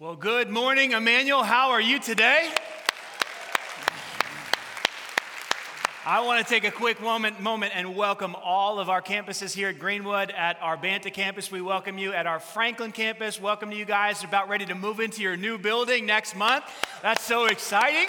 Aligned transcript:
Well, 0.00 0.14
good 0.14 0.48
morning, 0.48 0.92
Emmanuel. 0.92 1.42
How 1.42 1.70
are 1.70 1.80
you 1.80 1.98
today? 1.98 2.52
I 6.06 6.20
want 6.20 6.46
to 6.46 6.48
take 6.48 6.62
a 6.62 6.70
quick 6.70 7.00
moment, 7.00 7.40
moment 7.40 7.72
and 7.74 7.96
welcome 7.96 8.36
all 8.36 8.78
of 8.78 8.88
our 8.88 9.02
campuses 9.02 9.52
here 9.52 9.70
at 9.70 9.80
Greenwood, 9.80 10.30
at 10.30 10.56
our 10.62 10.76
Banta 10.76 11.10
campus. 11.10 11.50
We 11.50 11.60
welcome 11.60 11.98
you 11.98 12.12
at 12.12 12.28
our 12.28 12.38
Franklin 12.38 12.92
campus. 12.92 13.40
Welcome 13.40 13.70
to 13.70 13.76
you 13.76 13.84
guys. 13.84 14.22
About 14.22 14.48
ready 14.48 14.66
to 14.66 14.76
move 14.76 15.00
into 15.00 15.20
your 15.20 15.36
new 15.36 15.58
building 15.58 16.06
next 16.06 16.36
month. 16.36 16.64
That's 17.02 17.24
so 17.24 17.46
exciting. 17.46 18.06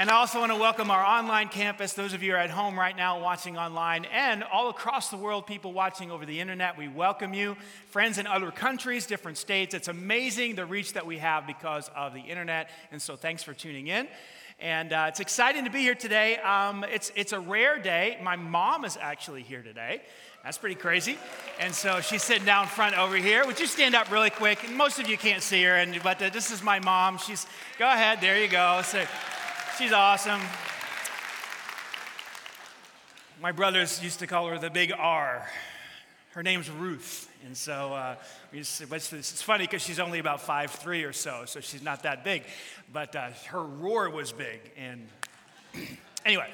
And 0.00 0.08
I 0.08 0.14
also 0.14 0.40
want 0.40 0.50
to 0.50 0.56
welcome 0.56 0.90
our 0.90 1.04
online 1.04 1.48
campus, 1.48 1.92
those 1.92 2.14
of 2.14 2.22
you 2.22 2.32
are 2.32 2.38
at 2.38 2.48
home 2.48 2.78
right 2.78 2.96
now 2.96 3.20
watching 3.20 3.58
online, 3.58 4.06
and 4.06 4.42
all 4.42 4.70
across 4.70 5.10
the 5.10 5.18
world, 5.18 5.46
people 5.46 5.74
watching 5.74 6.10
over 6.10 6.24
the 6.24 6.40
internet. 6.40 6.78
We 6.78 6.88
welcome 6.88 7.34
you. 7.34 7.54
Friends 7.90 8.16
in 8.16 8.26
other 8.26 8.50
countries, 8.50 9.04
different 9.04 9.36
states. 9.36 9.74
It's 9.74 9.88
amazing 9.88 10.54
the 10.54 10.64
reach 10.64 10.94
that 10.94 11.04
we 11.04 11.18
have 11.18 11.46
because 11.46 11.90
of 11.94 12.14
the 12.14 12.20
internet. 12.20 12.70
And 12.90 13.02
so 13.02 13.14
thanks 13.14 13.42
for 13.42 13.52
tuning 13.52 13.88
in. 13.88 14.08
And 14.58 14.94
uh, 14.94 15.06
it's 15.08 15.20
exciting 15.20 15.64
to 15.64 15.70
be 15.70 15.80
here 15.80 15.94
today. 15.94 16.38
Um, 16.38 16.82
it's, 16.90 17.12
it's 17.14 17.34
a 17.34 17.40
rare 17.40 17.78
day. 17.78 18.16
My 18.22 18.36
mom 18.36 18.86
is 18.86 18.96
actually 18.98 19.42
here 19.42 19.62
today. 19.62 20.00
That's 20.42 20.56
pretty 20.56 20.76
crazy. 20.76 21.18
And 21.60 21.74
so 21.74 22.00
she's 22.00 22.22
sitting 22.22 22.46
down 22.46 22.68
front 22.68 22.96
over 22.96 23.16
here. 23.16 23.44
Would 23.44 23.60
you 23.60 23.66
stand 23.66 23.94
up 23.94 24.10
really 24.10 24.30
quick? 24.30 24.60
Most 24.70 24.98
of 24.98 25.10
you 25.10 25.18
can't 25.18 25.42
see 25.42 25.62
her, 25.64 25.74
and, 25.74 26.02
but 26.02 26.22
uh, 26.22 26.30
this 26.30 26.50
is 26.50 26.62
my 26.62 26.78
mom. 26.78 27.18
She's, 27.18 27.46
go 27.78 27.84
ahead, 27.84 28.22
there 28.22 28.40
you 28.40 28.48
go. 28.48 28.80
So, 28.82 29.04
She's 29.80 29.92
awesome. 29.92 30.42
My 33.40 33.50
brothers 33.50 34.04
used 34.04 34.18
to 34.18 34.26
call 34.26 34.46
her 34.48 34.58
the 34.58 34.68
big 34.68 34.92
R. 34.92 35.48
Her 36.32 36.42
name's 36.42 36.68
Ruth. 36.68 37.30
And 37.46 37.56
so 37.56 37.94
uh, 37.94 38.16
it's, 38.52 39.40
funny 39.40 39.64
because 39.64 39.80
she's 39.80 39.98
only 39.98 40.18
about 40.18 40.42
five 40.42 40.70
three 40.70 41.04
or 41.04 41.14
so, 41.14 41.44
so 41.46 41.60
she's 41.60 41.82
not 41.82 42.02
that 42.02 42.24
big. 42.24 42.42
But 42.92 43.16
uh, 43.16 43.30
her 43.46 43.62
roar 43.62 44.10
was 44.10 44.32
big. 44.32 44.60
And 44.76 45.08
anyway, 46.26 46.50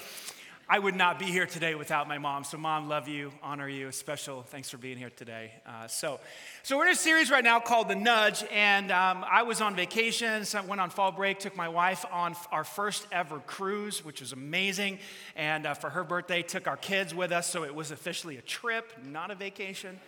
I 0.69 0.81
would 0.81 0.97
not 0.97 1.21
be 1.21 1.27
here 1.27 1.47
today 1.47 1.77
without 1.77 2.09
my 2.09 2.19
mom. 2.19 2.43
So, 2.43 2.59
mom, 2.59 2.89
love 2.89 3.07
you, 3.07 3.31
honor 3.41 3.69
you. 3.69 3.93
Special 3.93 4.43
thanks 4.43 4.69
for 4.69 4.79
being 4.79 4.99
here 4.99 5.13
today. 5.15 5.53
Uh, 5.65 5.87
so, 5.87 6.19
so 6.65 6.77
we're 6.77 6.87
in 6.87 6.93
a 6.93 6.97
series 6.97 7.31
right 7.31 7.45
now 7.45 7.61
called 7.61 7.87
The 7.87 7.95
Nudge, 7.95 8.43
and 8.51 8.91
um, 8.91 9.25
I 9.31 9.45
was 9.45 9.61
on 9.61 9.77
vacation, 9.77 10.45
so 10.45 10.59
I 10.59 10.63
went 10.63 10.81
on 10.81 10.91
fall 10.91 11.13
break, 11.13 11.39
took 11.39 11.57
my 11.57 11.69
wife 11.69 12.05
on 12.11 12.35
our 12.51 12.65
first 12.65 13.07
ever 13.13 13.39
cruise, 13.39 14.05
which 14.05 14.21
was 14.21 14.33
amazing. 14.33 14.99
And 15.37 15.67
uh, 15.67 15.75
for 15.75 15.89
her 15.89 16.03
birthday, 16.03 16.43
took 16.43 16.67
our 16.67 16.77
kids 16.77 17.15
with 17.15 17.31
us, 17.31 17.49
so 17.49 17.63
it 17.63 17.73
was 17.73 17.93
officially 17.93 18.37
a 18.37 18.43
trip, 18.43 18.93
not 19.05 19.31
a 19.31 19.37
vacation. 19.37 20.01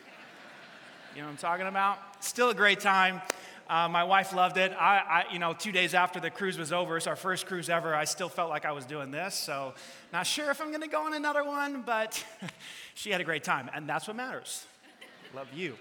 You 1.14 1.22
know 1.22 1.28
what 1.28 1.32
I'm 1.34 1.38
talking 1.38 1.66
about? 1.68 1.98
Still 2.24 2.50
a 2.50 2.54
great 2.54 2.80
time. 2.80 3.22
Uh, 3.68 3.86
my 3.86 4.02
wife 4.02 4.32
loved 4.32 4.56
it. 4.56 4.72
I, 4.72 5.24
I, 5.28 5.32
you 5.32 5.38
know, 5.38 5.52
two 5.52 5.72
days 5.72 5.92
after 5.92 6.20
the 6.20 6.30
cruise 6.30 6.56
was 6.56 6.72
over, 6.72 6.96
it's 6.96 7.06
our 7.06 7.16
first 7.16 7.46
cruise 7.46 7.68
ever. 7.68 7.94
I 7.94 8.04
still 8.04 8.30
felt 8.30 8.48
like 8.48 8.64
I 8.64 8.72
was 8.72 8.86
doing 8.86 9.10
this. 9.10 9.34
So, 9.34 9.74
not 10.10 10.26
sure 10.26 10.50
if 10.50 10.62
I'm 10.62 10.68
going 10.68 10.80
to 10.80 10.88
go 10.88 11.04
on 11.04 11.12
another 11.12 11.44
one, 11.44 11.82
but 11.82 12.24
she 12.94 13.10
had 13.10 13.20
a 13.20 13.24
great 13.24 13.44
time, 13.44 13.68
and 13.74 13.86
that's 13.86 14.08
what 14.08 14.16
matters. 14.16 14.64
Love 15.34 15.52
you. 15.52 15.76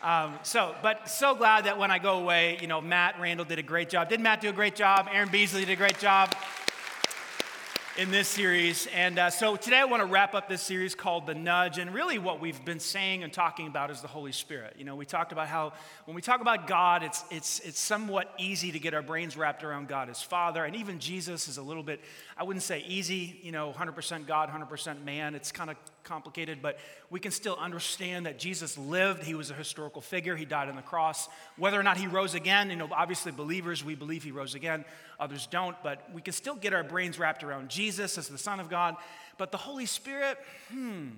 Um, 0.00 0.38
so, 0.42 0.74
but 0.82 1.10
so 1.10 1.34
glad 1.34 1.64
that 1.66 1.76
when 1.76 1.90
I 1.90 1.98
go 1.98 2.18
away, 2.20 2.56
you 2.62 2.66
know, 2.66 2.80
Matt 2.80 3.20
Randall 3.20 3.44
did 3.44 3.58
a 3.58 3.62
great 3.62 3.90
job. 3.90 4.08
Did 4.08 4.20
Matt 4.20 4.40
do 4.40 4.48
a 4.48 4.52
great 4.52 4.74
job? 4.74 5.06
Aaron 5.12 5.28
Beasley 5.28 5.66
did 5.66 5.72
a 5.72 5.76
great 5.76 5.98
job 5.98 6.34
in 7.98 8.10
this 8.10 8.28
series. 8.28 8.86
And 8.94 9.18
uh, 9.18 9.30
so 9.30 9.56
today 9.56 9.78
I 9.78 9.84
want 9.84 10.00
to 10.00 10.06
wrap 10.06 10.34
up 10.34 10.48
this 10.48 10.62
series 10.62 10.94
called 10.94 11.26
The 11.26 11.34
Nudge. 11.34 11.78
And 11.78 11.92
really, 11.92 12.18
what 12.18 12.40
we've 12.40 12.64
been 12.64 12.78
saying 12.78 13.24
and 13.24 13.32
talking 13.32 13.66
about 13.66 13.90
is 13.90 14.00
the 14.00 14.08
Holy 14.08 14.30
Spirit. 14.30 14.76
You 14.78 14.84
know, 14.84 14.94
we 14.94 15.04
talked 15.04 15.32
about 15.32 15.48
how 15.48 15.72
when 16.04 16.14
we 16.14 16.22
talk 16.22 16.40
about 16.40 16.66
God, 16.66 17.02
it's, 17.02 17.24
it's, 17.30 17.58
it's 17.60 17.80
somewhat 17.80 18.32
easy 18.38 18.70
to 18.72 18.78
get 18.78 18.94
our 18.94 19.02
brains 19.02 19.36
wrapped 19.36 19.64
around 19.64 19.88
God 19.88 20.08
as 20.08 20.22
Father. 20.22 20.64
And 20.64 20.76
even 20.76 21.00
Jesus 21.00 21.48
is 21.48 21.56
a 21.58 21.62
little 21.62 21.82
bit, 21.82 22.00
I 22.36 22.44
wouldn't 22.44 22.62
say 22.62 22.84
easy, 22.86 23.40
you 23.42 23.50
know, 23.50 23.72
100% 23.72 24.26
God, 24.26 24.50
100% 24.50 25.04
man. 25.04 25.34
It's 25.34 25.50
kind 25.50 25.70
of 25.70 25.76
complicated, 26.04 26.60
but 26.62 26.78
we 27.10 27.20
can 27.20 27.30
still 27.30 27.56
understand 27.56 28.26
that 28.26 28.38
Jesus 28.38 28.76
lived. 28.76 29.22
He 29.22 29.34
was 29.34 29.50
a 29.50 29.54
historical 29.54 30.02
figure. 30.02 30.36
He 30.36 30.44
died 30.44 30.68
on 30.68 30.76
the 30.76 30.82
cross. 30.82 31.28
Whether 31.56 31.78
or 31.78 31.82
not 31.82 31.96
he 31.96 32.06
rose 32.06 32.34
again, 32.34 32.70
you 32.70 32.76
know, 32.76 32.88
obviously 32.92 33.32
believers, 33.32 33.84
we 33.84 33.94
believe 33.94 34.22
he 34.22 34.30
rose 34.30 34.54
again. 34.54 34.84
Others 35.18 35.46
don't, 35.46 35.76
but 35.82 36.08
we 36.12 36.22
can 36.22 36.32
still 36.32 36.54
get 36.54 36.72
our 36.72 36.82
brains 36.82 37.18
wrapped 37.18 37.44
around 37.44 37.68
Jesus 37.68 38.18
as 38.18 38.28
the 38.28 38.38
Son 38.38 38.60
of 38.60 38.68
God. 38.68 38.96
But 39.38 39.52
the 39.52 39.58
Holy 39.58 39.86
Spirit, 39.86 40.38
hmm, 40.70 41.08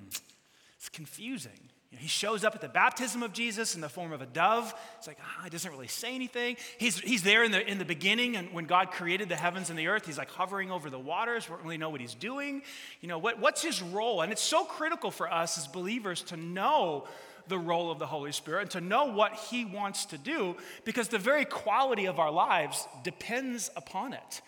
it's 0.76 0.88
confusing. 0.88 1.71
He 1.98 2.08
shows 2.08 2.42
up 2.42 2.54
at 2.54 2.62
the 2.62 2.68
baptism 2.68 3.22
of 3.22 3.32
Jesus 3.34 3.74
in 3.74 3.82
the 3.82 3.88
form 3.88 4.12
of 4.12 4.22
a 4.22 4.26
dove. 4.26 4.74
It's 4.96 5.06
like, 5.06 5.18
ah, 5.22 5.44
he 5.44 5.50
doesn't 5.50 5.70
really 5.70 5.88
say 5.88 6.14
anything. 6.14 6.56
He's, 6.78 6.98
he's 6.98 7.22
there 7.22 7.44
in 7.44 7.50
the, 7.50 7.66
in 7.70 7.78
the 7.78 7.84
beginning, 7.84 8.36
and 8.36 8.52
when 8.52 8.64
God 8.64 8.90
created 8.90 9.28
the 9.28 9.36
heavens 9.36 9.68
and 9.68 9.78
the 9.78 9.88
earth, 9.88 10.06
he's 10.06 10.16
like 10.16 10.30
hovering 10.30 10.70
over 10.70 10.88
the 10.88 10.98
waters. 10.98 11.48
We 11.48 11.54
don't 11.54 11.64
really 11.64 11.78
know 11.78 11.90
what 11.90 12.00
he's 12.00 12.14
doing. 12.14 12.62
You 13.02 13.08
know, 13.08 13.18
what, 13.18 13.38
what's 13.38 13.62
his 13.62 13.82
role? 13.82 14.22
And 14.22 14.32
it's 14.32 14.42
so 14.42 14.64
critical 14.64 15.10
for 15.10 15.30
us 15.30 15.58
as 15.58 15.66
believers 15.66 16.22
to 16.24 16.36
know 16.36 17.06
the 17.48 17.58
role 17.58 17.90
of 17.90 17.98
the 17.98 18.06
Holy 18.06 18.32
Spirit 18.32 18.62
and 18.62 18.70
to 18.70 18.80
know 18.80 19.06
what 19.06 19.34
he 19.34 19.64
wants 19.64 20.06
to 20.06 20.18
do 20.18 20.56
because 20.84 21.08
the 21.08 21.18
very 21.18 21.44
quality 21.44 22.06
of 22.06 22.18
our 22.18 22.30
lives 22.30 22.86
depends 23.02 23.70
upon 23.76 24.14
it. 24.14 24.40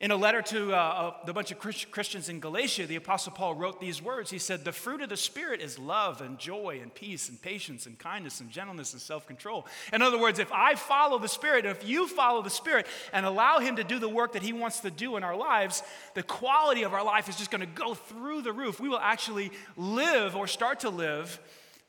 In 0.00 0.12
a 0.12 0.16
letter 0.16 0.42
to 0.42 0.72
uh, 0.72 1.14
the 1.26 1.32
bunch 1.32 1.50
of 1.50 1.58
Christians 1.58 2.28
in 2.28 2.38
Galatia, 2.38 2.86
the 2.86 2.94
Apostle 2.94 3.32
Paul 3.32 3.56
wrote 3.56 3.80
these 3.80 4.00
words. 4.00 4.30
He 4.30 4.38
said, 4.38 4.64
The 4.64 4.70
fruit 4.70 5.02
of 5.02 5.08
the 5.08 5.16
Spirit 5.16 5.60
is 5.60 5.76
love 5.76 6.20
and 6.20 6.38
joy 6.38 6.78
and 6.80 6.94
peace 6.94 7.28
and 7.28 7.42
patience 7.42 7.84
and 7.84 7.98
kindness 7.98 8.38
and 8.38 8.48
gentleness 8.48 8.92
and 8.92 9.02
self 9.02 9.26
control. 9.26 9.66
In 9.92 10.00
other 10.00 10.16
words, 10.16 10.38
if 10.38 10.52
I 10.52 10.76
follow 10.76 11.18
the 11.18 11.26
Spirit, 11.26 11.66
if 11.66 11.88
you 11.88 12.06
follow 12.06 12.42
the 12.42 12.50
Spirit 12.50 12.86
and 13.12 13.26
allow 13.26 13.58
Him 13.58 13.74
to 13.74 13.82
do 13.82 13.98
the 13.98 14.08
work 14.08 14.34
that 14.34 14.42
He 14.42 14.52
wants 14.52 14.78
to 14.80 14.90
do 14.92 15.16
in 15.16 15.24
our 15.24 15.34
lives, 15.34 15.82
the 16.14 16.22
quality 16.22 16.84
of 16.84 16.94
our 16.94 17.04
life 17.04 17.28
is 17.28 17.34
just 17.34 17.50
going 17.50 17.62
to 17.62 17.66
go 17.66 17.94
through 17.94 18.42
the 18.42 18.52
roof. 18.52 18.78
We 18.78 18.88
will 18.88 19.00
actually 19.00 19.50
live 19.76 20.36
or 20.36 20.46
start 20.46 20.80
to 20.80 20.90
live 20.90 21.40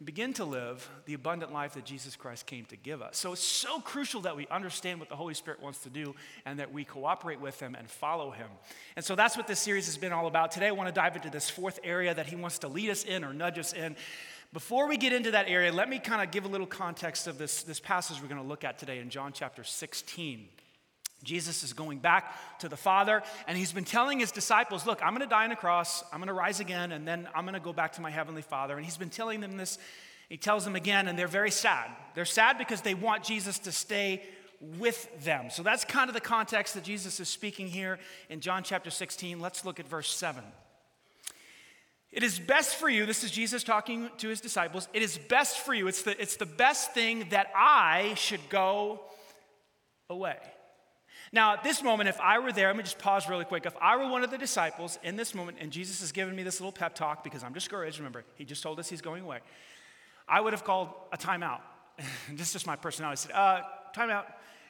begin 0.03 0.31
to 0.33 0.45
live 0.45 0.89
the 1.05 1.13
abundant 1.13 1.51
life 1.51 1.73
that 1.73 1.83
Jesus 1.83 2.15
Christ 2.15 2.45
came 2.45 2.63
to 2.65 2.77
give 2.77 3.01
us. 3.01 3.17
So 3.17 3.33
it's 3.33 3.43
so 3.43 3.79
crucial 3.81 4.21
that 4.21 4.37
we 4.37 4.47
understand 4.47 4.99
what 4.99 5.09
the 5.09 5.15
Holy 5.15 5.33
Spirit 5.33 5.61
wants 5.61 5.79
to 5.79 5.89
do 5.89 6.15
and 6.45 6.59
that 6.59 6.71
we 6.71 6.85
cooperate 6.85 7.41
with 7.41 7.59
Him 7.59 7.75
and 7.75 7.89
follow 7.89 8.31
Him. 8.31 8.47
And 8.95 9.03
so 9.03 9.15
that's 9.15 9.35
what 9.35 9.47
this 9.47 9.59
series 9.59 9.87
has 9.87 9.97
been 9.97 10.13
all 10.13 10.27
about. 10.27 10.51
Today 10.51 10.67
I 10.67 10.71
want 10.71 10.87
to 10.87 10.93
dive 10.93 11.17
into 11.17 11.29
this 11.29 11.49
fourth 11.49 11.79
area 11.83 12.13
that 12.13 12.27
He 12.27 12.37
wants 12.37 12.59
to 12.59 12.69
lead 12.69 12.89
us 12.89 13.03
in 13.03 13.25
or 13.25 13.33
nudge 13.33 13.59
us 13.59 13.73
in. 13.73 13.97
Before 14.53 14.87
we 14.87 14.95
get 14.95 15.11
into 15.11 15.31
that 15.31 15.47
area, 15.49 15.71
let 15.71 15.89
me 15.89 15.99
kind 15.99 16.23
of 16.23 16.31
give 16.31 16.45
a 16.45 16.47
little 16.47 16.65
context 16.65 17.27
of 17.27 17.37
this, 17.37 17.63
this 17.63 17.79
passage 17.79 18.21
we're 18.21 18.29
going 18.29 18.41
to 18.41 18.47
look 18.47 18.63
at 18.63 18.79
today 18.79 18.99
in 18.99 19.09
John 19.09 19.33
chapter 19.33 19.63
16. 19.63 20.47
Jesus 21.23 21.63
is 21.63 21.73
going 21.73 21.99
back 21.99 22.59
to 22.59 22.69
the 22.69 22.77
Father, 22.77 23.21
and 23.47 23.57
he's 23.57 23.73
been 23.73 23.83
telling 23.83 24.19
his 24.19 24.31
disciples, 24.31 24.85
Look, 24.85 25.01
I'm 25.03 25.09
going 25.09 25.27
to 25.27 25.27
die 25.27 25.43
on 25.43 25.51
a 25.51 25.55
cross, 25.55 26.03
I'm 26.11 26.19
going 26.19 26.27
to 26.27 26.33
rise 26.33 26.59
again, 26.59 26.91
and 26.91 27.07
then 27.07 27.27
I'm 27.35 27.43
going 27.43 27.55
to 27.55 27.59
go 27.59 27.73
back 27.73 27.93
to 27.93 28.01
my 28.01 28.09
Heavenly 28.09 28.41
Father. 28.41 28.75
And 28.75 28.85
he's 28.85 28.97
been 28.97 29.09
telling 29.09 29.41
them 29.41 29.57
this. 29.57 29.77
He 30.29 30.37
tells 30.37 30.63
them 30.63 30.75
again, 30.75 31.07
and 31.07 31.17
they're 31.17 31.27
very 31.27 31.51
sad. 31.51 31.89
They're 32.13 32.23
sad 32.23 32.57
because 32.57 32.81
they 32.81 32.93
want 32.93 33.23
Jesus 33.23 33.59
to 33.59 33.71
stay 33.71 34.23
with 34.77 35.23
them. 35.23 35.49
So 35.49 35.63
that's 35.63 35.85
kind 35.85 36.09
of 36.09 36.13
the 36.13 36.21
context 36.21 36.75
that 36.75 36.83
Jesus 36.83 37.19
is 37.19 37.29
speaking 37.29 37.67
here 37.67 37.97
in 38.29 38.39
John 38.39 38.63
chapter 38.63 38.89
16. 38.89 39.39
Let's 39.39 39.65
look 39.65 39.79
at 39.79 39.87
verse 39.87 40.13
7. 40.13 40.43
It 42.11 42.23
is 42.23 42.39
best 42.39 42.75
for 42.75 42.89
you, 42.89 43.05
this 43.05 43.23
is 43.23 43.29
Jesus 43.29 43.63
talking 43.63 44.09
to 44.17 44.29
his 44.29 44.41
disciples. 44.41 44.87
It 44.93 45.03
is 45.03 45.17
best 45.17 45.59
for 45.59 45.73
you, 45.73 45.87
it's 45.87 46.01
the, 46.01 46.19
it's 46.19 46.37
the 46.37 46.45
best 46.45 46.93
thing 46.93 47.27
that 47.29 47.51
I 47.55 48.15
should 48.15 48.41
go 48.49 49.01
away. 50.09 50.37
Now, 51.31 51.53
at 51.53 51.63
this 51.63 51.83
moment, 51.83 52.09
if 52.09 52.19
I 52.19 52.39
were 52.39 52.51
there, 52.51 52.67
let 52.67 52.77
me 52.77 52.83
just 52.83 52.97
pause 52.97 53.29
really 53.29 53.45
quick. 53.45 53.65
If 53.65 53.75
I 53.79 53.97
were 53.97 54.09
one 54.09 54.23
of 54.23 54.31
the 54.31 54.37
disciples 54.37 54.97
in 55.03 55.15
this 55.15 55.35
moment, 55.35 55.57
and 55.59 55.71
Jesus 55.71 55.99
has 55.99 56.11
given 56.11 56.35
me 56.35 56.43
this 56.43 56.59
little 56.59 56.71
pep 56.71 56.95
talk 56.95 57.23
because 57.23 57.43
I'm 57.43 57.53
discouraged, 57.53 57.99
remember, 57.99 58.23
he 58.35 58.45
just 58.45 58.63
told 58.63 58.79
us 58.79 58.89
he's 58.89 59.01
going 59.01 59.23
away, 59.23 59.39
I 60.27 60.41
would 60.41 60.53
have 60.53 60.63
called 60.63 60.89
a 61.11 61.17
timeout. 61.17 61.61
this 62.31 62.47
is 62.47 62.53
just 62.53 62.67
my 62.67 62.75
personality. 62.75 63.21
I 63.21 63.27
said, 63.27 63.35
uh, 63.35 63.61
timeout. 63.95 64.25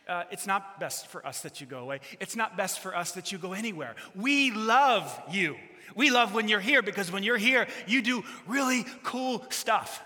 Uh, 0.08 0.24
it's 0.32 0.48
not 0.48 0.80
best 0.80 1.06
for 1.08 1.24
us 1.26 1.42
that 1.42 1.62
you 1.62 1.68
go 1.68 1.80
away. 1.80 2.00
It's 2.20 2.36
not 2.36 2.58
best 2.58 2.80
for 2.80 2.96
us 2.96 3.12
that 3.12 3.32
you 3.32 3.38
go 3.38 3.54
anywhere. 3.54 3.96
We 4.16 4.50
love 4.50 5.22
you. 5.30 5.56
We 5.96 6.10
love 6.10 6.34
when 6.34 6.48
you're 6.48 6.60
here 6.60 6.82
because 6.82 7.12
when 7.12 7.22
you're 7.22 7.38
here, 7.38 7.68
you 7.86 8.02
do 8.02 8.24
really 8.48 8.86
cool 9.04 9.46
stuff. 9.50 10.04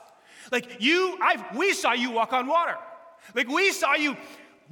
Like 0.52 0.82
you, 0.82 1.18
I, 1.22 1.46
we 1.56 1.72
saw 1.74 1.94
you 1.94 2.12
walk 2.12 2.34
on 2.34 2.48
water. 2.48 2.76
Like 3.34 3.48
we 3.48 3.72
saw 3.72 3.96
you 3.96 4.18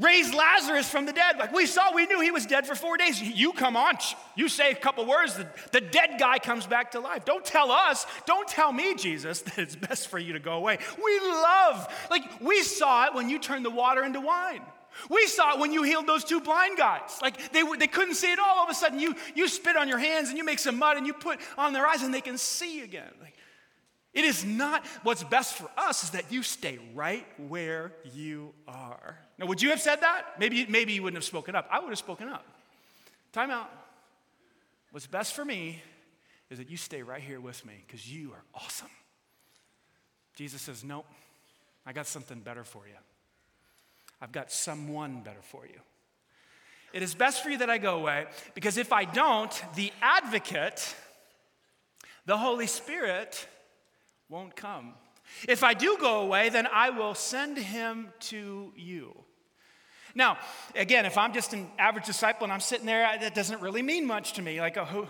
raised 0.01 0.33
Lazarus 0.33 0.89
from 0.89 1.05
the 1.05 1.13
dead. 1.13 1.37
Like 1.37 1.53
we 1.53 1.65
saw, 1.65 1.93
we 1.93 2.05
knew 2.05 2.19
he 2.19 2.31
was 2.31 2.45
dead 2.45 2.67
for 2.67 2.75
four 2.75 2.97
days. 2.97 3.21
You 3.21 3.53
come 3.53 3.77
on, 3.77 3.97
you 4.35 4.49
say 4.49 4.71
a 4.71 4.75
couple 4.75 5.05
words, 5.05 5.35
the, 5.35 5.47
the 5.71 5.81
dead 5.81 6.17
guy 6.19 6.39
comes 6.39 6.65
back 6.65 6.91
to 6.91 6.99
life. 6.99 7.25
Don't 7.25 7.45
tell 7.45 7.71
us, 7.71 8.05
don't 8.25 8.47
tell 8.47 8.71
me, 8.71 8.95
Jesus, 8.95 9.41
that 9.43 9.57
it's 9.57 9.75
best 9.75 10.07
for 10.07 10.19
you 10.19 10.33
to 10.33 10.39
go 10.39 10.53
away. 10.53 10.79
We 11.03 11.19
love, 11.19 11.87
like 12.09 12.23
we 12.41 12.63
saw 12.63 13.05
it 13.05 13.13
when 13.13 13.29
you 13.29 13.39
turned 13.39 13.65
the 13.65 13.71
water 13.71 14.03
into 14.03 14.19
wine. 14.19 14.61
We 15.09 15.25
saw 15.27 15.53
it 15.53 15.59
when 15.59 15.71
you 15.71 15.83
healed 15.83 16.05
those 16.05 16.23
two 16.23 16.41
blind 16.41 16.77
guys. 16.77 17.17
Like 17.21 17.51
they, 17.53 17.63
they 17.77 17.87
couldn't 17.87 18.15
see 18.15 18.31
it 18.31 18.39
all. 18.39 18.59
All 18.59 18.63
of 18.65 18.69
a 18.69 18.73
sudden, 18.73 18.99
you, 18.99 19.15
you 19.35 19.47
spit 19.47 19.77
on 19.77 19.87
your 19.87 19.97
hands 19.97 20.29
and 20.29 20.37
you 20.37 20.43
make 20.43 20.59
some 20.59 20.77
mud 20.77 20.97
and 20.97 21.07
you 21.07 21.13
put 21.13 21.39
on 21.57 21.73
their 21.73 21.87
eyes 21.87 22.03
and 22.03 22.13
they 22.13 22.21
can 22.21 22.37
see 22.37 22.81
again. 22.81 23.09
Like, 23.21 23.35
It 24.13 24.25
is 24.25 24.43
not 24.43 24.85
what's 25.03 25.23
best 25.23 25.55
for 25.55 25.69
us 25.77 26.03
is 26.03 26.09
that 26.11 26.31
you 26.31 26.43
stay 26.43 26.79
right 26.93 27.25
where 27.47 27.93
you 28.13 28.53
are. 28.67 29.17
Now, 29.37 29.45
would 29.45 29.61
you 29.61 29.69
have 29.69 29.79
said 29.79 30.01
that? 30.01 30.37
Maybe, 30.37 30.65
maybe 30.67 30.93
you 30.93 31.03
wouldn't 31.03 31.17
have 31.17 31.23
spoken 31.23 31.55
up. 31.55 31.67
I 31.71 31.79
would 31.79 31.89
have 31.89 31.97
spoken 31.97 32.27
up. 32.27 32.45
Time 33.31 33.51
out. 33.51 33.69
What's 34.91 35.07
best 35.07 35.33
for 35.33 35.45
me 35.45 35.81
is 36.49 36.57
that 36.57 36.69
you 36.69 36.75
stay 36.75 37.01
right 37.01 37.21
here 37.21 37.39
with 37.39 37.65
me 37.65 37.73
because 37.87 38.11
you 38.11 38.33
are 38.33 38.43
awesome. 38.53 38.89
Jesus 40.35 40.61
says, 40.61 40.83
Nope, 40.83 41.05
I 41.85 41.93
got 41.93 42.07
something 42.07 42.41
better 42.41 42.65
for 42.65 42.85
you. 42.87 42.95
I've 44.21 44.33
got 44.33 44.51
someone 44.51 45.21
better 45.21 45.41
for 45.41 45.65
you. 45.65 45.79
It 46.93 47.01
is 47.01 47.15
best 47.15 47.41
for 47.41 47.49
you 47.49 47.59
that 47.59 47.69
I 47.69 47.77
go 47.77 47.95
away 47.95 48.25
because 48.53 48.77
if 48.77 48.91
I 48.91 49.05
don't, 49.05 49.63
the 49.75 49.93
advocate, 50.01 50.93
the 52.25 52.37
Holy 52.37 52.67
Spirit, 52.67 53.47
won't 54.31 54.55
come. 54.55 54.93
If 55.45 55.61
I 55.61 55.73
do 55.73 55.97
go 55.99 56.21
away, 56.21 56.47
then 56.47 56.65
I 56.65 56.89
will 56.89 57.13
send 57.13 57.57
him 57.57 58.07
to 58.21 58.71
you. 58.77 59.13
Now, 60.15 60.37
again, 60.73 61.05
if 61.05 61.17
I'm 61.17 61.33
just 61.33 61.51
an 61.51 61.69
average 61.77 62.05
disciple 62.05 62.45
and 62.45 62.53
I'm 62.53 62.61
sitting 62.61 62.85
there, 62.85 63.01
that 63.19 63.35
doesn't 63.35 63.61
really 63.61 63.81
mean 63.81 64.07
much 64.07 64.33
to 64.33 64.41
me. 64.41 64.61
Like, 64.61 64.77
oh, 64.77 64.85
who, 64.85 65.07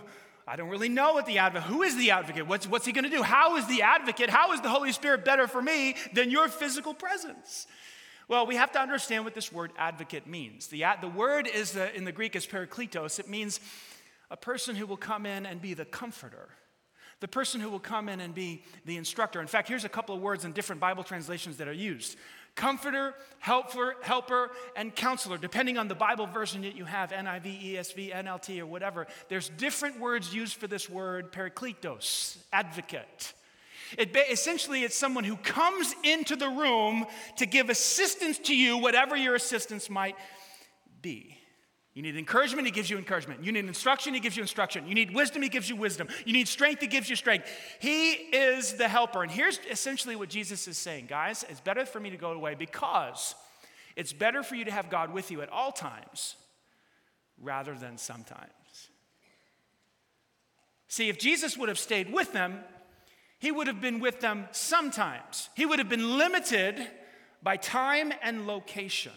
I 0.47 0.56
don't 0.56 0.69
really 0.69 0.89
know 0.89 1.13
what 1.13 1.27
the 1.27 1.38
advocate, 1.38 1.69
who 1.69 1.83
is 1.83 1.95
the 1.97 2.09
advocate? 2.09 2.47
What's, 2.47 2.68
what's 2.68 2.83
he 2.83 2.91
going 2.91 3.03
to 3.03 3.12
do? 3.12 3.21
How 3.21 3.57
is 3.57 3.68
the 3.68 3.83
advocate, 3.83 4.31
how 4.31 4.53
is 4.53 4.62
the 4.62 4.69
Holy 4.69 4.91
Spirit 4.91 5.24
better 5.24 5.47
for 5.47 5.62
me 5.62 5.95
than 6.13 6.31
your 6.31 6.47
physical 6.47 6.95
presence? 6.95 7.67
Well, 8.27 8.47
we 8.47 8.56
have 8.56 8.71
to 8.71 8.79
understand 8.79 9.24
what 9.24 9.35
this 9.35 9.51
word 9.51 9.71
advocate 9.77 10.25
means. 10.25 10.67
The, 10.67 10.83
the 11.00 11.07
word 11.07 11.47
is 11.47 11.74
the, 11.74 11.95
in 11.95 12.06
the 12.06 12.12
Greek 12.12 12.35
is 12.35 12.47
parakletos. 12.47 13.19
It 13.19 13.29
means 13.29 13.59
a 14.31 14.38
person 14.38 14.75
who 14.75 14.88
will 14.88 14.97
come 14.97 15.27
in 15.27 15.45
and 15.45 15.62
be 15.62 15.75
the 15.75 15.85
comforter 15.85 16.50
the 17.21 17.27
person 17.27 17.62
who 17.62 17.69
will 17.69 17.79
come 17.79 18.09
in 18.09 18.19
and 18.19 18.35
be 18.35 18.63
the 18.85 18.97
instructor. 18.97 19.39
In 19.39 19.47
fact, 19.47 19.69
here's 19.69 19.85
a 19.85 19.89
couple 19.89 20.13
of 20.13 20.21
words 20.21 20.44
in 20.44 20.51
different 20.51 20.81
Bible 20.81 21.03
translations 21.03 21.57
that 21.57 21.68
are 21.68 21.73
used 21.73 22.18
comforter, 22.53 23.15
helper, 23.39 23.95
helper, 24.01 24.51
and 24.75 24.94
counselor. 24.94 25.38
Depending 25.38 25.77
on 25.77 25.88
the 25.88 25.95
Bible 25.95 26.27
version 26.27 26.63
that 26.63 26.75
you 26.75 26.83
have, 26.83 27.12
NIV, 27.12 27.73
ESV, 27.73 28.13
NLT, 28.13 28.59
or 28.59 28.65
whatever, 28.65 29.07
there's 29.29 29.47
different 29.47 30.00
words 30.01 30.35
used 30.35 30.57
for 30.57 30.68
this 30.68 30.89
word, 30.89 31.31
parakletos, 31.31 32.38
advocate. 32.51 33.33
It, 33.97 34.13
essentially, 34.29 34.83
it's 34.83 34.97
someone 34.97 35.24
who 35.24 35.38
comes 35.38 35.95
into 36.03 36.35
the 36.35 36.50
room 36.50 37.06
to 37.38 37.45
give 37.45 37.69
assistance 37.69 38.38
to 38.39 38.56
you, 38.56 38.77
whatever 38.77 39.15
your 39.15 39.35
assistance 39.35 39.89
might 39.89 40.17
be. 41.01 41.38
You 41.93 42.01
need 42.01 42.15
encouragement, 42.15 42.65
he 42.65 42.71
gives 42.71 42.89
you 42.89 42.97
encouragement. 42.97 43.43
You 43.43 43.51
need 43.51 43.65
instruction, 43.65 44.13
he 44.13 44.21
gives 44.21 44.38
you 44.38 44.41
instruction. 44.41 44.88
You 44.88 44.95
need 44.95 45.13
wisdom, 45.13 45.41
he 45.41 45.49
gives 45.49 45.69
you 45.69 45.75
wisdom. 45.75 46.07
You 46.25 46.31
need 46.31 46.47
strength, 46.47 46.79
he 46.79 46.88
gives 46.88 47.09
you 47.09 47.17
strength. 47.17 47.47
He 47.79 48.11
is 48.11 48.73
the 48.73 48.88
helper. 48.88 49.23
And 49.23 49.31
here's 49.31 49.59
essentially 49.69 50.15
what 50.15 50.29
Jesus 50.29 50.67
is 50.67 50.77
saying 50.77 51.07
guys, 51.07 51.43
it's 51.49 51.59
better 51.59 51.85
for 51.85 51.99
me 51.99 52.09
to 52.09 52.17
go 52.17 52.31
away 52.31 52.55
because 52.55 53.35
it's 53.95 54.13
better 54.13 54.41
for 54.41 54.55
you 54.55 54.65
to 54.65 54.71
have 54.71 54.89
God 54.89 55.11
with 55.13 55.31
you 55.31 55.41
at 55.41 55.49
all 55.49 55.71
times 55.71 56.35
rather 57.41 57.75
than 57.75 57.97
sometimes. 57.97 58.51
See, 60.88 61.09
if 61.09 61.17
Jesus 61.17 61.57
would 61.57 61.69
have 61.69 61.79
stayed 61.79 62.11
with 62.11 62.31
them, 62.31 62.59
he 63.39 63.51
would 63.51 63.67
have 63.67 63.81
been 63.81 63.99
with 63.99 64.21
them 64.21 64.47
sometimes. 64.51 65.49
He 65.55 65.65
would 65.65 65.79
have 65.79 65.89
been 65.89 66.17
limited 66.17 66.75
by 67.43 67.57
time 67.57 68.13
and 68.21 68.45
location. 68.45 69.13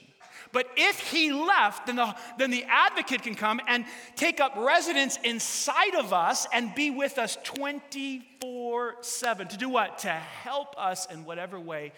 But 0.55 0.69
if 0.77 1.01
he 1.01 1.33
left, 1.33 1.87
then 1.87 1.97
the, 1.97 2.15
then 2.39 2.53
the 2.53 2.65
advocate 2.69 3.25
can 3.25 3.35
come 3.35 3.61
and 3.67 3.85
take 4.15 4.41
up 4.41 4.55
residence 4.57 5.19
inside 5.25 5.97
of 5.97 6.13
us 6.13 6.47
and 6.53 6.73
be 6.77 6.91
with 6.91 7.19
us 7.19 7.37
24 7.43 8.95
7. 9.01 9.49
To 9.49 9.57
do 9.57 9.69
what? 9.69 9.99
To 9.99 10.09
help 10.09 10.77
us 10.79 11.07
in 11.07 11.25
whatever 11.25 11.59
way 11.59 11.93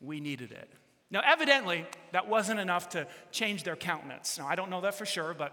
we 0.00 0.20
needed 0.20 0.52
it. 0.52 0.70
Now, 1.10 1.20
evidently, 1.24 1.84
that 2.12 2.28
wasn't 2.28 2.60
enough 2.60 2.90
to 2.90 3.08
change 3.32 3.64
their 3.64 3.74
countenance. 3.74 4.38
Now, 4.38 4.46
I 4.46 4.54
don't 4.54 4.70
know 4.70 4.82
that 4.82 4.94
for 4.94 5.04
sure, 5.04 5.34
but 5.34 5.52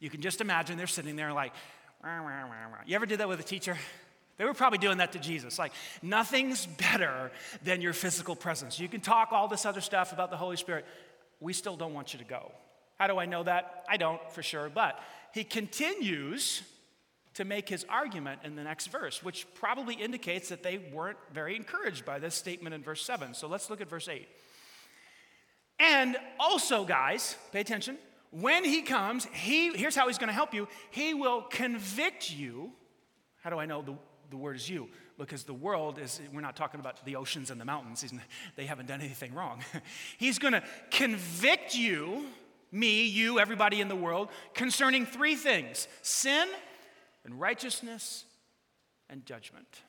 you 0.00 0.10
can 0.10 0.20
just 0.20 0.42
imagine 0.42 0.76
they're 0.76 0.86
sitting 0.86 1.16
there 1.16 1.32
like, 1.32 1.54
wah, 2.04 2.22
wah, 2.22 2.46
wah, 2.46 2.76
you 2.84 2.94
ever 2.94 3.06
did 3.06 3.20
that 3.20 3.28
with 3.28 3.40
a 3.40 3.44
teacher? 3.44 3.78
They 4.36 4.44
were 4.44 4.54
probably 4.54 4.78
doing 4.78 4.98
that 4.98 5.12
to 5.12 5.18
Jesus. 5.18 5.58
Like, 5.58 5.72
nothing's 6.02 6.66
better 6.66 7.30
than 7.62 7.80
your 7.80 7.92
physical 7.92 8.34
presence. 8.34 8.80
You 8.80 8.88
can 8.88 9.00
talk 9.00 9.30
all 9.32 9.46
this 9.46 9.64
other 9.64 9.80
stuff 9.80 10.12
about 10.12 10.30
the 10.30 10.36
Holy 10.36 10.56
Spirit 10.56 10.84
we 11.42 11.52
still 11.52 11.76
don't 11.76 11.92
want 11.92 12.12
you 12.12 12.18
to 12.20 12.24
go. 12.24 12.52
How 12.98 13.08
do 13.08 13.18
I 13.18 13.26
know 13.26 13.42
that? 13.42 13.84
I 13.88 13.96
don't 13.96 14.20
for 14.30 14.42
sure, 14.42 14.70
but 14.72 14.98
he 15.34 15.44
continues 15.44 16.62
to 17.34 17.44
make 17.44 17.68
his 17.68 17.84
argument 17.88 18.40
in 18.44 18.54
the 18.56 18.62
next 18.62 18.88
verse, 18.88 19.22
which 19.22 19.46
probably 19.54 19.94
indicates 19.94 20.50
that 20.50 20.62
they 20.62 20.78
weren't 20.92 21.18
very 21.32 21.56
encouraged 21.56 22.04
by 22.04 22.18
this 22.18 22.34
statement 22.34 22.74
in 22.74 22.82
verse 22.82 23.02
7. 23.04 23.34
So 23.34 23.48
let's 23.48 23.70
look 23.70 23.80
at 23.80 23.88
verse 23.88 24.08
8. 24.08 24.28
And 25.78 26.16
also, 26.38 26.84
guys, 26.84 27.36
pay 27.50 27.60
attention. 27.60 27.98
When 28.30 28.64
he 28.64 28.82
comes, 28.82 29.24
he 29.32 29.76
here's 29.76 29.96
how 29.96 30.06
he's 30.06 30.18
going 30.18 30.28
to 30.28 30.34
help 30.34 30.54
you. 30.54 30.68
He 30.90 31.12
will 31.12 31.42
convict 31.42 32.30
you. 32.30 32.72
How 33.42 33.50
do 33.50 33.58
I 33.58 33.66
know 33.66 33.82
the, 33.82 33.96
the 34.32 34.36
word 34.36 34.56
is 34.56 34.68
you? 34.68 34.88
because 35.18 35.44
the 35.44 35.54
world 35.54 35.98
is, 35.98 36.20
we're 36.32 36.40
not 36.40 36.56
talking 36.56 36.80
about 36.80 37.04
the 37.04 37.16
oceans 37.16 37.50
and 37.50 37.60
the 37.60 37.64
mountains. 37.64 38.04
they 38.56 38.66
haven't 38.66 38.86
done 38.86 39.00
anything 39.00 39.34
wrong. 39.34 39.62
He's 40.18 40.38
going 40.38 40.52
to 40.52 40.62
convict 40.90 41.74
you, 41.74 42.26
me, 42.70 43.04
you, 43.04 43.38
everybody 43.38 43.80
in 43.80 43.88
the 43.88 43.96
world, 43.96 44.28
concerning 44.54 45.06
three 45.06 45.36
things 45.36 45.88
sin 46.02 46.48
and 47.24 47.40
righteousness 47.40 48.24
and 49.08 49.24
judgment. 49.26 49.80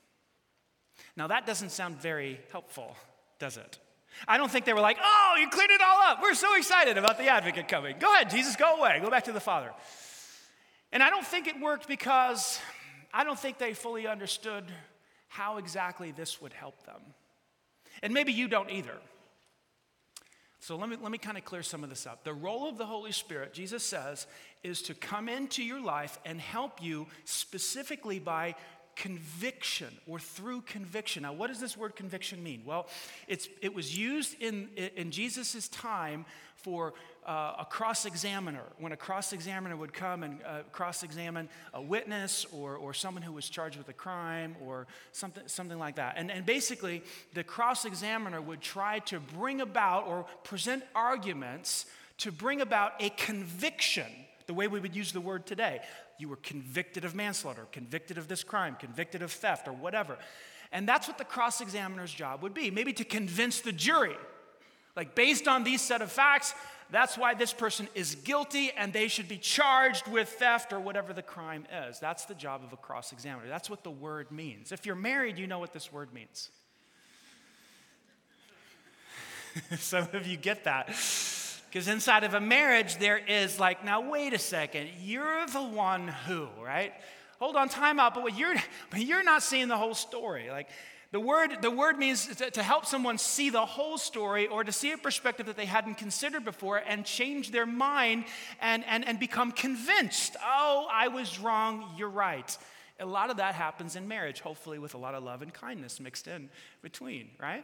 Now, 1.16 1.28
that 1.28 1.46
doesn't 1.46 1.72
sound 1.72 2.02
very 2.02 2.40
helpful, 2.52 2.96
does 3.40 3.58
it? 3.58 3.80
I 4.28 4.38
don't 4.38 4.52
think 4.52 4.66
they 4.66 4.74
were 4.74 4.82
like, 4.82 4.98
oh, 5.04 5.36
you 5.40 5.50
cleared 5.50 5.72
it 5.72 5.82
all 5.82 6.02
up. 6.04 6.20
We're 6.22 6.36
so 6.36 6.56
excited 6.56 6.98
about 6.98 7.18
the 7.18 7.28
advocate 7.28 7.68
coming. 7.68 7.96
Go 8.00 8.14
ahead, 8.14 8.30
Jesus, 8.30 8.56
go 8.56 8.78
away. 8.78 9.00
Go 9.02 9.10
back 9.10 9.24
to 9.24 9.32
the 9.32 9.40
Father. 9.40 9.72
And 10.92 11.02
I 11.02 11.10
don't 11.10 11.26
think 11.26 11.48
it 11.48 11.60
worked 11.60 11.88
because 11.88 12.60
I 13.14 13.24
don't 13.24 13.40
think 13.40 13.60
they 13.60 13.74
fully 13.74 14.08
understood 14.08 14.66
how 15.28 15.58
exactly 15.58 16.12
this 16.12 16.42
would 16.42 16.54
help 16.54 16.86
them. 16.86 17.02
And 18.02 18.14
maybe 18.14 18.34
you 18.34 18.48
don't 18.48 18.72
either. 18.72 18.98
So 20.60 20.78
let 20.78 20.88
me, 20.88 20.98
let 21.02 21.12
me 21.12 21.18
kind 21.18 21.38
of 21.38 21.44
clear 21.44 21.62
some 21.62 21.84
of 21.84 21.90
this 21.90 22.08
up. 22.08 22.24
The 22.24 22.34
role 22.34 22.70
of 22.70 22.78
the 22.78 22.86
Holy 22.86 23.12
Spirit, 23.12 23.54
Jesus 23.54 23.84
says, 23.84 24.28
is 24.64 24.82
to 24.84 24.94
come 24.94 25.28
into 25.28 25.62
your 25.62 25.82
life 25.82 26.18
and 26.26 26.40
help 26.40 26.82
you 26.82 27.08
specifically 27.26 28.18
by 28.18 28.56
conviction 28.96 29.90
or 30.08 30.20
through 30.20 30.62
conviction. 30.62 31.24
Now, 31.24 31.34
what 31.34 31.48
does 31.48 31.60
this 31.60 31.76
word 31.76 31.96
conviction 31.96 32.42
mean? 32.42 32.62
Well, 32.66 32.88
it's, 33.28 33.50
it 33.62 33.74
was 33.74 33.98
used 33.98 34.42
in, 34.42 34.70
in 34.96 35.12
Jesus' 35.12 35.68
time 35.68 36.26
for 36.56 36.94
uh, 37.26 37.56
a 37.60 37.66
cross 37.66 38.06
examiner. 38.06 38.64
When 38.78 38.92
a 38.92 38.98
cross 38.98 39.34
examiner 39.34 39.76
would 39.76 39.94
come 39.94 40.24
and 40.24 40.40
uh, 40.46 40.64
cross 40.72 41.04
examine 41.04 41.50
a 41.74 41.82
witness 41.82 42.46
or, 42.52 42.76
or 42.76 42.94
someone 42.94 43.24
who 43.24 43.32
was 43.32 43.50
charged 43.50 43.78
with 43.78 43.90
a 43.90 43.94
crime 43.94 44.56
or 44.66 44.88
something, 45.12 45.44
something 45.48 45.80
like 45.80 45.96
that. 45.96 46.16
And, 46.18 46.32
and 46.32 46.46
basically, 46.46 47.04
the 47.34 47.44
cross 47.44 47.86
examiner 47.86 48.42
would 48.42 48.62
try 48.62 49.00
to 49.00 49.20
bring 49.20 49.62
about 49.62 50.08
or 50.08 50.26
present 50.44 50.84
arguments 50.96 51.86
to 52.20 52.32
bring 52.32 52.62
about 52.62 52.94
a 53.00 53.10
conviction, 53.10 54.08
the 54.48 54.54
way 54.54 54.68
we 54.68 54.80
would 54.80 54.96
use 54.96 55.12
the 55.12 55.22
word 55.22 55.46
today. 55.46 55.82
You 56.20 56.30
were 56.30 56.38
convicted 56.38 57.06
of 57.06 57.16
manslaughter, 57.16 57.68
convicted 57.72 58.18
of 58.18 58.28
this 58.28 58.44
crime, 58.44 58.76
convicted 58.80 59.22
of 59.22 59.32
theft, 59.32 59.68
or 59.68 59.74
whatever. 59.74 60.18
And 60.72 60.88
that's 60.88 61.08
what 61.08 61.18
the 61.18 61.26
cross 61.26 61.62
examiner's 61.62 62.14
job 62.14 62.42
would 62.44 62.54
be 62.54 62.72
maybe 62.72 62.94
to 62.94 63.04
convince 63.04 63.62
the 63.62 63.72
jury. 63.72 64.16
Like, 64.96 65.16
based 65.16 65.48
on 65.48 65.64
these 65.64 65.82
set 65.82 66.02
of 66.02 66.12
facts, 66.12 66.54
that's 66.94 67.18
why 67.18 67.34
this 67.34 67.52
person 67.52 67.88
is 67.96 68.14
guilty 68.14 68.72
and 68.78 68.94
they 68.94 69.08
should 69.08 69.28
be 69.28 69.40
charged 69.40 70.08
with 70.08 70.30
theft 70.30 70.72
or 70.72 70.80
whatever 70.80 71.12
the 71.12 71.24
crime 71.24 71.66
is. 71.88 72.00
That's 72.00 72.26
the 72.26 72.36
job 72.36 72.64
of 72.64 72.72
a 72.72 72.78
cross 72.78 73.12
examiner. 73.12 73.48
That's 73.48 73.68
what 73.68 73.84
the 73.84 73.90
word 73.90 74.32
means. 74.32 74.72
If 74.72 74.86
you're 74.86 74.96
married, 74.96 75.40
you 75.40 75.48
know 75.48 75.58
what 75.58 75.74
this 75.74 75.92
word 75.92 76.14
means. 76.14 76.52
Some 79.80 80.08
of 80.14 80.28
you 80.28 80.38
get 80.38 80.66
that. 80.66 80.88
Because 80.88 81.88
inside 81.88 82.24
of 82.26 82.36
a 82.36 82.40
marriage, 82.40 82.98
there 82.98 83.18
is 83.18 83.60
like, 83.60 83.84
now 83.84 84.12
wait 84.12 84.34
a 84.34 84.40
second, 84.40 84.90
you're 85.02 85.48
the 85.48 85.64
one 85.64 86.08
who, 86.08 86.48
right? 86.64 86.94
Hold 87.40 87.56
on, 87.56 87.70
time 87.70 88.00
out, 88.00 88.14
but 88.14 88.38
you're, 88.38 88.54
but 88.92 89.00
you're 89.00 89.24
not 89.24 89.42
seeing 89.42 89.68
the 89.68 89.78
whole 89.78 89.96
story. 89.96 90.52
Like, 90.52 90.70
the 91.14 91.20
word, 91.20 91.62
the 91.62 91.70
word 91.70 92.00
means 92.00 92.26
to, 92.26 92.50
to, 92.50 92.64
help 92.64 92.88
someone 92.88 93.20
see 93.20 93.52
the 93.52 93.64
whole 93.64 94.00
story 94.00 94.48
or 94.48 94.64
to 94.64 94.72
see 94.72 94.94
a 94.94 94.98
perspective 94.98 95.46
that 95.46 95.56
they 95.56 95.68
hadn't 95.68 96.00
considered 96.00 96.44
before 96.44 96.78
and 96.78 97.06
change 97.06 97.52
their 97.52 97.68
mind 97.68 98.26
and, 98.60 98.84
and, 98.88 99.08
and 99.08 99.20
become 99.20 99.52
convinced. 99.52 100.36
Oh, 100.44 100.88
I 100.92 101.10
was 101.10 101.40
wrong, 101.40 101.94
you're 101.96 102.10
right. 102.10 102.58
A 103.00 103.06
lot 103.06 103.30
of 103.30 103.38
that 103.38 103.54
happens 103.54 103.96
in 103.96 104.08
marriage, 104.08 104.42
hopefully, 104.42 104.80
with 104.80 104.96
a 104.96 104.98
lot 104.98 105.14
of 105.14 105.24
love 105.24 105.44
and 105.44 105.54
kindness 105.54 106.00
mixed 106.00 106.28
in 106.28 106.50
between, 106.82 107.30
right? 107.40 107.64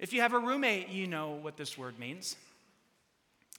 If 0.00 0.12
you 0.12 0.20
have 0.20 0.32
a 0.32 0.40
roommate, 0.40 0.88
you 0.88 1.06
know 1.06 1.38
what 1.40 1.56
this 1.56 1.78
word 1.78 2.00
means. 2.00 2.34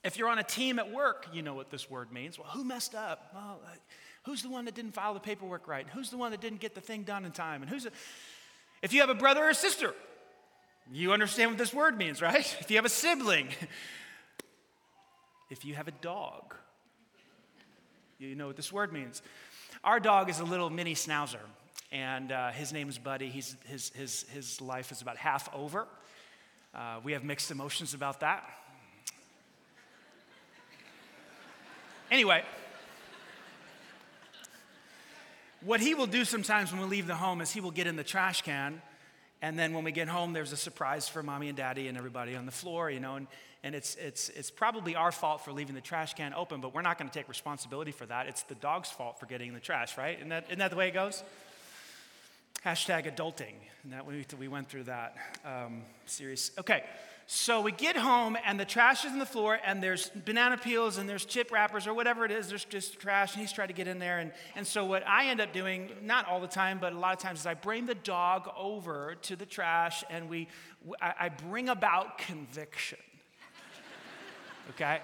If 0.04 0.18
you're 0.18 0.28
on 0.28 0.38
a 0.38 0.44
team 0.44 0.78
at 0.78 0.92
work, 0.92 1.28
you 1.32 1.40
know 1.40 1.54
what 1.54 1.70
this 1.70 1.88
word 1.88 2.12
means. 2.12 2.38
Well, 2.38 2.48
who 2.48 2.64
messed 2.64 2.94
up? 2.94 3.30
Well, 3.34 3.62
uh, 3.64 3.70
Who's 4.24 4.42
the 4.42 4.50
one 4.50 4.66
that 4.66 4.74
didn't 4.74 4.92
file 4.92 5.14
the 5.14 5.20
paperwork 5.20 5.66
right? 5.66 5.86
Who's 5.94 6.10
the 6.10 6.18
one 6.18 6.30
that 6.32 6.40
didn't 6.40 6.60
get 6.60 6.74
the 6.74 6.80
thing 6.80 7.04
done 7.04 7.24
in 7.24 7.32
time? 7.32 7.62
And 7.62 7.70
who's 7.70 7.86
a, 7.86 7.90
if 8.82 8.92
you 8.92 9.00
have 9.00 9.10
a 9.10 9.14
brother 9.14 9.48
or 9.48 9.54
sister, 9.54 9.94
you 10.92 11.12
understand 11.12 11.50
what 11.50 11.58
this 11.58 11.72
word 11.72 11.96
means, 11.96 12.20
right? 12.20 12.56
If 12.60 12.70
you 12.70 12.76
have 12.76 12.84
a 12.84 12.90
sibling, 12.90 13.48
if 15.50 15.64
you 15.64 15.74
have 15.74 15.88
a 15.88 15.92
dog, 15.92 16.54
you 18.18 18.34
know 18.34 18.48
what 18.48 18.56
this 18.56 18.72
word 18.72 18.92
means. 18.92 19.22
Our 19.82 20.00
dog 20.00 20.28
is 20.28 20.40
a 20.40 20.44
little 20.44 20.68
mini 20.68 20.94
schnauzer, 20.94 21.40
and 21.90 22.32
uh, 22.32 22.50
his 22.50 22.72
name 22.72 22.88
is 22.88 22.98
Buddy. 22.98 23.28
He's, 23.30 23.56
his, 23.66 23.90
his, 23.90 24.24
his 24.32 24.60
life 24.60 24.92
is 24.92 25.00
about 25.00 25.16
half 25.16 25.48
over. 25.54 25.86
Uh, 26.74 27.00
we 27.02 27.12
have 27.12 27.24
mixed 27.24 27.50
emotions 27.50 27.94
about 27.94 28.20
that. 28.20 28.44
Anyway, 32.10 32.42
what 35.62 35.80
he 35.80 35.94
will 35.94 36.06
do 36.06 36.24
sometimes 36.24 36.72
when 36.72 36.80
we 36.80 36.86
leave 36.86 37.06
the 37.06 37.14
home 37.14 37.40
is 37.40 37.50
he 37.50 37.60
will 37.60 37.70
get 37.70 37.86
in 37.86 37.96
the 37.96 38.04
trash 38.04 38.42
can 38.42 38.80
and 39.42 39.58
then 39.58 39.72
when 39.72 39.84
we 39.84 39.92
get 39.92 40.08
home, 40.08 40.32
there's 40.32 40.52
a 40.52 40.56
surprise 40.56 41.08
for 41.08 41.22
mommy 41.22 41.48
and 41.48 41.56
daddy 41.56 41.88
and 41.88 41.96
everybody 41.96 42.36
on 42.36 42.44
the 42.44 42.52
floor, 42.52 42.90
you 42.90 43.00
know, 43.00 43.16
and, 43.16 43.26
and 43.64 43.74
it's, 43.74 43.94
it's, 43.94 44.28
it's 44.30 44.50
probably 44.50 44.94
our 44.96 45.12
fault 45.12 45.44
for 45.44 45.52
leaving 45.52 45.74
the 45.74 45.80
trash 45.80 46.12
can 46.14 46.34
open, 46.34 46.60
but 46.60 46.74
we're 46.74 46.82
not 46.82 46.98
going 46.98 47.08
to 47.08 47.18
take 47.18 47.28
responsibility 47.28 47.90
for 47.90 48.04
that. 48.06 48.26
It's 48.26 48.42
the 48.42 48.54
dog's 48.56 48.90
fault 48.90 49.18
for 49.18 49.26
getting 49.26 49.48
in 49.48 49.54
the 49.54 49.60
trash, 49.60 49.96
right? 49.96 50.18
Isn't 50.18 50.28
that, 50.28 50.44
isn't 50.48 50.58
that 50.58 50.70
the 50.70 50.76
way 50.76 50.88
it 50.88 50.94
goes? 50.94 51.22
Hashtag 52.64 53.14
adulting. 53.14 53.54
And 53.84 53.94
that 53.94 54.04
we, 54.04 54.26
we 54.38 54.48
went 54.48 54.68
through 54.68 54.84
that 54.84 55.16
um, 55.46 55.82
series. 56.04 56.50
Okay, 56.58 56.84
so 57.32 57.60
we 57.60 57.70
get 57.70 57.96
home 57.96 58.36
and 58.44 58.58
the 58.58 58.64
trash 58.64 59.04
is 59.04 59.12
on 59.12 59.20
the 59.20 59.24
floor 59.24 59.56
and 59.64 59.80
there's 59.80 60.10
banana 60.24 60.58
peels 60.58 60.98
and 60.98 61.08
there's 61.08 61.24
chip 61.24 61.52
wrappers 61.52 61.86
or 61.86 61.94
whatever 61.94 62.24
it 62.24 62.32
is. 62.32 62.48
There's 62.48 62.64
just 62.64 62.98
trash 62.98 63.34
and 63.34 63.40
he's 63.40 63.52
trying 63.52 63.68
to 63.68 63.72
get 63.72 63.86
in 63.86 64.00
there. 64.00 64.18
And, 64.18 64.32
and 64.56 64.66
so 64.66 64.84
what 64.84 65.06
I 65.06 65.26
end 65.26 65.40
up 65.40 65.52
doing, 65.52 65.92
not 66.02 66.26
all 66.26 66.40
the 66.40 66.48
time, 66.48 66.80
but 66.80 66.92
a 66.92 66.98
lot 66.98 67.12
of 67.12 67.20
times, 67.20 67.38
is 67.38 67.46
I 67.46 67.54
bring 67.54 67.86
the 67.86 67.94
dog 67.94 68.50
over 68.58 69.14
to 69.22 69.36
the 69.36 69.46
trash 69.46 70.02
and 70.10 70.28
we, 70.28 70.48
I, 71.00 71.14
I 71.20 71.28
bring 71.28 71.68
about 71.68 72.18
conviction. 72.18 72.98
Okay? 74.70 74.98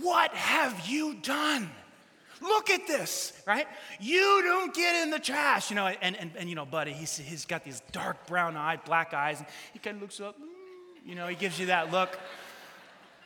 What 0.00 0.32
have 0.32 0.88
you 0.88 1.16
done? 1.20 1.68
Look 2.40 2.70
at 2.70 2.86
this, 2.86 3.42
right? 3.46 3.66
You 4.00 4.40
don't 4.42 4.72
get 4.74 5.02
in 5.02 5.10
the 5.10 5.18
trash, 5.18 5.68
you 5.68 5.76
know. 5.76 5.88
And, 5.88 6.16
and, 6.16 6.30
and 6.34 6.48
you 6.48 6.54
know, 6.54 6.64
buddy, 6.64 6.94
he's, 6.94 7.18
he's 7.18 7.44
got 7.44 7.62
these 7.62 7.82
dark 7.92 8.26
brown 8.26 8.56
eyes, 8.56 8.78
black 8.86 9.12
eyes, 9.12 9.40
and 9.40 9.46
he 9.74 9.80
kind 9.80 9.96
of 9.96 10.00
looks 10.00 10.18
up, 10.18 10.34
you 11.04 11.14
know, 11.14 11.26
he 11.26 11.34
gives 11.34 11.58
you 11.58 11.66
that 11.66 11.90
look. 11.90 12.18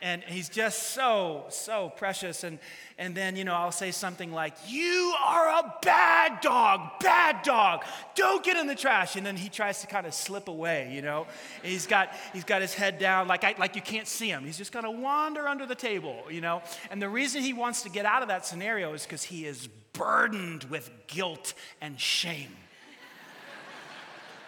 And 0.03 0.21
he's 0.21 0.49
just 0.49 0.91
so, 0.91 1.45
so 1.47 1.93
precious. 1.95 2.43
And, 2.43 2.59
and 2.97 3.15
then, 3.15 3.37
you 3.37 3.45
know, 3.45 3.53
I'll 3.53 3.71
say 3.71 3.91
something 3.91 4.33
like, 4.33 4.53
You 4.67 5.15
are 5.25 5.47
a 5.47 5.75
bad 5.81 6.41
dog, 6.41 6.99
bad 6.99 7.41
dog. 7.41 7.85
Don't 8.13 8.43
get 8.43 8.57
in 8.57 8.67
the 8.67 8.75
trash. 8.75 9.15
And 9.15 9.25
then 9.25 9.37
he 9.37 9.47
tries 9.47 9.79
to 9.79 9.87
kind 9.87 10.05
of 10.05 10.13
slip 10.13 10.49
away, 10.49 10.91
you 10.93 11.01
know. 11.01 11.25
And 11.63 11.71
he's 11.71 11.87
got, 11.87 12.13
he's 12.33 12.43
got 12.43 12.61
his 12.61 12.73
head 12.73 12.99
down, 12.99 13.29
like, 13.29 13.45
I, 13.45 13.55
like 13.57 13.77
you 13.77 13.81
can't 13.81 14.05
see 14.05 14.27
him. 14.27 14.43
He's 14.43 14.57
just 14.57 14.73
going 14.73 14.83
to 14.83 14.91
wander 14.91 15.47
under 15.47 15.65
the 15.65 15.73
table, 15.73 16.17
you 16.29 16.41
know. 16.41 16.61
And 16.91 17.01
the 17.01 17.07
reason 17.07 17.41
he 17.41 17.53
wants 17.53 17.83
to 17.83 17.89
get 17.89 18.05
out 18.05 18.21
of 18.21 18.27
that 18.27 18.45
scenario 18.45 18.91
is 18.91 19.03
because 19.03 19.23
he 19.23 19.45
is 19.45 19.69
burdened 19.93 20.65
with 20.65 20.91
guilt 21.07 21.53
and 21.79 21.97
shame. 21.97 22.49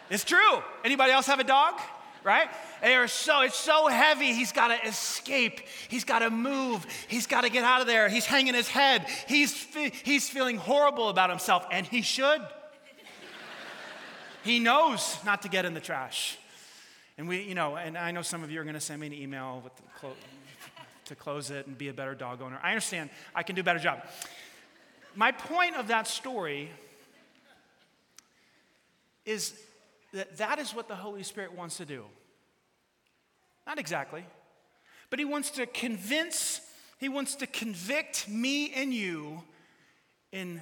it's 0.10 0.26
true. 0.26 0.62
Anybody 0.84 1.14
else 1.14 1.28
have 1.28 1.40
a 1.40 1.46
dog? 1.46 1.80
Right? 2.26 2.50
They 2.82 2.96
are 2.96 3.08
so, 3.08 3.42
it's 3.42 3.56
so 3.56 3.88
heavy, 3.88 4.34
he's 4.34 4.52
got 4.52 4.70
to 4.70 4.88
escape. 4.88 5.62
He's 5.88 6.04
got 6.04 6.20
to 6.20 6.32
move. 6.32 6.86
He's 7.08 7.28
got 7.28 7.42
to 7.42 7.50
get 7.50 7.64
out 7.64 7.82
of 7.82 7.88
there. 7.88 8.10
He's 8.10 8.26
hanging 8.26 8.56
his 8.56 8.68
head. 8.68 9.06
He's, 9.28 9.54
he's 10.04 10.28
feeling 10.28 10.58
horrible 10.58 11.10
about 11.10 11.30
himself, 11.30 11.66
and 11.72 11.86
he 11.86 12.02
should. 12.02 12.42
he 14.44 14.60
knows 14.60 15.18
not 15.24 15.44
to 15.44 15.50
get 15.50 15.66
in 15.66 15.76
the 15.76 15.80
trash. 15.80 16.38
And 17.18 17.30
we, 17.30 17.44
you 17.44 17.56
know, 17.56 17.76
and 17.76 17.98
I 17.98 18.12
know 18.12 18.24
some 18.24 18.44
of 18.44 18.52
you 18.52 18.60
are 18.60 18.64
going 18.64 18.74
to 18.74 18.82
send 18.82 19.00
me 19.00 19.08
an 19.08 19.14
email 19.14 19.62
with 19.64 19.74
clo- 20.00 20.16
to 21.06 21.16
close 21.16 21.52
it 21.52 21.68
and 21.68 21.78
be 21.78 21.90
a 21.90 21.94
better 21.94 22.16
dog 22.16 22.42
owner. 22.42 22.60
I 22.62 22.72
understand. 22.72 23.12
I 23.36 23.44
can 23.44 23.56
do 23.56 23.62
a 23.62 23.64
better 23.64 23.80
job. 23.80 24.04
My 25.16 25.32
point 25.32 25.76
of 25.76 25.88
that 25.88 26.08
story 26.08 26.72
is 29.26 29.58
that 30.16 30.38
that 30.38 30.60
is 30.60 30.74
what 30.74 30.88
the 30.88 30.96
Holy 30.96 31.24
Spirit 31.24 31.54
wants 31.54 31.78
to 31.78 31.86
do. 31.86 32.06
Not 33.68 33.80
exactly, 33.80 34.26
but 35.10 35.20
He 35.20 35.26
wants 35.26 35.52
to 35.52 35.66
convince, 35.66 36.62
He 36.98 37.10
wants 37.10 37.36
to 37.36 37.48
convict 37.48 38.28
me 38.28 38.74
and 38.74 38.94
you 38.94 39.44
in 40.32 40.62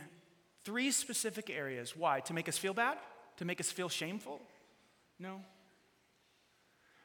three 0.64 0.92
specific 0.92 1.50
areas. 1.50 1.96
Why? 1.96 2.20
To 2.22 2.34
make 2.34 2.48
us 2.48 2.58
feel 2.58 2.74
bad? 2.74 2.98
To 3.38 3.46
make 3.46 3.60
us 3.60 3.72
feel 3.72 3.90
shameful? 3.90 4.42
No. 5.20 5.42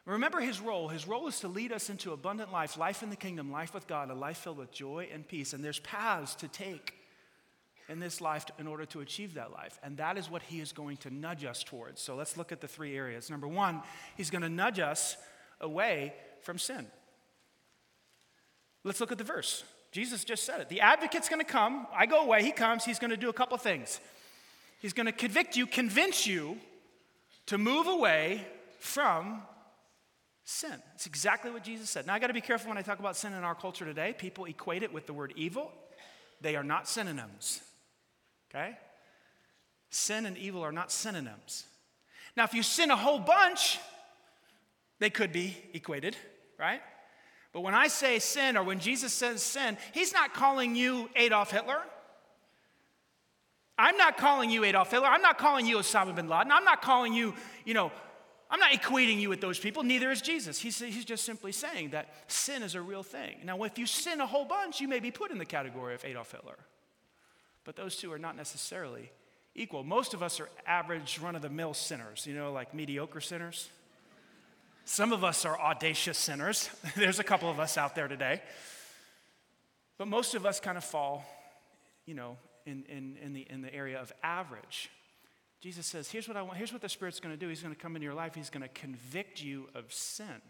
Remember 0.05 0.39
his 0.39 0.59
role. 0.59 0.87
His 0.87 1.07
role 1.07 1.27
is 1.27 1.39
to 1.41 1.47
lead 1.47 1.71
us 1.71 1.89
into 1.89 2.13
abundant 2.13 2.51
life, 2.51 2.77
life 2.77 3.03
in 3.03 3.11
the 3.11 3.15
kingdom, 3.15 3.51
life 3.51 3.75
with 3.75 3.85
God, 3.85 4.09
a 4.09 4.15
life 4.15 4.39
filled 4.39 4.57
with 4.57 4.71
joy 4.71 5.07
and 5.13 5.27
peace. 5.27 5.53
And 5.53 5.63
there's 5.63 5.79
paths 5.79 6.33
to 6.35 6.47
take 6.47 6.95
in 7.89 7.99
this 7.99 8.21
life 8.21 8.45
in 8.59 8.67
order 8.67 8.85
to 8.85 9.01
achieve 9.01 9.33
that 9.33 9.51
life. 9.51 9.79
And 9.83 9.97
that 9.97 10.17
is 10.17 10.29
what 10.29 10.43
he 10.43 10.59
is 10.59 10.71
going 10.71 10.97
to 10.97 11.09
nudge 11.09 11.43
us 11.43 11.63
towards. 11.63 12.01
So 12.01 12.15
let's 12.15 12.37
look 12.37 12.51
at 12.51 12.61
the 12.61 12.67
three 12.67 12.95
areas. 12.95 13.29
Number 13.29 13.47
one, 13.47 13.81
he's 14.15 14.29
going 14.29 14.43
to 14.43 14.49
nudge 14.49 14.79
us 14.79 15.17
away 15.59 16.13
from 16.41 16.59
sin. 16.59 16.85
Let's 18.83 19.01
look 19.01 19.11
at 19.11 19.17
the 19.17 19.23
verse. 19.23 19.63
Jesus 19.91 20.23
just 20.23 20.43
said 20.43 20.61
it. 20.61 20.69
The 20.69 20.81
advocate's 20.81 21.29
going 21.29 21.41
to 21.41 21.51
come. 21.51 21.87
I 21.93 22.05
go 22.05 22.21
away. 22.21 22.43
He 22.43 22.51
comes. 22.51 22.85
He's 22.85 22.99
going 22.99 23.09
to 23.09 23.17
do 23.17 23.29
a 23.29 23.33
couple 23.33 23.57
things. 23.57 23.99
He's 24.79 24.93
going 24.93 25.07
to 25.07 25.11
convict 25.11 25.57
you, 25.57 25.65
convince 25.65 26.27
you 26.27 26.57
to 27.47 27.57
move 27.57 27.87
away 27.87 28.45
from 28.79 29.41
sin. 30.43 30.75
It's 30.95 31.07
exactly 31.07 31.51
what 31.51 31.63
Jesus 31.63 31.89
said. 31.89 32.05
Now, 32.05 32.13
I 32.13 32.19
got 32.19 32.27
to 32.27 32.33
be 32.33 32.41
careful 32.41 32.69
when 32.69 32.77
I 32.77 32.81
talk 32.81 32.99
about 32.99 33.17
sin 33.17 33.33
in 33.33 33.43
our 33.43 33.55
culture 33.55 33.83
today. 33.83 34.15
People 34.17 34.45
equate 34.45 34.83
it 34.83 34.93
with 34.93 35.07
the 35.07 35.13
word 35.13 35.33
evil, 35.35 35.71
they 36.39 36.55
are 36.55 36.63
not 36.63 36.87
synonyms. 36.87 37.61
Okay? 38.49 38.77
Sin 39.89 40.25
and 40.25 40.37
evil 40.37 40.61
are 40.61 40.71
not 40.71 40.91
synonyms. 40.91 41.65
Now, 42.35 42.43
if 42.43 42.53
you 42.53 42.63
sin 42.63 42.91
a 42.91 42.95
whole 42.95 43.19
bunch, 43.19 43.79
they 44.99 45.09
could 45.09 45.31
be 45.31 45.57
equated, 45.73 46.15
right? 46.57 46.81
But 47.51 47.61
when 47.61 47.73
I 47.73 47.87
say 47.87 48.19
sin, 48.19 48.57
or 48.57 48.63
when 48.63 48.79
Jesus 48.79 49.13
says 49.13 49.41
sin, 49.41 49.77
he's 49.93 50.13
not 50.13 50.33
calling 50.33 50.75
you 50.75 51.09
Adolf 51.15 51.51
Hitler. 51.51 51.79
I'm 53.77 53.97
not 53.97 54.17
calling 54.17 54.49
you 54.49 54.63
Adolf 54.63 54.91
Hitler. 54.91 55.07
I'm 55.07 55.21
not 55.21 55.37
calling 55.37 55.65
you 55.65 55.77
Osama 55.77 56.15
bin 56.15 56.27
Laden. 56.27 56.51
I'm 56.51 56.65
not 56.65 56.81
calling 56.81 57.13
you, 57.13 57.33
you 57.65 57.73
know, 57.73 57.91
I'm 58.51 58.59
not 58.59 58.71
equating 58.71 59.19
you 59.19 59.29
with 59.29 59.41
those 59.41 59.59
people. 59.59 59.83
Neither 59.83 60.11
is 60.11 60.21
Jesus. 60.21 60.59
He's, 60.59 60.79
he's 60.79 61.05
just 61.05 61.23
simply 61.23 61.51
saying 61.51 61.91
that 61.91 62.09
sin 62.27 62.63
is 62.63 62.75
a 62.75 62.81
real 62.81 63.03
thing. 63.03 63.37
Now, 63.43 63.63
if 63.63 63.77
you 63.77 63.85
sin 63.85 64.21
a 64.21 64.27
whole 64.27 64.45
bunch, 64.45 64.81
you 64.81 64.87
may 64.87 64.99
be 64.99 65.11
put 65.11 65.31
in 65.31 65.37
the 65.37 65.45
category 65.45 65.93
of 65.93 66.03
Adolf 66.03 66.31
Hitler 66.31 66.57
but 67.69 67.75
those 67.75 67.95
two 67.95 68.11
are 68.11 68.17
not 68.17 68.35
necessarily 68.35 69.11
equal. 69.53 69.83
Most 69.83 70.15
of 70.15 70.23
us 70.23 70.39
are 70.39 70.49
average, 70.65 71.19
run 71.19 71.35
of 71.35 71.43
the 71.43 71.51
mill 71.51 71.75
sinners, 71.75 72.25
you 72.25 72.33
know, 72.33 72.51
like 72.51 72.73
mediocre 72.73 73.21
sinners. 73.21 73.69
Some 74.85 75.13
of 75.13 75.23
us 75.23 75.45
are 75.45 75.55
audacious 75.55 76.17
sinners. 76.17 76.67
There's 76.95 77.19
a 77.19 77.23
couple 77.23 77.47
of 77.47 77.59
us 77.59 77.77
out 77.77 77.93
there 77.93 78.07
today. 78.07 78.41
But 79.99 80.07
most 80.07 80.33
of 80.33 80.47
us 80.47 80.59
kind 80.59 80.79
of 80.79 80.83
fall, 80.83 81.23
you 82.07 82.15
know, 82.15 82.37
in, 82.65 82.85
in, 82.89 83.17
in, 83.21 83.33
the, 83.33 83.45
in 83.47 83.61
the 83.61 83.71
area 83.71 84.01
of 84.01 84.11
average. 84.23 84.89
Jesus 85.61 85.85
says, 85.85 86.09
here's 86.09 86.27
what 86.27 86.37
I 86.37 86.41
want, 86.41 86.57
here's 86.57 86.73
what 86.73 86.81
the 86.81 86.89
Spirit's 86.89 87.19
going 87.19 87.35
to 87.35 87.39
do. 87.39 87.49
He's 87.49 87.61
going 87.61 87.75
to 87.75 87.79
come 87.79 87.95
into 87.95 88.05
your 88.05 88.15
life, 88.15 88.33
He's 88.33 88.49
going 88.49 88.63
to 88.63 88.69
convict 88.69 89.43
you 89.43 89.69
of 89.75 89.93
sin. 89.93 90.41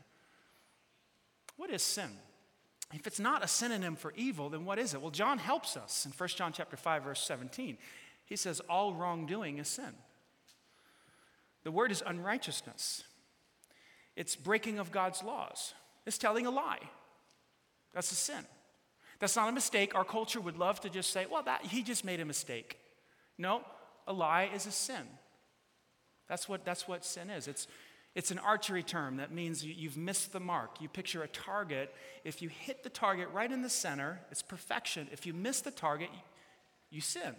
What 1.58 1.70
is 1.70 1.84
sin? 1.84 2.12
If 2.94 3.06
it's 3.06 3.20
not 3.20 3.44
a 3.44 3.48
synonym 3.48 3.96
for 3.96 4.14
evil, 4.16 4.50
then 4.50 4.66
what 4.66 4.80
is 4.80 4.94
it? 4.94 5.02
Well, 5.02 5.12
John 5.12 5.38
helps 5.38 5.78
us 5.78 6.06
in 6.06 6.12
1 6.12 6.30
John 6.30 6.52
chapter 6.52 6.76
5 6.76 7.04
verse 7.04 7.22
17. 7.22 7.78
He 8.26 8.36
says 8.36 8.62
all 8.62 8.94
wrongdoing 8.94 9.60
is 9.60 9.68
sin. 9.68 9.94
The 11.64 11.72
word 11.72 11.92
is 11.92 12.04
unrighteousness. 12.06 13.04
It's 14.16 14.36
breaking 14.36 14.80
of 14.80 14.92
God's 14.92 15.24
laws. 15.24 15.74
It's 16.06 16.18
telling 16.18 16.46
a 16.46 16.52
lie. 16.52 16.80
That's 17.94 18.12
a 18.12 18.16
sin. 18.16 18.44
That's 19.20 19.36
not 19.36 19.50
a 19.50 19.52
mistake. 19.52 19.94
Our 19.96 20.06
culture 20.06 20.40
would 20.40 20.58
love 20.58 20.80
to 20.82 20.90
just 20.90 21.12
say, 21.12 21.26
well, 21.30 21.44
that 21.44 21.66
he 21.66 21.84
just 21.84 22.06
made 22.06 22.20
a 22.20 22.26
mistake. 22.26 22.78
No, 23.38 23.64
a 24.08 24.14
lie 24.14 24.50
is 24.54 24.66
a 24.66 24.72
sin. 24.72 25.04
That's 26.28 26.48
what, 26.48 26.64
that's 26.64 26.88
what 26.88 27.04
sin 27.04 27.30
is. 27.30 27.48
It's, 27.48 27.68
it's 28.16 28.32
an 28.32 28.40
archery 28.40 28.84
term 28.84 29.18
that 29.18 29.32
means 29.32 29.64
you've 29.64 29.98
missed 29.98 30.34
the 30.34 30.40
mark. 30.40 30.82
You 30.82 30.90
picture 30.90 31.24
a 31.24 31.28
target. 31.28 31.94
If 32.24 32.42
you 32.42 32.50
hit 32.50 32.84
the 32.84 32.90
target 32.90 33.30
right 33.34 33.52
in 33.52 33.62
the 33.62 33.70
center, 33.70 34.20
it's 34.32 34.42
perfection. 34.42 35.08
If 35.12 35.26
you 35.26 35.34
miss 35.34 35.62
the 35.62 35.72
target, 35.72 36.10
you 36.90 37.02
sin. 37.02 37.36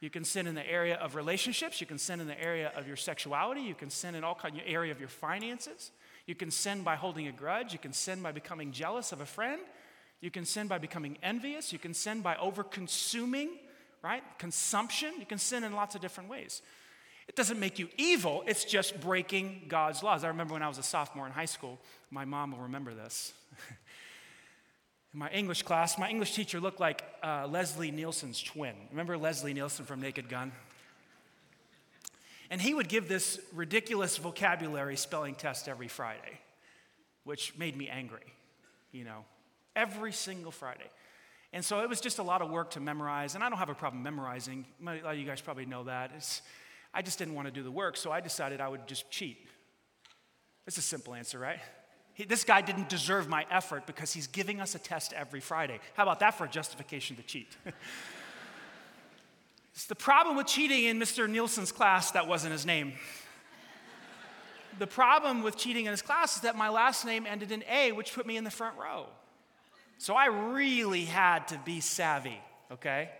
You 0.00 0.10
can 0.10 0.24
sin 0.24 0.46
in 0.46 0.54
the 0.54 0.68
area 0.68 0.96
of 0.96 1.14
relationships. 1.14 1.80
You 1.80 1.86
can 1.86 1.98
sin 1.98 2.20
in 2.20 2.26
the 2.26 2.40
area 2.40 2.72
of 2.76 2.86
your 2.86 2.96
sexuality. 2.96 3.62
You 3.62 3.74
can 3.74 3.90
sin 3.90 4.14
in 4.14 4.24
all 4.24 4.34
kind 4.34 4.56
of 4.56 4.62
area 4.66 4.92
of 4.92 5.00
your 5.00 5.08
finances. 5.08 5.90
You 6.26 6.34
can 6.34 6.50
sin 6.50 6.82
by 6.82 6.96
holding 6.96 7.26
a 7.26 7.32
grudge. 7.32 7.72
You 7.72 7.78
can 7.78 7.92
sin 7.92 8.20
by 8.20 8.32
becoming 8.32 8.72
jealous 8.72 9.12
of 9.12 9.20
a 9.20 9.26
friend. 9.26 9.60
You 10.20 10.30
can 10.30 10.44
sin 10.44 10.66
by 10.66 10.78
becoming 10.78 11.18
envious. 11.22 11.72
You 11.72 11.78
can 11.78 11.94
sin 11.94 12.20
by 12.20 12.36
over 12.36 12.62
consuming 12.62 13.50
right? 14.02 14.22
Consumption, 14.38 15.12
you 15.18 15.26
can 15.26 15.38
sin 15.38 15.64
in 15.64 15.72
lots 15.72 15.94
of 15.94 16.00
different 16.00 16.30
ways. 16.30 16.62
It 17.28 17.36
doesn't 17.36 17.60
make 17.60 17.78
you 17.78 17.88
evil, 17.98 18.42
it's 18.46 18.64
just 18.64 19.00
breaking 19.00 19.66
God's 19.68 20.02
laws. 20.02 20.24
I 20.24 20.28
remember 20.28 20.54
when 20.54 20.62
I 20.62 20.68
was 20.68 20.78
a 20.78 20.82
sophomore 20.82 21.26
in 21.26 21.32
high 21.32 21.44
school, 21.44 21.78
my 22.10 22.24
mom 22.24 22.52
will 22.52 22.60
remember 22.60 22.94
this. 22.94 23.32
in 25.12 25.20
my 25.20 25.28
English 25.30 25.62
class, 25.62 25.98
my 25.98 26.08
English 26.08 26.34
teacher 26.34 26.58
looked 26.58 26.80
like 26.80 27.04
uh, 27.22 27.46
Leslie 27.46 27.90
Nielsen's 27.90 28.42
twin. 28.42 28.74
Remember 28.90 29.18
Leslie 29.18 29.52
Nielsen 29.52 29.84
from 29.84 30.00
Naked 30.00 30.28
Gun? 30.28 30.52
And 32.50 32.62
he 32.62 32.72
would 32.72 32.88
give 32.88 33.08
this 33.08 33.38
ridiculous 33.52 34.16
vocabulary 34.16 34.96
spelling 34.96 35.34
test 35.34 35.68
every 35.68 35.88
Friday, 35.88 36.40
which 37.24 37.56
made 37.58 37.76
me 37.76 37.88
angry, 37.88 38.32
you 38.90 39.04
know, 39.04 39.26
every 39.76 40.12
single 40.12 40.50
Friday. 40.50 40.90
And 41.52 41.62
so 41.62 41.80
it 41.80 41.90
was 41.90 42.00
just 42.00 42.18
a 42.18 42.22
lot 42.22 42.40
of 42.40 42.50
work 42.50 42.70
to 42.70 42.80
memorize, 42.80 43.34
and 43.34 43.44
I 43.44 43.50
don't 43.50 43.58
have 43.58 43.68
a 43.68 43.74
problem 43.74 44.02
memorizing. 44.02 44.64
A 44.82 44.84
lot 44.84 45.12
of 45.12 45.18
you 45.18 45.26
guys 45.26 45.42
probably 45.42 45.66
know 45.66 45.84
that. 45.84 46.12
It's, 46.16 46.40
I 46.92 47.02
just 47.02 47.18
didn't 47.18 47.34
want 47.34 47.46
to 47.46 47.52
do 47.52 47.62
the 47.62 47.70
work, 47.70 47.96
so 47.96 48.10
I 48.10 48.20
decided 48.20 48.60
I 48.60 48.68
would 48.68 48.86
just 48.86 49.10
cheat. 49.10 49.38
It's 50.66 50.78
a 50.78 50.82
simple 50.82 51.14
answer, 51.14 51.38
right? 51.38 51.60
He, 52.14 52.24
this 52.24 52.44
guy 52.44 52.60
didn't 52.60 52.88
deserve 52.88 53.28
my 53.28 53.46
effort 53.50 53.86
because 53.86 54.12
he's 54.12 54.26
giving 54.26 54.60
us 54.60 54.74
a 54.74 54.78
test 54.78 55.12
every 55.12 55.40
Friday. 55.40 55.80
How 55.94 56.02
about 56.02 56.20
that 56.20 56.34
for 56.34 56.44
a 56.44 56.48
justification 56.48 57.16
to 57.16 57.22
cheat? 57.22 57.56
it's 59.72 59.86
the 59.86 59.94
problem 59.94 60.36
with 60.36 60.46
cheating 60.46 60.84
in 60.84 60.98
Mr. 60.98 61.28
Nielsen's 61.28 61.72
class, 61.72 62.10
that 62.10 62.26
wasn't 62.26 62.52
his 62.52 62.66
name. 62.66 62.94
the 64.78 64.86
problem 64.86 65.42
with 65.42 65.56
cheating 65.56 65.86
in 65.86 65.92
his 65.92 66.02
class 66.02 66.36
is 66.36 66.42
that 66.42 66.56
my 66.56 66.68
last 66.68 67.06
name 67.06 67.26
ended 67.26 67.52
in 67.52 67.62
A, 67.70 67.92
which 67.92 68.14
put 68.14 68.26
me 68.26 68.36
in 68.36 68.44
the 68.44 68.50
front 68.50 68.76
row. 68.76 69.06
So 69.98 70.14
I 70.14 70.26
really 70.26 71.04
had 71.04 71.48
to 71.48 71.60
be 71.64 71.80
savvy, 71.80 72.40
okay? 72.72 73.10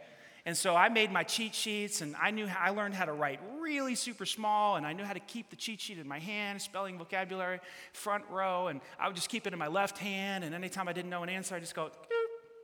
And 0.49 0.57
so 0.57 0.75
I 0.75 0.89
made 0.89 1.13
my 1.13 1.25
cheat 1.25 1.55
sheets 1.55 2.01
and 2.01 2.17
I 2.17 2.31
knew 2.31 2.47
how, 2.47 2.59
I 2.59 2.71
learned 2.71 2.95
how 2.95 3.05
to 3.05 3.13
write 3.13 3.39
really 3.61 3.95
super 3.95 4.25
small 4.25 4.77
and 4.77 4.87
I 4.87 4.95
knew 4.95 5.05
how 5.05 5.13
to 5.13 5.21
keep 5.21 5.51
the 5.51 5.57
cheat 5.57 5.79
sheet 5.79 5.99
in 5.99 6.09
my 6.09 6.19
hand, 6.19 6.63
spelling 6.63 6.97
vocabulary, 6.97 7.61
front 7.93 8.25
row, 8.31 8.69
and 8.69 8.81
I 8.99 9.09
would 9.09 9.15
just 9.15 9.29
keep 9.29 9.47
it 9.47 9.53
in 9.53 9.59
my 9.59 9.67
left 9.67 9.99
hand 9.99 10.45
and 10.45 10.55
anytime 10.55 10.89
I 10.89 10.95
didn't 10.95 11.11
know 11.11 11.23
an 11.23 11.29
answer, 11.29 11.55
I 11.55 11.61
just 11.61 11.75
go 11.75 11.91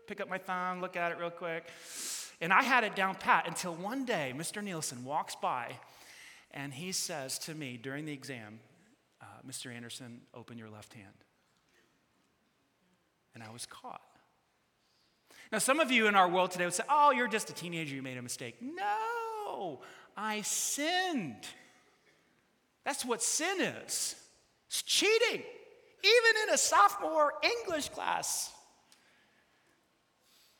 pick 0.06 0.22
up 0.22 0.30
my 0.30 0.38
thumb, 0.38 0.80
look 0.80 0.96
at 0.96 1.12
it 1.12 1.18
real 1.18 1.28
quick. 1.28 1.66
And 2.40 2.54
I 2.54 2.62
had 2.62 2.84
it 2.84 2.96
down 2.96 3.16
pat 3.16 3.46
until 3.46 3.74
one 3.74 4.06
day 4.06 4.32
Mr. 4.34 4.64
Nielsen 4.64 5.04
walks 5.04 5.36
by 5.36 5.74
and 6.52 6.72
he 6.72 6.90
says 6.90 7.38
to 7.40 7.54
me 7.54 7.76
during 7.76 8.06
the 8.06 8.14
exam, 8.14 8.60
uh, 9.20 9.26
Mr. 9.46 9.70
Anderson, 9.70 10.22
open 10.32 10.56
your 10.56 10.70
left 10.70 10.94
hand. 10.94 11.16
And 13.34 13.42
I 13.42 13.50
was 13.50 13.66
caught. 13.66 14.00
Now, 15.54 15.58
some 15.60 15.78
of 15.78 15.92
you 15.92 16.08
in 16.08 16.16
our 16.16 16.28
world 16.28 16.50
today 16.50 16.64
would 16.64 16.74
say, 16.74 16.82
Oh, 16.88 17.12
you're 17.12 17.28
just 17.28 17.48
a 17.48 17.52
teenager, 17.52 17.94
you 17.94 18.02
made 18.02 18.18
a 18.18 18.22
mistake. 18.22 18.56
No, 18.60 19.82
I 20.16 20.40
sinned. 20.40 21.46
That's 22.84 23.04
what 23.04 23.22
sin 23.22 23.60
is 23.60 24.16
it's 24.66 24.82
cheating, 24.82 25.44
even 26.02 26.42
in 26.42 26.54
a 26.54 26.58
sophomore 26.58 27.34
English 27.44 27.90
class. 27.90 28.52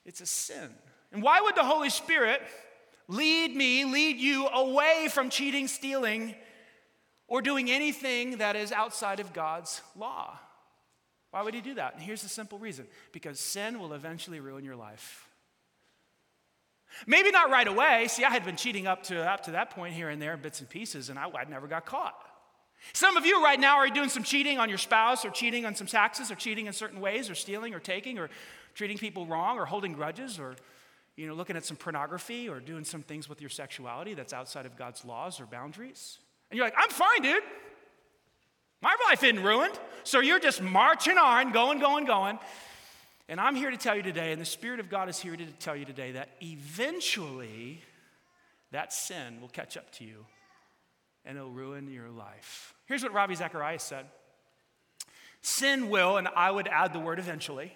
It's 0.05 0.21
a 0.21 0.27
sin. 0.27 0.71
And 1.11 1.25
why 1.25 1.41
would 1.41 1.57
the 1.57 1.65
Holy 1.65 1.91
Spirit 1.91 2.41
lead 3.09 3.57
me, 3.57 3.85
lead 3.85 4.19
you 4.19 4.47
away 4.47 5.09
from 5.11 5.29
cheating, 5.29 5.67
stealing, 5.67 6.37
or 7.27 7.43
doing 7.43 7.69
anything 7.69 8.39
that 8.39 8.55
is 8.55 8.71
outside 8.71 9.19
of 9.19 9.33
God's 9.33 9.83
law? 9.97 10.39
Why 11.35 11.43
would 11.43 11.55
he 11.55 11.61
do 11.61 11.75
that? 11.75 11.95
And 11.95 12.01
here's 12.01 12.23
the 12.23 12.29
simple 12.29 12.61
reason 12.61 12.87
because 13.11 13.41
sin 13.41 13.81
will 13.81 13.93
eventually 13.93 14.39
ruin 14.39 14.65
your 14.65 14.77
life. 14.77 15.29
Maybe 17.09 17.33
not 17.33 17.51
right 17.51 17.67
away. 17.67 18.07
See, 18.07 18.23
I 18.23 18.31
had 18.31 18.45
been 18.45 18.55
cheating 18.55 18.87
up 18.87 19.03
to, 19.05 19.29
up 19.29 19.43
to 19.47 19.51
that 19.51 19.71
point 19.71 19.95
here 19.95 20.11
and 20.11 20.23
there, 20.23 20.37
bits 20.37 20.61
and 20.61 20.69
pieces, 20.69 21.09
and 21.09 21.19
I, 21.19 21.25
I 21.25 21.43
never 21.51 21.67
got 21.67 21.87
caught. 21.87 22.15
Some 22.93 23.17
of 23.17 23.27
you 23.27 23.43
right 23.43 23.59
now 23.59 23.79
are 23.79 23.89
doing 23.89 24.11
some 24.11 24.23
cheating 24.23 24.61
on 24.61 24.69
your 24.69 24.79
spouse, 24.79 25.25
or 25.25 25.31
cheating 25.31 25.67
on 25.67 25.75
some 25.75 25.89
taxes, 25.89 26.31
or 26.31 26.37
cheating 26.37 26.67
in 26.67 26.73
certain 26.73 27.01
ways, 27.01 27.29
or 27.29 27.35
stealing, 27.35 27.75
or 27.75 27.81
taking, 27.81 28.17
or 28.17 28.31
treating 28.77 28.97
people 28.97 29.27
wrong, 29.27 29.59
or 29.59 29.67
holding 29.67 29.93
grudges, 29.93 30.39
or 30.39 30.55
you 31.17 31.27
know, 31.27 31.35
looking 31.35 31.57
at 31.57 31.65
some 31.65 31.77
pornography, 31.77 32.49
or 32.49 32.61
doing 32.61 32.85
some 32.85 33.03
things 33.03 33.29
with 33.29 33.41
your 33.41 33.51
sexuality 33.51 34.15
that's 34.15 34.33
outside 34.33 34.67
of 34.67 34.77
God's 34.77 35.05
laws 35.05 35.41
or 35.41 35.47
boundaries. 35.47 36.19
And 36.53 36.59
you're 36.59 36.67
like, 36.67 36.77
I'm 36.79 36.91
fine, 36.91 37.23
dude. 37.23 37.43
My 38.85 38.95
life 39.09 39.25
isn't 39.25 39.43
ruined. 39.43 39.73
So 40.03 40.21
you're 40.21 40.39
just 40.39 40.61
marching 40.61 41.17
on, 41.17 41.53
going, 41.53 41.79
going, 41.79 42.05
going. 42.05 42.39
And 43.31 43.41
I'm 43.41 43.57
here 43.57 43.71
to 43.71 43.79
tell 43.79 43.97
you 43.97 44.03
today, 44.03 44.31
and 44.33 44.41
the 44.41 44.45
Spirit 44.45 44.79
of 44.79 44.91
God 44.91 45.09
is 45.09 45.19
here 45.19 45.35
to 45.35 45.47
tell 45.59 45.75
you 45.75 45.87
today, 45.87 46.13
that 46.13 46.29
eventually 46.43 47.81
that 48.73 48.93
sin 48.93 49.41
will 49.41 49.49
catch 49.49 49.79
up 49.79 49.91
to 49.93 50.05
you 50.05 50.27
and 51.25 51.39
it'll 51.39 51.51
ruin 51.51 51.91
your 51.91 52.11
life. 52.11 52.75
Here's 52.85 53.03
what 53.03 53.15
Ravi 53.15 53.35
Zacharias 53.35 53.83
said 53.83 54.05
Sin 55.41 55.89
will, 55.89 56.19
and 56.19 56.29
I 56.37 56.51
would 56.51 56.69
add 56.69 56.93
the 56.93 56.99
word 56.99 57.19
eventually, 57.19 57.73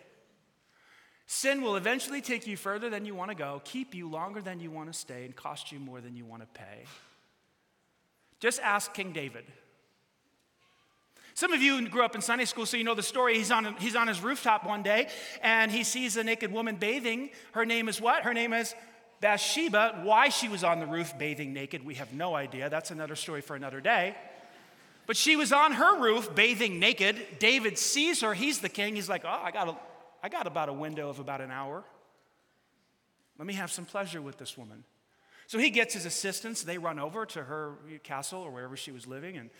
sin 1.26 1.62
will 1.62 1.76
eventually 1.76 2.20
take 2.20 2.46
you 2.46 2.58
further 2.58 2.90
than 2.90 3.06
you 3.06 3.14
want 3.14 3.30
to 3.30 3.34
go, 3.34 3.62
keep 3.64 3.94
you 3.94 4.10
longer 4.10 4.42
than 4.42 4.60
you 4.60 4.70
want 4.70 4.92
to 4.92 4.98
stay, 4.98 5.24
and 5.24 5.34
cost 5.34 5.72
you 5.72 5.78
more 5.78 6.02
than 6.02 6.16
you 6.16 6.26
want 6.26 6.42
to 6.42 6.48
pay. 6.48 6.84
Just 8.40 8.60
ask 8.60 8.92
King 8.92 9.12
David. 9.14 9.44
Some 11.38 11.52
of 11.52 11.62
you 11.62 11.88
grew 11.88 12.02
up 12.02 12.16
in 12.16 12.20
Sunday 12.20 12.46
school, 12.46 12.66
so 12.66 12.76
you 12.76 12.82
know 12.82 12.96
the 12.96 13.02
story. 13.04 13.36
He's 13.38 13.52
on, 13.52 13.76
he's 13.76 13.94
on 13.94 14.08
his 14.08 14.20
rooftop 14.20 14.66
one 14.66 14.82
day 14.82 15.06
and 15.40 15.70
he 15.70 15.84
sees 15.84 16.16
a 16.16 16.24
naked 16.24 16.50
woman 16.50 16.74
bathing. 16.74 17.30
Her 17.52 17.64
name 17.64 17.88
is 17.88 18.00
what? 18.00 18.24
Her 18.24 18.34
name 18.34 18.52
is 18.52 18.74
Bathsheba. 19.20 20.00
Why 20.02 20.30
she 20.30 20.48
was 20.48 20.64
on 20.64 20.80
the 20.80 20.86
roof 20.86 21.16
bathing 21.16 21.52
naked, 21.52 21.86
we 21.86 21.94
have 21.94 22.12
no 22.12 22.34
idea. 22.34 22.68
That's 22.68 22.90
another 22.90 23.14
story 23.14 23.40
for 23.40 23.54
another 23.54 23.80
day. 23.80 24.16
But 25.06 25.16
she 25.16 25.36
was 25.36 25.52
on 25.52 25.70
her 25.74 26.00
roof 26.00 26.34
bathing 26.34 26.80
naked. 26.80 27.24
David 27.38 27.78
sees 27.78 28.20
her. 28.22 28.34
He's 28.34 28.58
the 28.58 28.68
king. 28.68 28.96
He's 28.96 29.08
like, 29.08 29.22
Oh, 29.24 29.40
I 29.40 29.52
got, 29.52 29.68
a, 29.68 29.76
I 30.24 30.28
got 30.28 30.48
about 30.48 30.68
a 30.68 30.72
window 30.72 31.08
of 31.08 31.20
about 31.20 31.40
an 31.40 31.52
hour. 31.52 31.84
Let 33.38 33.46
me 33.46 33.54
have 33.54 33.70
some 33.70 33.84
pleasure 33.84 34.20
with 34.20 34.38
this 34.38 34.58
woman. 34.58 34.82
So 35.46 35.58
he 35.60 35.70
gets 35.70 35.94
his 35.94 36.04
assistants. 36.04 36.64
They 36.64 36.78
run 36.78 36.98
over 36.98 37.24
to 37.26 37.44
her 37.44 37.74
castle 38.02 38.40
or 38.40 38.50
wherever 38.50 38.76
she 38.76 38.90
was 38.90 39.06
living 39.06 39.36
and 39.36 39.50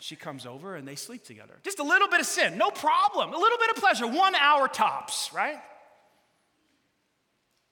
she 0.00 0.16
comes 0.16 0.46
over 0.46 0.76
and 0.76 0.88
they 0.88 0.94
sleep 0.94 1.24
together. 1.24 1.54
Just 1.62 1.78
a 1.78 1.82
little 1.82 2.08
bit 2.08 2.20
of 2.20 2.26
sin, 2.26 2.56
no 2.56 2.70
problem. 2.70 3.32
A 3.34 3.36
little 3.36 3.58
bit 3.58 3.70
of 3.70 3.76
pleasure, 3.76 4.06
one 4.06 4.34
hour 4.34 4.66
tops, 4.66 5.30
right? 5.32 5.60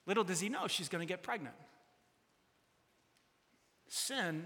Little 0.05 0.23
does 0.23 0.39
he 0.39 0.47
know 0.47 0.67
she's 0.67 0.89
going 0.89 1.05
to 1.05 1.11
get 1.11 1.23
pregnant. 1.23 1.55
Sin 3.87 4.43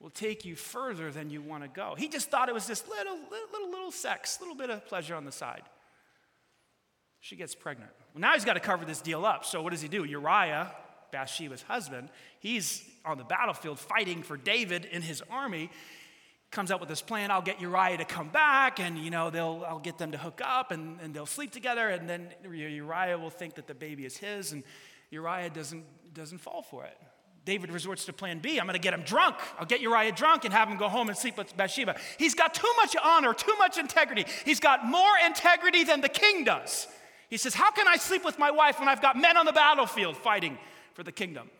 will 0.00 0.10
take 0.10 0.46
you 0.46 0.56
further 0.56 1.10
than 1.10 1.28
you 1.28 1.42
want 1.42 1.62
to 1.64 1.68
go. 1.68 1.94
He 1.98 2.08
just 2.08 2.30
thought 2.30 2.48
it 2.48 2.54
was 2.54 2.66
this 2.66 2.88
little, 2.88 3.16
little, 3.30 3.48
little, 3.52 3.70
little 3.70 3.90
sex, 3.90 4.38
little 4.40 4.56
bit 4.56 4.70
of 4.70 4.86
pleasure 4.86 5.14
on 5.14 5.26
the 5.26 5.32
side. 5.32 5.62
She 7.20 7.36
gets 7.36 7.54
pregnant. 7.54 7.90
Well, 8.14 8.22
now 8.22 8.32
he's 8.32 8.44
got 8.46 8.54
to 8.54 8.60
cover 8.60 8.86
this 8.86 9.02
deal 9.02 9.26
up. 9.26 9.44
So 9.44 9.60
what 9.60 9.70
does 9.70 9.82
he 9.82 9.88
do? 9.88 10.04
Uriah, 10.04 10.72
Bathsheba's 11.12 11.62
husband, 11.62 12.08
he's 12.40 12.82
on 13.04 13.18
the 13.18 13.24
battlefield 13.24 13.78
fighting 13.78 14.22
for 14.22 14.38
David 14.38 14.86
in 14.86 15.02
his 15.02 15.22
army 15.30 15.70
comes 16.50 16.70
up 16.70 16.80
with 16.80 16.88
this 16.88 17.02
plan 17.02 17.30
i'll 17.30 17.42
get 17.42 17.60
uriah 17.60 17.98
to 17.98 18.04
come 18.04 18.28
back 18.28 18.80
and 18.80 18.98
you 18.98 19.10
know 19.10 19.28
they'll 19.28 19.64
i'll 19.68 19.78
get 19.78 19.98
them 19.98 20.12
to 20.12 20.18
hook 20.18 20.40
up 20.42 20.70
and, 20.70 20.98
and 21.00 21.12
they'll 21.12 21.26
sleep 21.26 21.50
together 21.50 21.88
and 21.90 22.08
then 22.08 22.28
uriah 22.42 23.18
will 23.18 23.30
think 23.30 23.54
that 23.54 23.66
the 23.66 23.74
baby 23.74 24.06
is 24.06 24.16
his 24.16 24.52
and 24.52 24.62
uriah 25.10 25.50
doesn't 25.50 25.84
doesn't 26.14 26.38
fall 26.38 26.62
for 26.62 26.84
it. 26.84 26.96
David 27.44 27.70
resorts 27.70 28.04
to 28.06 28.12
plan 28.12 28.40
b. 28.40 28.58
I'm 28.58 28.66
going 28.66 28.74
to 28.74 28.80
get 28.80 28.92
him 28.92 29.02
drunk. 29.02 29.36
I'll 29.58 29.66
get 29.66 29.80
uriah 29.80 30.12
drunk 30.12 30.44
and 30.44 30.52
have 30.52 30.68
him 30.68 30.76
go 30.76 30.88
home 30.88 31.08
and 31.08 31.16
sleep 31.16 31.38
with 31.38 31.56
bathsheba. 31.56 31.96
He's 32.18 32.34
got 32.34 32.52
too 32.52 32.70
much 32.76 32.94
honor 33.02 33.32
too 33.32 33.54
much 33.58 33.78
integrity. 33.78 34.26
He's 34.44 34.60
got 34.60 34.84
more 34.84 35.16
integrity 35.24 35.84
than 35.84 36.00
the 36.00 36.08
king 36.08 36.44
does. 36.44 36.86
He 37.30 37.36
says 37.36 37.54
how 37.54 37.70
can 37.70 37.86
i 37.88 37.96
sleep 37.96 38.24
with 38.24 38.38
my 38.38 38.50
wife 38.50 38.78
when 38.78 38.88
i've 38.88 39.02
got 39.02 39.16
men 39.16 39.36
on 39.36 39.46
the 39.46 39.52
battlefield 39.52 40.16
fighting 40.16 40.58
for 40.94 41.02
the 41.02 41.12
kingdom? 41.12 41.50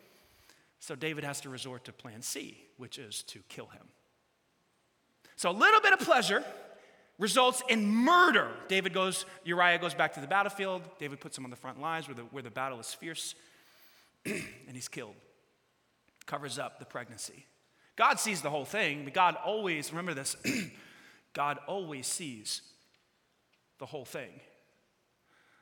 So 0.79 0.95
david 0.95 1.23
has 1.23 1.41
to 1.41 1.49
resort 1.49 1.85
to 1.85 1.93
plan 1.93 2.21
c 2.21 2.57
which 2.77 2.97
is 2.97 3.23
to 3.23 3.39
kill 3.49 3.67
him 3.67 3.87
so 5.39 5.49
a 5.49 5.51
little 5.51 5.79
bit 5.79 5.93
of 5.93 5.99
pleasure 5.99 6.43
results 7.17 7.63
in 7.69 7.87
murder. 7.87 8.49
David 8.67 8.93
goes, 8.93 9.25
Uriah 9.45 9.79
goes 9.79 9.93
back 9.93 10.15
to 10.15 10.19
the 10.19 10.27
battlefield. 10.27 10.81
David 10.99 11.21
puts 11.21 11.37
him 11.37 11.45
on 11.45 11.49
the 11.49 11.55
front 11.55 11.79
lines 11.79 12.09
where 12.09 12.15
the, 12.15 12.23
where 12.23 12.43
the 12.43 12.49
battle 12.49 12.77
is 12.77 12.93
fierce, 12.93 13.35
and 14.25 14.73
he's 14.73 14.89
killed. 14.89 15.15
Covers 16.25 16.59
up 16.59 16.79
the 16.79 16.85
pregnancy. 16.85 17.45
God 17.95 18.19
sees 18.19 18.41
the 18.41 18.49
whole 18.49 18.65
thing, 18.65 19.05
but 19.05 19.13
God 19.13 19.37
always, 19.45 19.91
remember 19.91 20.13
this, 20.13 20.35
God 21.33 21.57
always 21.67 22.05
sees 22.05 22.61
the 23.77 23.85
whole 23.85 24.03
thing. 24.03 24.41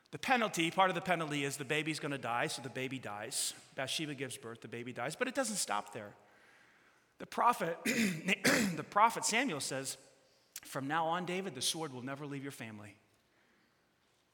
The 0.09 0.17
penalty, 0.17 0.71
part 0.71 0.89
of 0.89 0.95
the 0.95 1.01
penalty 1.01 1.43
is 1.43 1.55
the 1.55 1.65
baby's 1.65 1.99
gonna 1.99 2.17
die, 2.17 2.47
so 2.47 2.63
the 2.63 2.69
baby 2.69 2.97
dies. 2.97 3.53
Bathsheba 3.75 4.15
gives 4.15 4.37
birth, 4.37 4.61
the 4.61 4.67
baby 4.67 4.91
dies, 4.91 5.15
but 5.15 5.27
it 5.27 5.35
doesn't 5.35 5.57
stop 5.57 5.93
there. 5.93 6.15
The 7.19 7.25
prophet, 7.25 7.77
the 7.85 8.85
prophet 8.89 9.25
Samuel 9.25 9.59
says, 9.59 9.97
From 10.63 10.87
now 10.87 11.07
on, 11.07 11.25
David, 11.25 11.55
the 11.55 11.61
sword 11.61 11.93
will 11.93 12.03
never 12.03 12.25
leave 12.25 12.43
your 12.43 12.51
family. 12.51 12.95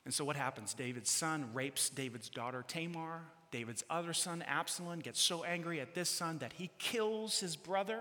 And 0.05 0.13
so 0.13 0.25
what 0.25 0.35
happens? 0.35 0.73
David's 0.73 1.09
son 1.09 1.49
rapes 1.53 1.89
David's 1.89 2.29
daughter 2.29 2.63
Tamar. 2.67 3.21
David's 3.51 3.83
other 3.89 4.13
son, 4.13 4.41
Absalom, 4.41 4.99
gets 4.99 5.21
so 5.21 5.43
angry 5.43 5.79
at 5.79 5.93
this 5.93 6.09
son 6.09 6.39
that 6.39 6.53
he 6.53 6.71
kills 6.79 7.39
his 7.39 7.55
brother. 7.55 7.99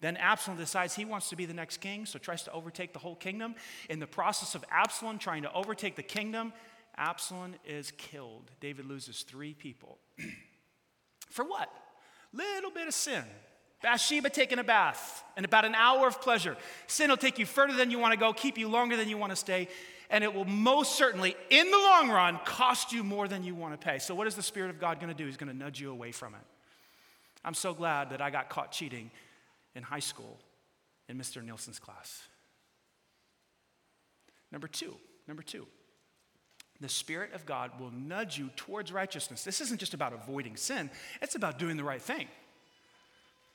Then 0.00 0.16
Absalom 0.16 0.56
decides 0.56 0.94
he 0.94 1.04
wants 1.04 1.28
to 1.30 1.36
be 1.36 1.44
the 1.44 1.54
next 1.54 1.78
king, 1.78 2.06
so 2.06 2.18
tries 2.18 2.44
to 2.44 2.52
overtake 2.52 2.92
the 2.92 3.00
whole 3.00 3.16
kingdom. 3.16 3.56
In 3.90 3.98
the 3.98 4.06
process 4.06 4.54
of 4.54 4.64
Absalom 4.70 5.18
trying 5.18 5.42
to 5.42 5.52
overtake 5.52 5.96
the 5.96 6.04
kingdom, 6.04 6.52
Absalom 6.96 7.56
is 7.64 7.90
killed. 7.90 8.50
David 8.60 8.86
loses 8.86 9.22
three 9.22 9.54
people. 9.54 9.98
For 11.30 11.44
what? 11.44 11.68
Little 12.32 12.70
bit 12.70 12.88
of 12.88 12.94
sin. 12.94 13.24
Bathsheba 13.82 14.28
taking 14.28 14.58
a 14.58 14.64
bath 14.64 15.22
and 15.36 15.44
about 15.44 15.64
an 15.64 15.74
hour 15.74 16.08
of 16.08 16.20
pleasure. 16.20 16.56
Sin 16.88 17.10
will 17.10 17.16
take 17.16 17.38
you 17.38 17.46
further 17.46 17.74
than 17.74 17.90
you 17.90 17.98
want 17.98 18.12
to 18.12 18.18
go, 18.18 18.32
keep 18.32 18.58
you 18.58 18.68
longer 18.68 18.96
than 18.96 19.08
you 19.08 19.16
want 19.16 19.30
to 19.30 19.36
stay, 19.36 19.68
and 20.10 20.24
it 20.24 20.34
will 20.34 20.44
most 20.44 20.96
certainly, 20.96 21.36
in 21.50 21.70
the 21.70 21.76
long 21.76 22.08
run, 22.08 22.40
cost 22.44 22.92
you 22.92 23.04
more 23.04 23.28
than 23.28 23.44
you 23.44 23.54
want 23.54 23.78
to 23.78 23.84
pay. 23.84 23.98
So, 23.98 24.14
what 24.14 24.26
is 24.26 24.34
the 24.34 24.42
Spirit 24.42 24.70
of 24.70 24.80
God 24.80 24.98
going 25.00 25.12
to 25.12 25.16
do? 25.16 25.26
He's 25.26 25.36
going 25.36 25.52
to 25.52 25.56
nudge 25.56 25.80
you 25.80 25.90
away 25.90 26.12
from 26.12 26.34
it. 26.34 26.40
I'm 27.44 27.54
so 27.54 27.72
glad 27.72 28.10
that 28.10 28.20
I 28.20 28.30
got 28.30 28.48
caught 28.48 28.72
cheating 28.72 29.10
in 29.74 29.82
high 29.82 30.00
school 30.00 30.38
in 31.08 31.18
Mr. 31.18 31.44
Nielsen's 31.44 31.78
class. 31.78 32.22
Number 34.50 34.66
two, 34.66 34.96
number 35.26 35.42
two, 35.42 35.66
the 36.80 36.88
Spirit 36.88 37.32
of 37.34 37.44
God 37.44 37.72
will 37.80 37.90
nudge 37.90 38.38
you 38.38 38.50
towards 38.56 38.92
righteousness. 38.92 39.44
This 39.44 39.60
isn't 39.60 39.80
just 39.80 39.94
about 39.94 40.12
avoiding 40.12 40.56
sin, 40.56 40.90
it's 41.20 41.34
about 41.34 41.58
doing 41.58 41.76
the 41.76 41.84
right 41.84 42.02
thing. 42.02 42.28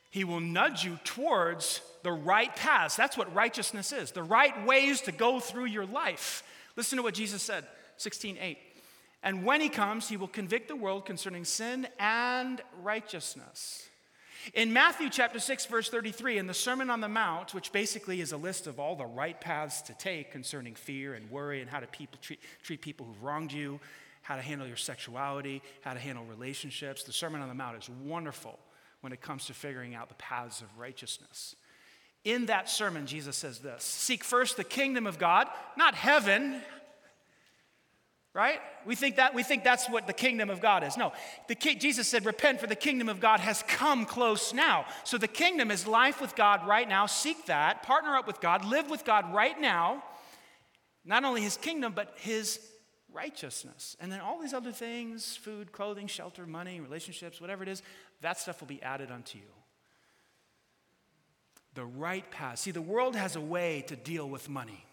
He 0.09 0.23
will 0.23 0.41
nudge 0.41 0.83
you 0.83 0.99
towards 1.03 1.81
the 2.03 2.11
right 2.11 2.55
paths. 2.55 2.95
That's 2.95 3.17
what 3.17 3.33
righteousness 3.33 3.91
is 3.91 4.11
the 4.11 4.23
right 4.23 4.65
ways 4.65 5.01
to 5.01 5.11
go 5.11 5.39
through 5.39 5.65
your 5.65 5.85
life. 5.85 6.43
Listen 6.75 6.97
to 6.97 7.03
what 7.03 7.13
Jesus 7.13 7.41
said, 7.41 7.65
16 7.97 8.37
8. 8.39 8.57
And 9.23 9.45
when 9.45 9.61
he 9.61 9.69
comes, 9.69 10.09
he 10.09 10.17
will 10.17 10.27
convict 10.27 10.67
the 10.67 10.75
world 10.75 11.05
concerning 11.05 11.45
sin 11.45 11.87
and 11.97 12.61
righteousness. 12.81 13.87
In 14.53 14.73
Matthew 14.73 15.09
chapter 15.09 15.39
6, 15.39 15.65
verse 15.67 15.89
33, 15.89 16.37
in 16.37 16.47
the 16.47 16.53
Sermon 16.53 16.89
on 16.89 16.99
the 16.99 17.07
Mount, 17.07 17.53
which 17.53 17.71
basically 17.71 18.19
is 18.19 18.33
a 18.33 18.37
list 18.37 18.67
of 18.67 18.79
all 18.79 18.95
the 18.95 19.05
right 19.05 19.39
paths 19.39 19.81
to 19.83 19.93
take 19.93 20.31
concerning 20.31 20.75
fear 20.75 21.13
and 21.13 21.31
worry 21.31 21.61
and 21.61 21.69
how 21.69 21.79
to 21.79 21.87
people 21.87 22.19
treat, 22.21 22.39
treat 22.61 22.81
people 22.81 23.05
who've 23.05 23.23
wronged 23.23 23.53
you, 23.53 23.79
how 24.21 24.35
to 24.35 24.41
handle 24.41 24.67
your 24.67 24.75
sexuality, 24.75 25.61
how 25.81 25.93
to 25.93 25.99
handle 25.99 26.25
relationships, 26.25 27.03
the 27.03 27.13
Sermon 27.13 27.41
on 27.41 27.47
the 27.47 27.53
Mount 27.53 27.77
is 27.77 27.89
wonderful 27.89 28.59
when 29.01 29.13
it 29.13 29.21
comes 29.21 29.45
to 29.45 29.53
figuring 29.53 29.95
out 29.95 30.09
the 30.09 30.15
paths 30.15 30.61
of 30.61 30.77
righteousness. 30.77 31.55
In 32.23 32.45
that 32.45 32.69
sermon, 32.69 33.05
Jesus 33.05 33.35
says 33.35 33.59
this 33.59 33.83
Seek 33.83 34.23
first 34.23 34.57
the 34.57 34.63
kingdom 34.63 35.07
of 35.07 35.19
God, 35.19 35.47
not 35.77 35.95
heaven. 35.95 36.61
Right? 38.33 38.59
We 38.83 38.95
think 38.95 39.17
that 39.17 39.35
we 39.35 39.43
think 39.43 39.63
that's 39.63 39.87
what 39.87 40.07
the 40.07 40.13
kingdom 40.13 40.49
of 40.49 40.59
God 40.59 40.83
is. 40.83 40.97
No, 40.97 41.13
the 41.47 41.53
Jesus 41.53 42.07
said, 42.07 42.25
"Repent, 42.25 42.59
for 42.59 42.65
the 42.65 42.75
kingdom 42.75 43.07
of 43.07 43.19
God 43.19 43.39
has 43.39 43.63
come 43.67 44.05
close 44.05 44.53
now." 44.53 44.87
So 45.03 45.19
the 45.19 45.27
kingdom 45.27 45.69
is 45.69 45.85
life 45.85 46.19
with 46.19 46.35
God 46.35 46.67
right 46.67 46.89
now. 46.89 47.05
Seek 47.05 47.45
that, 47.45 47.83
partner 47.83 48.15
up 48.15 48.25
with 48.25 48.41
God, 48.41 48.65
live 48.65 48.89
with 48.89 49.05
God 49.05 49.31
right 49.33 49.59
now. 49.59 50.03
Not 51.05 51.23
only 51.23 51.41
His 51.41 51.57
kingdom, 51.57 51.93
but 51.93 52.13
His 52.17 52.59
righteousness. 53.11 53.95
And 53.99 54.11
then 54.11 54.19
all 54.19 54.39
these 54.39 54.53
other 54.53 54.71
things 54.71 55.37
food, 55.37 55.71
clothing, 55.71 56.07
shelter, 56.07 56.47
money, 56.47 56.79
relationships, 56.79 57.39
whatever 57.39 57.61
it 57.61 57.69
is 57.69 57.83
that 58.21 58.39
stuff 58.39 58.61
will 58.61 58.67
be 58.67 58.81
added 58.81 59.11
unto 59.11 59.37
you. 59.37 59.53
The 61.75 61.85
right 61.85 62.29
path. 62.31 62.59
See, 62.59 62.71
the 62.71 62.81
world 62.81 63.15
has 63.15 63.35
a 63.35 63.41
way 63.41 63.83
to 63.87 63.95
deal 63.95 64.27
with 64.27 64.49
money. 64.49 64.85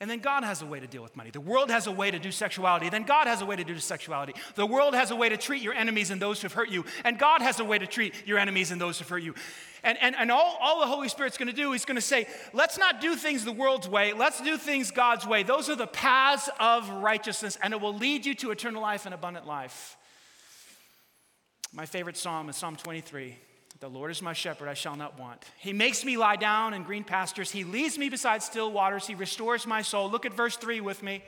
And 0.00 0.08
then 0.08 0.20
God 0.20 0.44
has 0.44 0.62
a 0.62 0.66
way 0.66 0.78
to 0.78 0.86
deal 0.86 1.02
with 1.02 1.16
money. 1.16 1.30
The 1.30 1.40
world 1.40 1.70
has 1.72 1.88
a 1.88 1.92
way 1.92 2.08
to 2.08 2.20
do 2.20 2.30
sexuality. 2.30 2.88
Then 2.88 3.02
God 3.02 3.26
has 3.26 3.42
a 3.42 3.46
way 3.46 3.56
to 3.56 3.64
do 3.64 3.76
sexuality. 3.80 4.32
The 4.54 4.64
world 4.64 4.94
has 4.94 5.10
a 5.10 5.16
way 5.16 5.28
to 5.28 5.36
treat 5.36 5.60
your 5.60 5.74
enemies 5.74 6.10
and 6.10 6.22
those 6.22 6.40
who've 6.40 6.52
hurt 6.52 6.70
you. 6.70 6.84
And 7.04 7.18
God 7.18 7.42
has 7.42 7.58
a 7.58 7.64
way 7.64 7.78
to 7.78 7.86
treat 7.86 8.14
your 8.24 8.38
enemies 8.38 8.70
and 8.70 8.80
those 8.80 9.00
who've 9.00 9.08
hurt 9.08 9.24
you. 9.24 9.34
And, 9.82 9.98
and, 10.00 10.14
and 10.14 10.30
all, 10.30 10.56
all 10.60 10.78
the 10.78 10.86
Holy 10.86 11.08
Spirit's 11.08 11.36
going 11.36 11.48
to 11.48 11.54
do, 11.54 11.72
He's 11.72 11.84
going 11.84 11.96
to 11.96 12.00
say, 12.00 12.28
let's 12.52 12.78
not 12.78 13.00
do 13.00 13.16
things 13.16 13.44
the 13.44 13.52
world's 13.52 13.88
way. 13.88 14.12
Let's 14.12 14.40
do 14.40 14.56
things 14.56 14.92
God's 14.92 15.26
way. 15.26 15.42
Those 15.42 15.68
are 15.68 15.76
the 15.76 15.86
paths 15.88 16.48
of 16.60 16.88
righteousness, 16.88 17.58
and 17.60 17.74
it 17.74 17.80
will 17.80 17.94
lead 17.94 18.24
you 18.24 18.34
to 18.36 18.52
eternal 18.52 18.80
life 18.80 19.04
and 19.04 19.14
abundant 19.14 19.48
life. 19.48 19.96
My 21.72 21.86
favorite 21.86 22.16
psalm 22.16 22.48
is 22.48 22.56
Psalm 22.56 22.76
23. 22.76 23.36
The 23.80 23.88
Lord 23.88 24.10
is 24.10 24.20
my 24.20 24.32
shepherd, 24.32 24.68
I 24.68 24.74
shall 24.74 24.96
not 24.96 25.18
want. 25.18 25.44
He 25.58 25.72
makes 25.72 26.04
me 26.04 26.16
lie 26.16 26.36
down 26.36 26.74
in 26.74 26.82
green 26.82 27.04
pastures. 27.04 27.50
He 27.50 27.62
leads 27.62 27.96
me 27.96 28.08
beside 28.08 28.42
still 28.42 28.72
waters. 28.72 29.06
He 29.06 29.14
restores 29.14 29.66
my 29.66 29.82
soul. 29.82 30.10
Look 30.10 30.26
at 30.26 30.34
verse 30.34 30.56
3 30.56 30.80
with 30.80 31.02
me. 31.02 31.22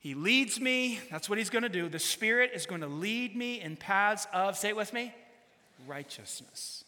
He 0.00 0.14
leads 0.14 0.60
me. 0.60 1.00
That's 1.10 1.28
what 1.28 1.38
he's 1.38 1.50
going 1.50 1.62
to 1.62 1.68
do. 1.70 1.88
The 1.88 1.98
Spirit 1.98 2.50
is 2.54 2.66
going 2.66 2.82
to 2.82 2.86
lead 2.86 3.34
me 3.34 3.60
in 3.60 3.76
paths 3.76 4.26
of, 4.32 4.56
say 4.56 4.68
it 4.68 4.76
with 4.76 4.92
me, 4.92 5.14
righteousness. 5.86 6.84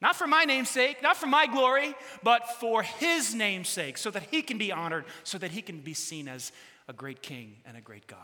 Not 0.00 0.14
for 0.14 0.26
my 0.26 0.44
name's 0.44 0.68
sake, 0.68 1.02
not 1.02 1.16
for 1.16 1.26
my 1.26 1.46
glory, 1.46 1.94
but 2.22 2.48
for 2.60 2.82
his 2.82 3.34
name's 3.34 3.68
sake, 3.68 3.98
so 3.98 4.10
that 4.10 4.24
he 4.24 4.42
can 4.42 4.58
be 4.58 4.70
honored, 4.70 5.04
so 5.24 5.38
that 5.38 5.50
he 5.50 5.62
can 5.62 5.80
be 5.80 5.94
seen 5.94 6.28
as 6.28 6.52
a 6.86 6.92
great 6.92 7.22
king 7.22 7.56
and 7.64 7.76
a 7.76 7.80
great 7.80 8.06
God. 8.06 8.18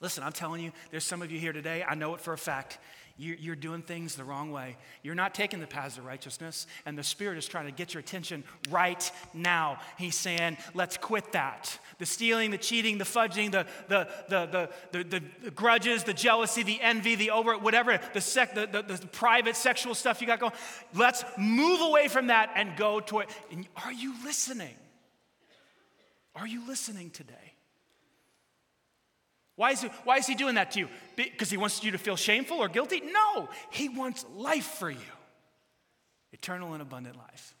Listen, 0.00 0.24
I'm 0.24 0.32
telling 0.32 0.62
you, 0.62 0.72
there's 0.90 1.04
some 1.04 1.20
of 1.22 1.30
you 1.30 1.38
here 1.38 1.52
today, 1.52 1.84
I 1.86 1.94
know 1.94 2.14
it 2.14 2.20
for 2.20 2.32
a 2.32 2.38
fact. 2.38 2.78
You're 3.22 3.56
doing 3.56 3.82
things 3.82 4.14
the 4.14 4.24
wrong 4.24 4.50
way. 4.50 4.78
You're 5.02 5.14
not 5.14 5.34
taking 5.34 5.60
the 5.60 5.66
paths 5.66 5.98
of 5.98 6.06
righteousness, 6.06 6.66
and 6.86 6.96
the 6.96 7.02
Spirit 7.02 7.36
is 7.36 7.46
trying 7.46 7.66
to 7.66 7.70
get 7.70 7.92
your 7.92 8.00
attention 8.00 8.44
right 8.70 9.12
now. 9.34 9.78
He's 9.98 10.14
saying, 10.14 10.56
let's 10.72 10.96
quit 10.96 11.32
that. 11.32 11.78
The 11.98 12.06
stealing, 12.06 12.50
the 12.50 12.56
cheating, 12.56 12.96
the 12.96 13.04
fudging, 13.04 13.52
the, 13.52 13.66
the, 13.88 14.08
the, 14.30 14.70
the, 14.92 15.20
the, 15.42 15.50
grudges, 15.50 16.04
the 16.04 16.14
jealousy, 16.14 16.62
the 16.62 16.80
envy, 16.80 17.14
the 17.14 17.30
over, 17.32 17.58
whatever, 17.58 18.00
the, 18.14 18.22
sec, 18.22 18.54
the, 18.54 18.66
the, 18.66 18.80
the 18.80 19.06
private 19.08 19.54
sexual 19.54 19.94
stuff 19.94 20.22
you 20.22 20.26
got 20.26 20.40
going. 20.40 20.54
Let's 20.94 21.22
move 21.36 21.82
away 21.82 22.08
from 22.08 22.28
that 22.28 22.52
and 22.56 22.74
go 22.74 23.00
to 23.00 23.18
it. 23.18 23.28
And 23.52 23.68
are 23.84 23.92
you 23.92 24.14
listening? 24.24 24.76
Are 26.34 26.46
you 26.46 26.66
listening 26.66 27.10
today? 27.10 27.52
Why 29.60 29.72
is, 29.72 29.82
he, 29.82 29.88
why 30.04 30.16
is 30.16 30.26
he 30.26 30.34
doing 30.34 30.54
that 30.54 30.70
to 30.70 30.78
you? 30.78 30.88
Because 31.16 31.50
he 31.50 31.58
wants 31.58 31.84
you 31.84 31.90
to 31.90 31.98
feel 31.98 32.16
shameful 32.16 32.56
or 32.56 32.68
guilty? 32.70 33.02
No, 33.02 33.50
he 33.68 33.90
wants 33.90 34.24
life 34.34 34.64
for 34.64 34.90
you 34.90 35.12
eternal 36.32 36.72
and 36.72 36.80
abundant 36.80 37.18
life. 37.18 37.54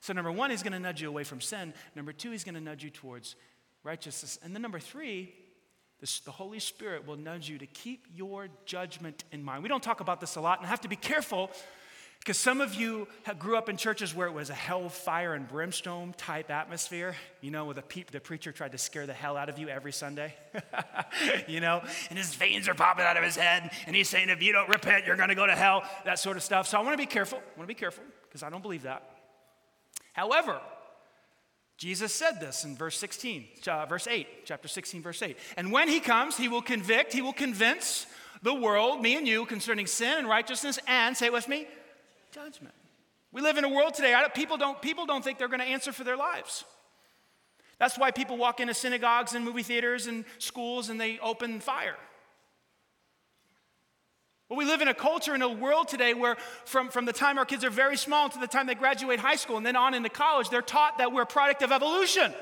So, 0.00 0.12
number 0.12 0.30
one, 0.30 0.50
he's 0.50 0.62
going 0.62 0.74
to 0.74 0.78
nudge 0.78 1.00
you 1.00 1.08
away 1.08 1.24
from 1.24 1.40
sin. 1.40 1.72
Number 1.94 2.12
two, 2.12 2.30
he's 2.30 2.44
going 2.44 2.56
to 2.56 2.60
nudge 2.60 2.84
you 2.84 2.90
towards 2.90 3.36
righteousness. 3.84 4.38
And 4.44 4.54
then, 4.54 4.60
number 4.60 4.78
three, 4.78 5.32
this, 5.98 6.20
the 6.20 6.30
Holy 6.30 6.58
Spirit 6.58 7.06
will 7.06 7.16
nudge 7.16 7.48
you 7.48 7.56
to 7.56 7.66
keep 7.66 8.04
your 8.14 8.48
judgment 8.66 9.24
in 9.32 9.42
mind. 9.42 9.62
We 9.62 9.70
don't 9.70 9.82
talk 9.82 10.00
about 10.00 10.20
this 10.20 10.36
a 10.36 10.42
lot 10.42 10.58
and 10.58 10.66
I 10.66 10.68
have 10.68 10.82
to 10.82 10.88
be 10.88 10.96
careful 10.96 11.50
because 12.26 12.38
some 12.38 12.60
of 12.60 12.74
you 12.74 13.06
grew 13.38 13.56
up 13.56 13.68
in 13.68 13.76
churches 13.76 14.12
where 14.12 14.26
it 14.26 14.32
was 14.32 14.50
a 14.50 14.54
hell, 14.54 14.88
fire, 14.88 15.34
and 15.34 15.46
brimstone 15.46 16.12
type 16.18 16.50
atmosphere, 16.50 17.14
you 17.40 17.52
know, 17.52 17.66
where 17.66 17.74
the, 17.74 17.84
the 18.10 18.18
preacher 18.18 18.50
tried 18.50 18.72
to 18.72 18.78
scare 18.78 19.06
the 19.06 19.12
hell 19.12 19.36
out 19.36 19.48
of 19.48 19.60
you 19.60 19.68
every 19.68 19.92
Sunday, 19.92 20.34
you 21.46 21.60
know, 21.60 21.80
and 22.10 22.18
his 22.18 22.34
veins 22.34 22.68
are 22.68 22.74
popping 22.74 23.04
out 23.04 23.16
of 23.16 23.22
his 23.22 23.36
head, 23.36 23.70
and 23.86 23.94
he's 23.94 24.08
saying, 24.08 24.28
if 24.28 24.42
you 24.42 24.52
don't 24.52 24.68
repent, 24.68 25.06
you're 25.06 25.14
going 25.14 25.28
to 25.28 25.36
go 25.36 25.46
to 25.46 25.54
hell, 25.54 25.84
that 26.04 26.18
sort 26.18 26.36
of 26.36 26.42
stuff. 26.42 26.66
So 26.66 26.76
I 26.76 26.80
want 26.80 26.94
to 26.94 26.98
be 26.98 27.06
careful. 27.06 27.38
I 27.38 27.58
want 27.58 27.68
to 27.68 27.72
be 27.72 27.78
careful 27.78 28.02
because 28.24 28.42
I 28.42 28.50
don't 28.50 28.62
believe 28.62 28.82
that. 28.82 29.08
However, 30.12 30.60
Jesus 31.78 32.12
said 32.12 32.40
this 32.40 32.64
in 32.64 32.74
verse 32.74 32.98
16, 32.98 33.46
uh, 33.68 33.86
verse 33.86 34.08
8, 34.08 34.26
chapter 34.46 34.66
16, 34.66 35.00
verse 35.00 35.22
8. 35.22 35.36
And 35.56 35.70
when 35.70 35.86
he 35.86 36.00
comes, 36.00 36.36
he 36.36 36.48
will 36.48 36.62
convict, 36.62 37.12
he 37.12 37.22
will 37.22 37.32
convince 37.32 38.04
the 38.42 38.52
world, 38.52 39.00
me 39.00 39.16
and 39.16 39.28
you, 39.28 39.46
concerning 39.46 39.86
sin 39.86 40.18
and 40.18 40.28
righteousness, 40.28 40.80
and, 40.88 41.16
say 41.16 41.30
with 41.30 41.46
me, 41.46 41.68
judgment. 42.36 42.74
We 43.32 43.40
live 43.40 43.56
in 43.56 43.64
a 43.64 43.68
world 43.70 43.94
today, 43.94 44.14
people 44.34 44.58
don't, 44.58 44.82
people 44.82 45.06
don't 45.06 45.24
think 45.24 45.38
they're 45.38 45.48
going 45.48 45.60
to 45.60 45.66
answer 45.66 45.90
for 45.90 46.04
their 46.04 46.18
lives. 46.18 46.64
That's 47.78 47.96
why 47.96 48.10
people 48.10 48.36
walk 48.36 48.60
into 48.60 48.74
synagogues 48.74 49.34
and 49.34 49.42
movie 49.42 49.62
theaters 49.62 50.06
and 50.06 50.26
schools 50.36 50.90
and 50.90 51.00
they 51.00 51.18
open 51.20 51.60
fire. 51.60 51.96
Well, 54.50 54.58
we 54.58 54.66
live 54.66 54.82
in 54.82 54.88
a 54.88 54.92
culture, 54.92 55.34
in 55.34 55.40
a 55.40 55.48
world 55.48 55.88
today 55.88 56.12
where 56.12 56.36
from, 56.66 56.90
from 56.90 57.06
the 57.06 57.12
time 57.14 57.38
our 57.38 57.46
kids 57.46 57.64
are 57.64 57.70
very 57.70 57.96
small 57.96 58.28
to 58.28 58.38
the 58.38 58.46
time 58.46 58.66
they 58.66 58.74
graduate 58.74 59.18
high 59.18 59.36
school 59.36 59.56
and 59.56 59.64
then 59.64 59.74
on 59.74 59.94
into 59.94 60.10
college, 60.10 60.50
they're 60.50 60.60
taught 60.60 60.98
that 60.98 61.14
we're 61.14 61.22
a 61.22 61.26
product 61.26 61.62
of 61.62 61.72
evolution, 61.72 62.34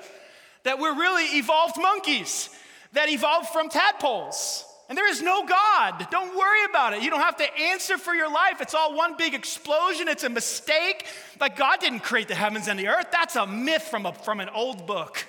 that 0.64 0.80
we're 0.80 0.98
really 0.98 1.38
evolved 1.38 1.80
monkeys 1.80 2.50
that 2.94 3.08
evolved 3.08 3.48
from 3.50 3.68
tadpoles. 3.68 4.64
And 4.88 4.98
there 4.98 5.08
is 5.08 5.22
no 5.22 5.46
God. 5.46 6.06
Don't 6.10 6.36
worry 6.36 6.64
about 6.68 6.92
it. 6.92 7.02
You 7.02 7.10
don't 7.10 7.20
have 7.20 7.36
to 7.38 7.58
answer 7.58 7.96
for 7.96 8.14
your 8.14 8.30
life. 8.30 8.60
It's 8.60 8.74
all 8.74 8.94
one 8.94 9.16
big 9.16 9.32
explosion. 9.32 10.08
It's 10.08 10.24
a 10.24 10.28
mistake. 10.28 11.06
Like 11.40 11.56
God 11.56 11.80
didn't 11.80 12.00
create 12.00 12.28
the 12.28 12.34
heavens 12.34 12.68
and 12.68 12.78
the 12.78 12.88
earth. 12.88 13.06
That's 13.10 13.36
a 13.36 13.46
myth 13.46 13.82
from, 13.82 14.04
a, 14.04 14.12
from 14.12 14.40
an 14.40 14.50
old 14.50 14.86
book. 14.86 15.26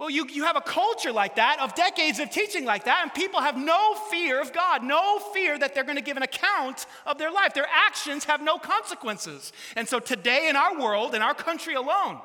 Well, 0.00 0.08
you, 0.08 0.26
you 0.28 0.44
have 0.44 0.56
a 0.56 0.62
culture 0.62 1.12
like 1.12 1.36
that, 1.36 1.60
of 1.60 1.74
decades 1.74 2.20
of 2.20 2.30
teaching 2.30 2.64
like 2.64 2.84
that, 2.84 3.00
and 3.02 3.12
people 3.12 3.38
have 3.42 3.58
no 3.58 3.94
fear 4.10 4.40
of 4.40 4.50
God, 4.50 4.82
no 4.82 5.18
fear 5.34 5.58
that 5.58 5.74
they're 5.74 5.84
going 5.84 5.98
to 5.98 6.02
give 6.02 6.16
an 6.16 6.22
account 6.22 6.86
of 7.04 7.18
their 7.18 7.30
life. 7.30 7.52
Their 7.52 7.66
actions 7.70 8.24
have 8.24 8.40
no 8.40 8.56
consequences. 8.56 9.52
And 9.76 9.86
so 9.86 10.00
today 10.00 10.48
in 10.48 10.56
our 10.56 10.80
world, 10.80 11.14
in 11.14 11.20
our 11.20 11.34
country 11.34 11.74
alone, 11.74 12.18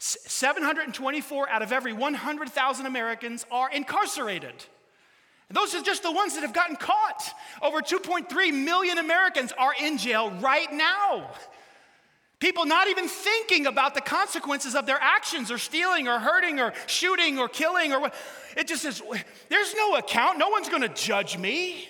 724 0.00 1.48
out 1.48 1.62
of 1.62 1.70
every 1.70 1.92
100,000 1.92 2.86
Americans 2.86 3.46
are 3.52 3.70
incarcerated. 3.70 4.54
Those 5.54 5.72
are 5.74 5.82
just 5.82 6.02
the 6.02 6.10
ones 6.10 6.34
that 6.34 6.40
have 6.40 6.52
gotten 6.52 6.74
caught. 6.74 7.32
Over 7.62 7.80
2.3 7.80 8.64
million 8.64 8.98
Americans 8.98 9.52
are 9.56 9.72
in 9.80 9.98
jail 9.98 10.30
right 10.40 10.70
now. 10.72 11.30
People 12.40 12.66
not 12.66 12.88
even 12.88 13.06
thinking 13.06 13.66
about 13.66 13.94
the 13.94 14.00
consequences 14.00 14.74
of 14.74 14.84
their 14.84 14.98
actions 15.00 15.52
or 15.52 15.56
stealing 15.56 16.08
or 16.08 16.18
hurting 16.18 16.58
or 16.58 16.74
shooting 16.88 17.38
or 17.38 17.48
killing 17.48 17.92
or 17.92 18.00
what. 18.00 18.14
It 18.56 18.66
just 18.66 18.82
says, 18.82 19.00
there's 19.48 19.74
no 19.76 19.94
account. 19.94 20.38
No 20.38 20.48
one's 20.48 20.68
going 20.68 20.82
to 20.82 20.88
judge 20.88 21.38
me. 21.38 21.88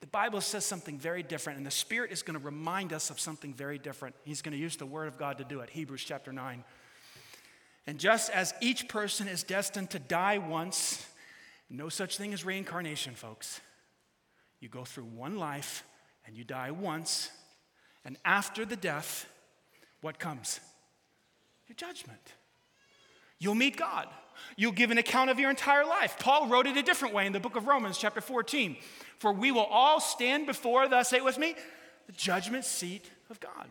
The 0.00 0.06
Bible 0.06 0.42
says 0.42 0.66
something 0.66 0.98
very 0.98 1.22
different, 1.22 1.56
and 1.56 1.66
the 1.66 1.70
Spirit 1.70 2.12
is 2.12 2.22
going 2.22 2.38
to 2.38 2.44
remind 2.44 2.92
us 2.92 3.08
of 3.10 3.18
something 3.18 3.54
very 3.54 3.78
different. 3.78 4.14
He's 4.24 4.42
going 4.42 4.52
to 4.52 4.58
use 4.58 4.76
the 4.76 4.86
Word 4.86 5.08
of 5.08 5.18
God 5.18 5.38
to 5.38 5.44
do 5.44 5.60
it. 5.60 5.70
Hebrews 5.70 6.04
chapter 6.04 6.32
9. 6.32 6.64
And 7.86 7.98
just 7.98 8.30
as 8.30 8.52
each 8.60 8.88
person 8.88 9.26
is 9.26 9.42
destined 9.42 9.90
to 9.90 9.98
die 9.98 10.38
once, 10.38 11.06
no 11.70 11.88
such 11.88 12.18
thing 12.18 12.34
as 12.34 12.44
reincarnation, 12.44 13.14
folks. 13.14 13.60
You 14.58 14.68
go 14.68 14.84
through 14.84 15.04
one 15.04 15.38
life 15.38 15.84
and 16.26 16.36
you 16.36 16.44
die 16.44 16.70
once, 16.70 17.30
and 18.04 18.16
after 18.24 18.64
the 18.64 18.76
death, 18.76 19.26
what 20.00 20.18
comes? 20.18 20.60
Your 21.68 21.76
judgment. 21.76 22.34
You'll 23.38 23.54
meet 23.54 23.76
God. 23.76 24.08
You'll 24.56 24.72
give 24.72 24.90
an 24.90 24.98
account 24.98 25.30
of 25.30 25.38
your 25.38 25.50
entire 25.50 25.84
life. 25.84 26.16
Paul 26.18 26.48
wrote 26.48 26.66
it 26.66 26.76
a 26.76 26.82
different 26.82 27.14
way 27.14 27.26
in 27.26 27.32
the 27.32 27.40
book 27.40 27.56
of 27.56 27.66
Romans, 27.66 27.98
chapter 27.98 28.20
14. 28.20 28.76
For 29.18 29.32
we 29.32 29.50
will 29.50 29.64
all 29.64 30.00
stand 30.00 30.46
before 30.46 30.88
the, 30.88 31.02
say 31.04 31.18
it 31.18 31.24
with 31.24 31.38
me, 31.38 31.54
the 32.06 32.12
judgment 32.12 32.64
seat 32.64 33.10
of 33.30 33.38
God. 33.40 33.68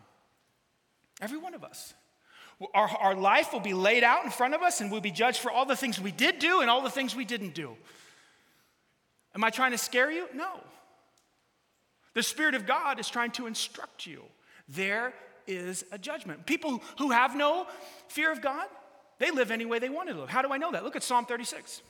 Every 1.20 1.38
one 1.38 1.54
of 1.54 1.64
us. 1.64 1.94
Our, 2.74 2.88
our 2.88 3.14
life 3.14 3.52
will 3.52 3.60
be 3.60 3.72
laid 3.72 4.04
out 4.04 4.24
in 4.24 4.30
front 4.30 4.54
of 4.54 4.62
us 4.62 4.80
and 4.80 4.90
we'll 4.90 5.00
be 5.00 5.10
judged 5.10 5.38
for 5.38 5.50
all 5.50 5.64
the 5.64 5.76
things 5.76 6.00
we 6.00 6.12
did 6.12 6.38
do 6.38 6.60
and 6.60 6.68
all 6.68 6.82
the 6.82 6.90
things 6.90 7.16
we 7.16 7.24
didn't 7.24 7.54
do. 7.54 7.76
Am 9.34 9.42
I 9.44 9.50
trying 9.50 9.70
to 9.70 9.78
scare 9.78 10.10
you? 10.10 10.26
No. 10.34 10.60
The 12.14 12.22
Spirit 12.22 12.54
of 12.54 12.66
God 12.66 12.98
is 12.98 13.08
trying 13.08 13.30
to 13.32 13.46
instruct 13.46 14.06
you. 14.06 14.22
There 14.68 15.14
is 15.46 15.84
a 15.92 15.98
judgment. 15.98 16.46
People 16.46 16.82
who 16.98 17.10
have 17.10 17.36
no 17.36 17.66
fear 18.08 18.30
of 18.30 18.42
God, 18.42 18.66
they 19.18 19.30
live 19.30 19.50
any 19.50 19.64
way 19.64 19.78
they 19.78 19.88
want 19.88 20.08
to 20.08 20.14
live. 20.14 20.28
How 20.28 20.42
do 20.42 20.52
I 20.52 20.58
know 20.58 20.72
that? 20.72 20.84
Look 20.84 20.96
at 20.96 21.02
Psalm 21.02 21.26
36. 21.26 21.82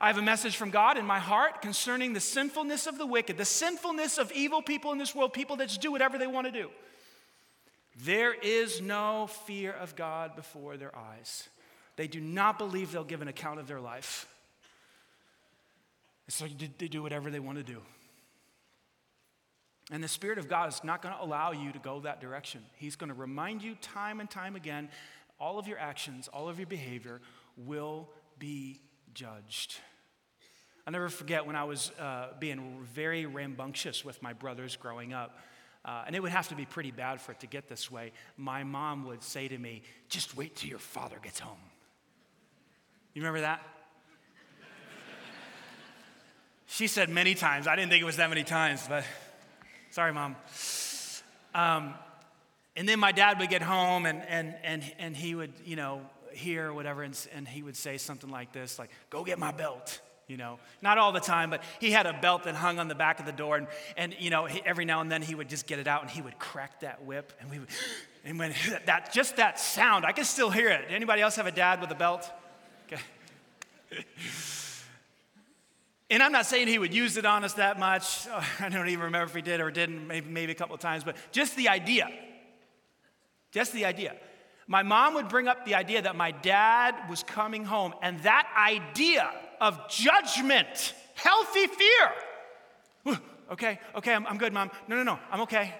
I 0.00 0.08
have 0.08 0.18
a 0.18 0.22
message 0.22 0.56
from 0.56 0.70
God 0.70 0.98
in 0.98 1.06
my 1.06 1.20
heart 1.20 1.62
concerning 1.62 2.12
the 2.12 2.20
sinfulness 2.20 2.86
of 2.86 2.98
the 2.98 3.06
wicked, 3.06 3.38
the 3.38 3.44
sinfulness 3.44 4.18
of 4.18 4.32
evil 4.32 4.60
people 4.60 4.90
in 4.92 4.98
this 4.98 5.14
world, 5.14 5.32
people 5.32 5.56
that 5.56 5.68
just 5.68 5.80
do 5.80 5.92
whatever 5.92 6.18
they 6.18 6.26
want 6.26 6.46
to 6.46 6.52
do. 6.52 6.70
There 7.96 8.32
is 8.32 8.80
no 8.80 9.28
fear 9.46 9.72
of 9.72 9.96
God 9.96 10.34
before 10.34 10.76
their 10.76 10.96
eyes. 10.96 11.48
They 11.96 12.06
do 12.06 12.20
not 12.20 12.58
believe 12.58 12.92
they'll 12.92 13.04
give 13.04 13.22
an 13.22 13.28
account 13.28 13.60
of 13.60 13.68
their 13.68 13.80
life. 13.80 14.26
So 16.28 16.46
they 16.78 16.88
do 16.88 17.02
whatever 17.02 17.30
they 17.30 17.40
want 17.40 17.58
to 17.58 17.64
do. 17.64 17.82
And 19.90 20.02
the 20.02 20.08
Spirit 20.08 20.38
of 20.38 20.48
God 20.48 20.70
is 20.70 20.82
not 20.82 21.02
going 21.02 21.14
to 21.14 21.22
allow 21.22 21.52
you 21.52 21.72
to 21.72 21.78
go 21.78 22.00
that 22.00 22.20
direction. 22.20 22.62
He's 22.76 22.96
going 22.96 23.08
to 23.08 23.14
remind 23.14 23.62
you 23.62 23.74
time 23.82 24.20
and 24.20 24.30
time 24.30 24.56
again 24.56 24.88
all 25.38 25.58
of 25.58 25.66
your 25.66 25.78
actions, 25.78 26.28
all 26.28 26.48
of 26.48 26.58
your 26.58 26.68
behavior 26.68 27.20
will 27.56 28.08
be 28.38 28.80
judged. 29.12 29.76
I'll 30.86 30.92
never 30.92 31.08
forget 31.08 31.46
when 31.46 31.56
I 31.56 31.64
was 31.64 31.90
uh, 31.98 32.28
being 32.38 32.86
very 32.94 33.26
rambunctious 33.26 34.04
with 34.04 34.22
my 34.22 34.32
brothers 34.32 34.76
growing 34.76 35.12
up. 35.12 35.38
Uh, 35.84 36.04
and 36.06 36.14
it 36.14 36.22
would 36.22 36.30
have 36.30 36.48
to 36.48 36.54
be 36.54 36.64
pretty 36.64 36.92
bad 36.92 37.20
for 37.20 37.32
it 37.32 37.40
to 37.40 37.46
get 37.46 37.68
this 37.68 37.90
way. 37.90 38.12
My 38.36 38.62
mom 38.62 39.06
would 39.06 39.22
say 39.22 39.48
to 39.48 39.58
me, 39.58 39.82
Just 40.08 40.36
wait 40.36 40.54
till 40.56 40.70
your 40.70 40.78
father 40.78 41.16
gets 41.22 41.40
home. 41.40 41.58
You 43.14 43.22
remember 43.22 43.40
that? 43.40 43.62
she 46.66 46.86
said 46.86 47.08
many 47.08 47.34
times. 47.34 47.66
I 47.66 47.76
didn't 47.76 47.90
think 47.90 48.00
it 48.00 48.06
was 48.06 48.16
that 48.16 48.28
many 48.28 48.44
times, 48.44 48.86
but 48.88 49.04
sorry, 49.90 50.12
mom. 50.12 50.36
Um, 51.54 51.94
and 52.76 52.88
then 52.88 52.98
my 52.98 53.12
dad 53.12 53.38
would 53.40 53.50
get 53.50 53.60
home 53.60 54.06
and, 54.06 54.22
and, 54.28 54.54
and, 54.62 54.82
and 54.98 55.16
he 55.16 55.34
would, 55.34 55.52
you 55.64 55.76
know, 55.76 56.02
hear 56.32 56.72
whatever, 56.72 57.02
and, 57.02 57.18
and 57.34 57.46
he 57.46 57.62
would 57.62 57.76
say 57.76 57.98
something 57.98 58.30
like 58.30 58.52
this, 58.52 58.78
like, 58.78 58.90
Go 59.10 59.24
get 59.24 59.38
my 59.38 59.52
belt 59.52 60.00
you 60.28 60.36
know 60.36 60.58
not 60.80 60.98
all 60.98 61.12
the 61.12 61.20
time 61.20 61.50
but 61.50 61.62
he 61.80 61.90
had 61.90 62.06
a 62.06 62.12
belt 62.20 62.44
that 62.44 62.54
hung 62.54 62.78
on 62.78 62.88
the 62.88 62.94
back 62.94 63.20
of 63.20 63.26
the 63.26 63.32
door 63.32 63.56
and, 63.56 63.66
and 63.96 64.14
you 64.18 64.30
know 64.30 64.46
he, 64.46 64.62
every 64.64 64.84
now 64.84 65.00
and 65.00 65.10
then 65.10 65.22
he 65.22 65.34
would 65.34 65.48
just 65.48 65.66
get 65.66 65.78
it 65.78 65.86
out 65.86 66.02
and 66.02 66.10
he 66.10 66.22
would 66.22 66.38
crack 66.38 66.80
that 66.80 67.04
whip 67.04 67.32
and 67.40 67.50
we 67.50 67.58
would 67.58 67.68
and 68.24 68.38
when 68.38 68.54
that 68.86 69.12
just 69.12 69.36
that 69.36 69.58
sound 69.58 70.04
i 70.04 70.12
can 70.12 70.24
still 70.24 70.50
hear 70.50 70.68
it. 70.68 70.86
Anybody 70.88 71.22
else 71.22 71.36
have 71.36 71.46
a 71.46 71.52
dad 71.52 71.80
with 71.80 71.90
a 71.90 71.94
belt? 71.94 72.30
Okay. 72.86 73.02
And 76.10 76.22
i'm 76.22 76.32
not 76.32 76.44
saying 76.44 76.68
he 76.68 76.78
would 76.78 76.92
use 76.92 77.16
it 77.16 77.24
on 77.24 77.42
us 77.42 77.54
that 77.54 77.78
much. 77.78 78.26
Oh, 78.28 78.46
I 78.60 78.68
don't 78.68 78.88
even 78.88 79.04
remember 79.04 79.24
if 79.24 79.34
he 79.34 79.40
did 79.40 79.62
or 79.62 79.70
didn't 79.70 80.06
maybe, 80.06 80.28
maybe 80.28 80.52
a 80.52 80.54
couple 80.54 80.74
of 80.74 80.80
times 80.80 81.04
but 81.04 81.16
just 81.32 81.56
the 81.56 81.70
idea. 81.70 82.06
Just 83.50 83.72
the 83.72 83.86
idea. 83.86 84.16
My 84.66 84.82
mom 84.82 85.14
would 85.14 85.28
bring 85.28 85.48
up 85.48 85.64
the 85.64 85.74
idea 85.74 86.02
that 86.02 86.14
my 86.14 86.30
dad 86.30 86.94
was 87.08 87.22
coming 87.22 87.64
home 87.64 87.94
and 88.02 88.20
that 88.20 88.46
idea 88.56 89.30
of 89.62 89.88
judgment, 89.88 90.92
healthy 91.14 91.68
fear. 91.68 93.16
okay, 93.52 93.78
okay, 93.94 94.12
I'm, 94.12 94.26
I'm 94.26 94.36
good, 94.36 94.52
mom. 94.52 94.72
No, 94.88 94.96
no, 94.96 95.04
no, 95.04 95.20
I'm 95.30 95.42
okay. 95.42 95.72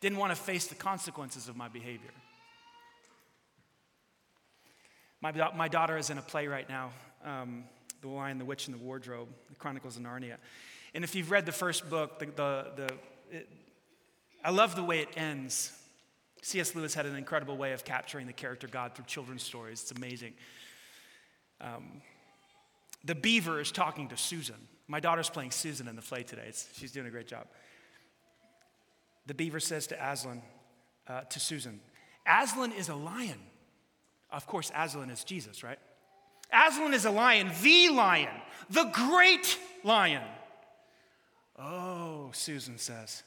Didn't 0.00 0.18
want 0.18 0.30
to 0.30 0.40
face 0.40 0.68
the 0.68 0.76
consequences 0.76 1.48
of 1.48 1.56
my 1.56 1.68
behavior. 1.68 2.12
My, 5.20 5.32
my 5.56 5.66
daughter 5.66 5.96
is 5.96 6.08
in 6.08 6.18
a 6.18 6.22
play 6.22 6.46
right 6.46 6.68
now, 6.68 6.90
um, 7.24 7.64
The 8.00 8.08
Lion, 8.08 8.38
the 8.38 8.44
Witch, 8.44 8.68
and 8.68 8.74
the 8.74 8.82
Wardrobe, 8.82 9.28
The 9.48 9.56
Chronicles 9.56 9.96
of 9.96 10.04
Narnia. 10.04 10.36
And 10.94 11.02
if 11.02 11.16
you've 11.16 11.32
read 11.32 11.46
the 11.46 11.52
first 11.52 11.90
book, 11.90 12.20
the, 12.20 12.26
the, 12.26 12.66
the 12.76 13.38
it, 13.38 13.48
I 14.44 14.50
love 14.50 14.76
the 14.76 14.84
way 14.84 15.00
it 15.00 15.08
ends. 15.16 15.72
C.S. 16.42 16.76
Lewis 16.76 16.94
had 16.94 17.06
an 17.06 17.16
incredible 17.16 17.56
way 17.56 17.72
of 17.72 17.84
capturing 17.84 18.26
the 18.26 18.32
character 18.32 18.68
God 18.68 18.94
through 18.94 19.06
children's 19.06 19.42
stories. 19.42 19.82
It's 19.82 19.92
amazing. 19.92 20.34
Um, 21.62 22.02
the 23.04 23.14
beaver 23.14 23.60
is 23.60 23.72
talking 23.72 24.08
to 24.08 24.16
Susan. 24.16 24.56
My 24.88 25.00
daughter's 25.00 25.30
playing 25.30 25.52
Susan 25.52 25.88
in 25.88 25.96
the 25.96 26.02
play 26.02 26.22
today. 26.22 26.44
It's, 26.48 26.68
she's 26.76 26.92
doing 26.92 27.06
a 27.06 27.10
great 27.10 27.26
job. 27.26 27.46
The 29.26 29.34
beaver 29.34 29.60
says 29.60 29.86
to 29.88 30.12
Aslan, 30.12 30.42
uh, 31.08 31.22
to 31.22 31.40
Susan, 31.40 31.80
Aslan 32.26 32.72
is 32.72 32.88
a 32.88 32.94
lion. 32.94 33.38
Of 34.30 34.46
course, 34.46 34.70
Aslan 34.74 35.10
is 35.10 35.24
Jesus, 35.24 35.62
right? 35.62 35.78
Aslan 36.52 36.94
is 36.94 37.04
a 37.04 37.10
lion, 37.10 37.50
the 37.62 37.90
lion, 37.90 38.34
the 38.68 38.84
great 38.92 39.58
lion. 39.84 40.22
Oh, 41.58 42.30
Susan 42.32 42.78
says, 42.78 43.22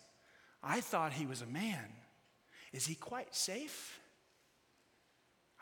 I 0.62 0.82
thought 0.82 1.14
he 1.14 1.26
was 1.26 1.42
a 1.42 1.46
man. 1.46 1.86
Is 2.74 2.86
he 2.86 2.96
quite 2.96 3.34
safe? 3.34 4.00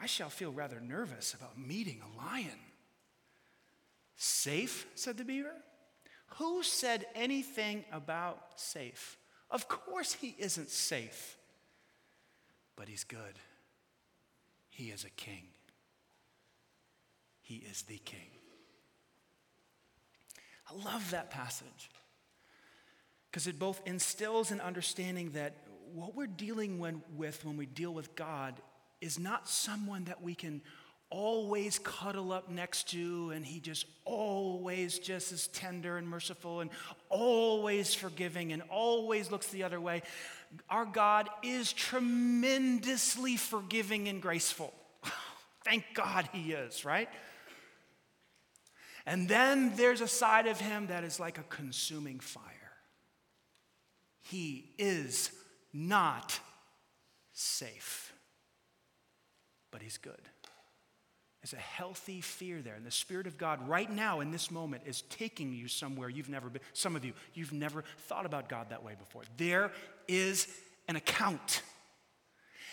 I 0.03 0.05
shall 0.05 0.29
feel 0.29 0.51
rather 0.51 0.81
nervous 0.81 1.33
about 1.33 1.57
meeting 1.57 2.01
a 2.01 2.25
lion. 2.27 2.59
Safe, 4.17 4.85
said 4.95 5.17
the 5.17 5.23
beaver. 5.23 5.55
Who 6.39 6.61
said 6.61 7.05
anything 7.15 7.85
about 7.89 8.59
safe? 8.59 9.17
Of 9.49 9.69
course, 9.69 10.11
he 10.11 10.35
isn't 10.37 10.69
safe, 10.69 11.37
but 12.75 12.89
he's 12.89 13.05
good. 13.05 13.39
He 14.69 14.89
is 14.89 15.05
a 15.05 15.09
king. 15.11 15.43
He 17.39 17.55
is 17.55 17.83
the 17.83 17.99
king. 17.99 18.27
I 20.69 20.83
love 20.83 21.11
that 21.11 21.31
passage 21.31 21.89
because 23.31 23.47
it 23.47 23.57
both 23.57 23.81
instills 23.85 24.51
an 24.51 24.59
understanding 24.59 25.29
that 25.29 25.55
what 25.93 26.13
we're 26.13 26.27
dealing 26.27 26.77
with 27.15 27.45
when 27.45 27.55
we 27.55 27.67
deal 27.67 27.93
with 27.93 28.17
God 28.17 28.55
is 29.03 29.19
not 29.19 29.49
someone 29.49 30.05
that 30.05 30.21
we 30.21 30.33
can 30.33 30.61
always 31.09 31.77
cuddle 31.79 32.31
up 32.31 32.49
next 32.49 32.89
to 32.89 33.31
and 33.35 33.45
he 33.45 33.59
just 33.59 33.85
always 34.05 34.97
just 34.97 35.31
is 35.31 35.47
tender 35.47 35.97
and 35.97 36.07
merciful 36.07 36.61
and 36.61 36.71
always 37.09 37.93
forgiving 37.93 38.51
and 38.51 38.63
always 38.69 39.29
looks 39.29 39.47
the 39.47 39.63
other 39.63 39.79
way. 39.79 40.01
Our 40.69 40.85
God 40.85 41.29
is 41.43 41.71
tremendously 41.73 43.37
forgiving 43.37 44.07
and 44.07 44.21
graceful. 44.21 44.73
Thank 45.63 45.83
God 45.93 46.29
he 46.31 46.53
is, 46.53 46.83
right? 46.83 47.09
And 49.05 49.27
then 49.27 49.75
there's 49.75 50.01
a 50.01 50.07
side 50.07 50.47
of 50.47 50.59
him 50.59 50.87
that 50.87 51.03
is 51.03 51.19
like 51.19 51.37
a 51.37 51.43
consuming 51.43 52.19
fire. 52.19 52.53
He 54.21 54.73
is 54.77 55.31
not 55.73 56.39
safe, 57.33 58.12
but 59.73 59.81
He's 59.81 59.97
good. 59.97 60.21
There's 61.41 61.53
a 61.53 61.57
healthy 61.57 62.21
fear 62.21 62.61
there. 62.61 62.75
And 62.75 62.85
the 62.85 62.91
Spirit 62.91 63.27
of 63.27 63.37
God, 63.37 63.67
right 63.67 63.91
now 63.91 64.21
in 64.21 64.31
this 64.31 64.49
moment, 64.49 64.83
is 64.85 65.01
taking 65.09 65.51
you 65.51 65.67
somewhere 65.67 66.07
you've 66.07 66.29
never 66.29 66.49
been. 66.49 66.61
Some 66.71 66.95
of 66.95 67.03
you, 67.03 67.11
you've 67.33 67.51
never 67.51 67.83
thought 68.07 68.25
about 68.25 68.47
God 68.47 68.69
that 68.69 68.81
way 68.81 68.95
before. 68.97 69.23
There 69.35 69.71
is 70.07 70.47
an 70.87 70.95
account. 70.95 71.61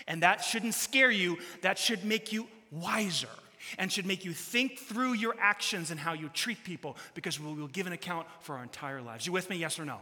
And 0.07 0.23
that 0.23 0.45
shouldn't 0.45 0.75
scare 0.75 1.11
you, 1.11 1.39
that 1.63 1.79
should 1.79 2.05
make 2.05 2.33
you 2.33 2.47
wiser 2.71 3.29
and 3.77 3.91
should 3.91 4.07
make 4.07 4.25
you 4.25 4.33
think 4.33 4.79
through 4.79 5.15
your 5.15 5.35
actions 5.41 5.91
and 5.91 5.99
how 5.99 6.13
you 6.13 6.29
treat 6.29 6.63
people 6.63 6.97
because 7.15 7.41
we 7.41 7.53
will 7.53 7.67
give 7.67 7.89
an 7.89 7.93
account 7.93 8.29
for 8.41 8.57
our 8.57 8.63
entire 8.63 9.03
lives. 9.03 9.27
You 9.27 9.33
with 9.33 9.51
me? 9.51 9.57
Yes 9.57 9.81
or 9.81 9.85
no? 9.85 9.99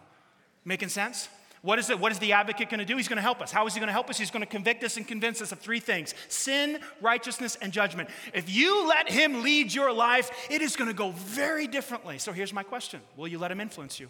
Making 0.67 0.91
sense? 0.91 1.29
What 1.63 1.79
is 1.79 1.91
it? 1.91 1.99
What 1.99 2.13
is 2.13 2.19
the 2.19 2.33
advocate 2.33 2.71
going 2.71 2.79
to 2.79 2.85
do? 2.85 2.97
He's 2.97 3.09
going 3.09 3.17
to 3.17 3.23
help 3.23 3.43
us. 3.43 3.51
How 3.51 3.67
is 3.67 3.75
he 3.75 3.81
going 3.81 3.89
to 3.89 3.93
help 3.93 4.09
us? 4.11 4.19
He's 4.19 4.31
going 4.31 4.43
to 4.43 4.47
convict 4.47 4.85
us 4.85 4.97
and 4.97 5.07
convince 5.07 5.43
us 5.43 5.51
of 5.51 5.59
three 5.59 5.81
things 5.81 6.15
sin, 6.29 6.79
righteousness, 7.01 7.57
and 7.61 7.73
judgment. 7.73 8.09
If 8.33 8.53
you 8.55 8.87
let 8.87 9.11
him 9.11 9.43
lead 9.43 9.75
your 9.75 9.93
life, 9.93 10.31
it 10.51 10.63
is 10.63 10.77
going 10.77 10.89
to 10.89 10.95
go 10.95 11.11
very 11.11 11.67
differently. 11.67 12.19
So 12.19 12.33
here's 12.33 12.53
my 12.53 12.63
question 12.63 13.01
Will 13.17 13.29
you 13.29 13.39
let 13.39 13.51
him 13.51 13.61
influence 13.61 13.99
you? 13.99 14.09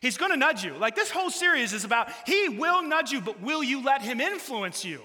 He's 0.00 0.16
going 0.16 0.30
to 0.30 0.36
nudge 0.36 0.62
you. 0.62 0.74
Like 0.74 0.94
this 0.94 1.10
whole 1.10 1.30
series 1.30 1.72
is 1.72 1.84
about, 1.84 2.10
he 2.26 2.48
will 2.50 2.82
nudge 2.82 3.10
you, 3.10 3.20
but 3.20 3.40
will 3.40 3.62
you 3.62 3.82
let 3.82 4.02
him 4.02 4.20
influence 4.20 4.84
you? 4.84 5.00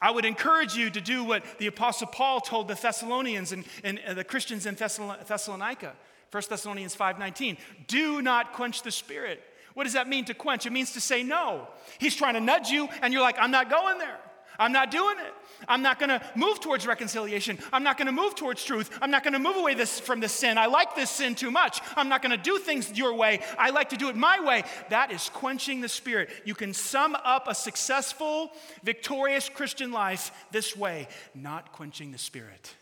I 0.00 0.10
would 0.10 0.24
encourage 0.24 0.74
you 0.74 0.90
to 0.90 1.00
do 1.00 1.22
what 1.22 1.44
the 1.58 1.68
Apostle 1.68 2.08
Paul 2.08 2.40
told 2.40 2.66
the 2.66 2.74
Thessalonians 2.74 3.52
and, 3.52 3.64
and, 3.84 4.00
and 4.00 4.18
the 4.18 4.24
Christians 4.24 4.66
in 4.66 4.74
Thessalonica. 4.74 5.92
1 6.32 6.42
Thessalonians 6.48 6.96
5:19. 6.96 7.58
Do 7.86 8.22
not 8.22 8.54
quench 8.54 8.82
the 8.82 8.90
spirit. 8.90 9.42
What 9.74 9.84
does 9.84 9.92
that 9.92 10.08
mean 10.08 10.24
to 10.24 10.34
quench? 10.34 10.66
It 10.66 10.72
means 10.72 10.92
to 10.92 11.00
say 11.00 11.22
no. 11.22 11.68
He's 11.98 12.16
trying 12.16 12.34
to 12.34 12.40
nudge 12.40 12.70
you, 12.70 12.88
and 13.00 13.12
you're 13.12 13.22
like, 13.22 13.36
I'm 13.38 13.50
not 13.50 13.70
going 13.70 13.98
there. 13.98 14.18
I'm 14.58 14.72
not 14.72 14.90
doing 14.90 15.16
it. 15.18 15.34
I'm 15.66 15.82
not 15.82 15.98
going 15.98 16.10
to 16.10 16.20
move 16.34 16.60
towards 16.60 16.86
reconciliation. 16.86 17.58
I'm 17.72 17.82
not 17.82 17.96
going 17.96 18.06
to 18.06 18.12
move 18.12 18.34
towards 18.34 18.62
truth. 18.64 18.98
I'm 19.00 19.10
not 19.10 19.22
going 19.22 19.32
to 19.32 19.38
move 19.38 19.56
away 19.56 19.74
this, 19.74 19.98
from 19.98 20.20
this 20.20 20.32
sin. 20.32 20.58
I 20.58 20.66
like 20.66 20.94
this 20.94 21.10
sin 21.10 21.34
too 21.34 21.50
much. 21.50 21.80
I'm 21.96 22.08
not 22.08 22.22
going 22.22 22.36
to 22.36 22.42
do 22.42 22.58
things 22.58 22.92
your 22.96 23.14
way. 23.14 23.40
I 23.58 23.70
like 23.70 23.88
to 23.90 23.96
do 23.96 24.08
it 24.08 24.16
my 24.16 24.40
way. 24.40 24.64
That 24.90 25.10
is 25.10 25.30
quenching 25.30 25.80
the 25.80 25.88
spirit. 25.88 26.28
You 26.44 26.54
can 26.54 26.74
sum 26.74 27.16
up 27.24 27.48
a 27.48 27.54
successful, 27.54 28.52
victorious 28.82 29.48
Christian 29.48 29.90
life 29.90 30.30
this 30.50 30.76
way 30.76 31.08
not 31.34 31.72
quenching 31.72 32.12
the 32.12 32.18
spirit, 32.18 32.74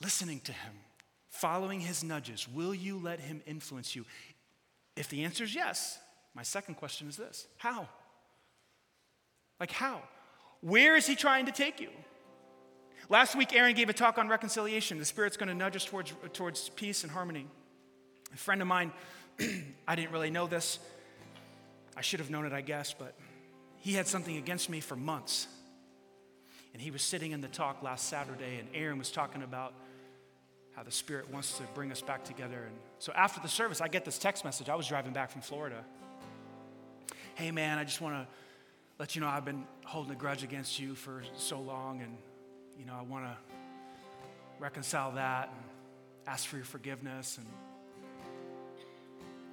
listening 0.00 0.40
to 0.40 0.52
him, 0.52 0.72
following 1.34 1.80
his 1.80 2.04
nudges. 2.04 2.48
Will 2.48 2.74
you 2.74 2.98
let 2.98 3.18
him 3.18 3.42
influence 3.46 3.96
you? 3.96 4.04
If 4.96 5.08
the 5.08 5.24
answer 5.24 5.44
is 5.44 5.54
yes, 5.54 5.98
my 6.34 6.42
second 6.42 6.76
question 6.76 7.08
is 7.08 7.16
this 7.16 7.46
How? 7.58 7.88
Like, 9.60 9.70
how? 9.70 10.02
Where 10.60 10.96
is 10.96 11.06
he 11.06 11.14
trying 11.14 11.46
to 11.46 11.52
take 11.52 11.80
you? 11.80 11.90
Last 13.08 13.36
week, 13.36 13.54
Aaron 13.54 13.74
gave 13.74 13.90
a 13.90 13.92
talk 13.92 14.16
on 14.16 14.28
reconciliation. 14.28 14.98
The 14.98 15.04
Spirit's 15.04 15.36
going 15.36 15.48
to 15.48 15.54
nudge 15.54 15.76
us 15.76 15.84
towards, 15.84 16.12
towards 16.32 16.70
peace 16.70 17.02
and 17.02 17.12
harmony. 17.12 17.46
A 18.32 18.36
friend 18.36 18.62
of 18.62 18.68
mine, 18.68 18.92
I 19.86 19.94
didn't 19.94 20.10
really 20.10 20.30
know 20.30 20.46
this. 20.46 20.78
I 21.96 22.00
should 22.00 22.20
have 22.20 22.30
known 22.30 22.46
it, 22.46 22.52
I 22.52 22.62
guess, 22.62 22.94
but 22.98 23.14
he 23.76 23.92
had 23.92 24.06
something 24.06 24.36
against 24.36 24.70
me 24.70 24.80
for 24.80 24.96
months. 24.96 25.46
And 26.72 26.80
he 26.80 26.90
was 26.90 27.02
sitting 27.02 27.32
in 27.32 27.42
the 27.42 27.48
talk 27.48 27.82
last 27.82 28.08
Saturday, 28.08 28.58
and 28.58 28.68
Aaron 28.74 28.98
was 28.98 29.10
talking 29.10 29.42
about 29.42 29.74
how 30.74 30.82
the 30.82 30.90
Spirit 30.90 31.30
wants 31.30 31.58
to 31.58 31.64
bring 31.74 31.92
us 31.92 32.02
back 32.02 32.24
together. 32.24 32.64
And 32.66 32.76
so 32.98 33.12
after 33.12 33.40
the 33.40 33.48
service, 33.48 33.80
I 33.80 33.88
get 33.88 34.04
this 34.04 34.18
text 34.18 34.44
message. 34.44 34.68
I 34.68 34.74
was 34.74 34.86
driving 34.86 35.12
back 35.12 35.30
from 35.30 35.40
Florida. 35.40 35.84
Hey, 37.36 37.50
man, 37.50 37.78
I 37.78 37.84
just 37.84 38.00
want 38.00 38.14
to 38.16 38.26
let 38.98 39.14
you 39.14 39.20
know 39.20 39.28
I've 39.28 39.44
been 39.44 39.64
holding 39.84 40.12
a 40.12 40.16
grudge 40.16 40.42
against 40.42 40.78
you 40.78 40.94
for 40.94 41.22
so 41.36 41.60
long, 41.60 42.00
and 42.00 42.16
you 42.78 42.86
know 42.86 42.94
I 42.98 43.02
want 43.02 43.24
to 43.24 43.36
reconcile 44.58 45.12
that 45.12 45.48
and 45.48 45.64
ask 46.26 46.46
for 46.46 46.56
your 46.56 46.64
forgiveness. 46.64 47.38
And 47.38 47.46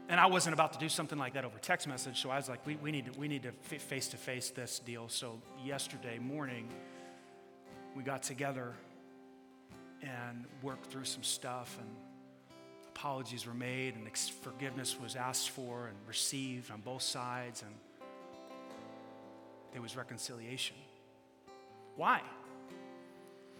and 0.10 0.20
I 0.20 0.26
wasn't 0.26 0.54
about 0.54 0.74
to 0.74 0.80
do 0.80 0.90
something 0.90 1.18
like 1.18 1.34
that 1.34 1.46
over 1.46 1.58
text 1.58 1.88
message, 1.88 2.22
so 2.22 2.30
I 2.30 2.38
was 2.38 2.50
like, 2.50 2.66
we, 2.68 2.76
we 2.76 2.92
need 2.92 3.12
to 3.12 3.20
we 3.20 3.28
need 3.28 3.44
to 3.44 3.52
face 3.52 4.10
to 4.10 4.18
face 4.18 4.50
this 4.50 4.80
deal. 4.80 5.10
So 5.10 5.40
yesterday 5.64 6.20
morning, 6.20 6.68
we 7.96 8.04
got 8.04 8.22
together 8.22 8.74
and 10.02 10.46
worked 10.62 10.88
through 10.88 11.06
some 11.06 11.24
stuff 11.24 11.78
and 11.80 11.90
apologies 12.96 13.46
were 13.46 13.54
made 13.54 13.96
and 13.96 14.08
forgiveness 14.44 14.98
was 15.02 15.16
asked 15.16 15.50
for 15.50 15.88
and 15.88 15.98
received 16.08 16.72
on 16.72 16.82
both 16.82 17.02
sides 17.02 17.62
and 17.62 17.72
there 19.72 19.82
was 19.82 19.96
reconciliation. 19.96 20.76
Why? 21.96 22.22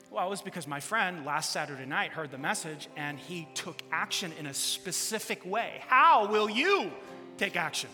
Well, 0.10 0.28
it 0.28 0.30
was 0.30 0.42
because 0.42 0.68
my 0.68 0.82
friend 0.82 1.26
last 1.26 1.52
Saturday 1.52 1.86
night 1.86 2.12
heard 2.12 2.32
the 2.32 2.38
message 2.38 2.90
and 2.98 3.18
he 3.18 3.48
took 3.54 3.82
action 3.92 4.34
in 4.38 4.46
a 4.46 4.54
specific 4.54 5.46
way. 5.46 5.82
How 5.88 6.28
will 6.28 6.50
you 6.50 6.92
take 7.38 7.56
action? 7.56 7.90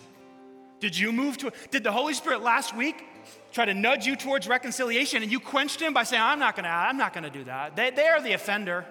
Did 0.80 0.96
you 0.96 1.12
move 1.12 1.38
to 1.38 1.52
Did 1.70 1.84
the 1.84 1.92
Holy 1.92 2.14
Spirit 2.14 2.42
last 2.42 2.76
week 2.76 3.04
try 3.52 3.64
to 3.64 3.74
nudge 3.74 4.06
you 4.06 4.16
towards 4.16 4.46
reconciliation 4.48 5.22
and 5.22 5.32
you 5.32 5.40
quenched 5.40 5.80
him 5.80 5.92
by 5.92 6.04
saying, 6.04 6.22
I'm 6.22 6.38
not 6.38 6.56
gonna, 6.56 6.68
I'm 6.68 6.96
not 6.96 7.12
gonna 7.12 7.30
do 7.30 7.44
that. 7.44 7.76
They, 7.76 7.90
they 7.90 8.06
are 8.06 8.22
the 8.22 8.32
offender. 8.32 8.84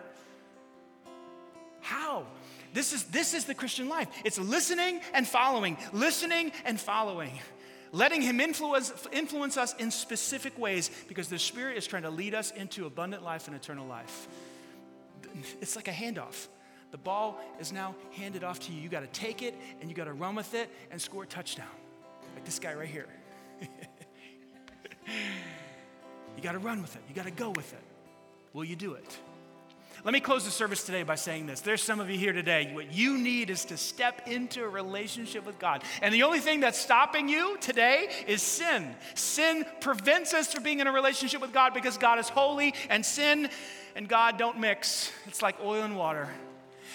How? 1.82 2.26
This 2.73 2.93
is, 2.93 3.04
this 3.06 3.34
is 3.34 3.45
the 3.45 3.56
Christian 3.56 3.88
life. 3.88 4.08
It's 4.26 4.38
listening 4.38 5.02
and 5.13 5.28
following, 5.28 5.78
listening 5.93 6.52
and 6.65 6.80
following 6.80 7.32
letting 7.91 8.21
Him 8.21 8.39
influence, 8.39 8.93
influence 9.12 9.58
us 9.58 9.73
in 9.76 9.91
specific 9.91 10.58
ways 10.58 10.91
because 11.08 11.30
the 11.30 11.39
Spirit 11.39 11.78
is 11.78 11.88
trying 11.88 12.04
to 12.04 12.10
lead 12.10 12.34
us 12.36 12.52
into 12.52 12.86
abundant 12.86 13.23
life 13.23 13.47
and 13.47 13.56
eternal 13.56 13.88
life. 13.88 14.28
It's 15.62 15.76
like 15.76 15.88
a 15.88 15.91
handoff. 15.91 16.47
The 16.91 16.97
ball 16.97 17.39
is 17.60 17.71
now 17.71 17.95
handed 18.12 18.43
off 18.43 18.60
to 18.62 18.71
you. 18.71 18.82
You 18.82 18.89
got 18.89 19.02
to 19.02 19.19
take 19.19 19.41
it 19.41 19.56
and 19.82 19.89
you 19.89 19.95
got 19.95 20.06
to 20.06 20.13
run 20.13 20.36
with 20.36 20.54
it 20.54 20.69
and 20.91 21.02
score 21.02 21.23
a 21.23 21.28
touchdown. 21.28 21.67
Like 22.36 22.45
this 22.45 22.60
guy 22.60 22.73
right 22.73 22.88
here. 22.88 23.08
you 25.08 26.43
got 26.43 26.54
to 26.54 26.60
run 26.60 26.82
with 26.82 26.95
it, 26.95 27.02
you 27.10 27.15
got 27.15 27.26
to 27.26 27.32
go 27.32 27.50
with 27.50 27.73
it. 27.73 27.84
Will 28.54 28.63
you 28.65 28.76
do 28.76 28.93
it? 28.93 29.17
Let 30.04 30.13
me 30.13 30.19
close 30.19 30.45
the 30.45 30.52
service 30.52 30.84
today 30.84 31.04
by 31.04 31.15
saying 31.15 31.47
this. 31.47 31.62
There's 31.62 31.82
some 31.82 32.00
of 32.00 32.10
you 32.10 32.17
here 32.17 32.32
today. 32.32 32.69
What 32.71 32.93
you 32.93 33.17
need 33.17 33.50
is 33.50 33.65
to 33.65 33.78
step 33.78 34.28
into 34.28 34.63
a 34.63 34.67
relationship 34.69 35.45
with 35.45 35.58
God. 35.58 35.84
And 36.02 36.13
the 36.13 36.23
only 36.23 36.39
thing 36.39 36.60
that's 36.60 36.78
stopping 36.78 37.28
you 37.28 37.58
today 37.60 38.10
is 38.28 38.41
sin. 38.41 38.95
Sin 39.15 39.65
prevents 39.82 40.34
us 40.34 40.54
from 40.54 40.63
being 40.63 40.80
in 40.80 40.88
a 40.88 40.91
relationship 40.91 41.41
with 41.41 41.52
God 41.52 41.73
because 41.73 41.97
God 41.97 42.19
is 42.19 42.30
holy, 42.30 42.76
and 42.89 43.06
sin 43.06 43.50
and 43.95 44.08
God 44.08 44.38
don't 44.38 44.60
mix. 44.60 45.12
It's 45.26 45.41
like 45.41 45.60
oil 45.62 45.82
and 45.82 45.97
water. 45.97 46.30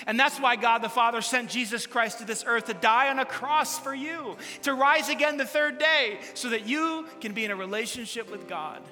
And 0.07 0.19
that's 0.19 0.39
why 0.39 0.57
God 0.57 0.83
the 0.83 0.89
Father 0.89 1.21
sent 1.21 1.51
Jesus 1.51 1.87
Christ 1.87 2.19
to 2.19 2.25
this 2.25 2.45
earth 2.47 2.67
to 2.67 2.75
die 2.75 3.09
on 3.09 3.19
a 3.19 3.25
cross 3.25 3.79
for 3.79 3.95
you, 3.95 4.37
to 4.63 4.75
rise 4.75 5.09
again 5.09 5.37
the 5.37 5.45
third 5.45 5.79
day, 5.79 6.19
so 6.35 6.51
that 6.51 6.67
you 6.67 7.07
can 7.21 7.33
be 7.33 7.45
in 7.45 7.51
a 7.51 7.57
relationship 7.57 8.31
with 8.31 8.49
God. 8.49 8.83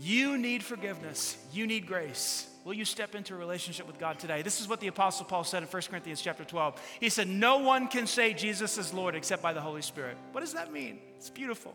You 0.00 0.38
need 0.38 0.62
forgiveness, 0.62 1.36
you 1.52 1.66
need 1.66 1.86
grace. 1.86 2.46
Will 2.64 2.74
you 2.74 2.84
step 2.84 3.14
into 3.14 3.34
a 3.34 3.38
relationship 3.38 3.86
with 3.86 3.98
God 3.98 4.18
today? 4.18 4.42
This 4.42 4.60
is 4.60 4.68
what 4.68 4.80
the 4.80 4.88
Apostle 4.88 5.24
Paul 5.24 5.44
said 5.44 5.62
in 5.62 5.68
1 5.68 5.82
Corinthians 5.88 6.20
chapter 6.20 6.44
12. 6.44 6.80
He 7.00 7.08
said, 7.08 7.26
No 7.26 7.58
one 7.58 7.88
can 7.88 8.06
say 8.06 8.34
Jesus 8.34 8.76
is 8.76 8.92
Lord 8.92 9.14
except 9.14 9.42
by 9.42 9.54
the 9.54 9.62
Holy 9.62 9.80
Spirit. 9.80 10.18
What 10.32 10.42
does 10.42 10.52
that 10.52 10.70
mean? 10.70 10.98
It's 11.16 11.30
beautiful. 11.30 11.74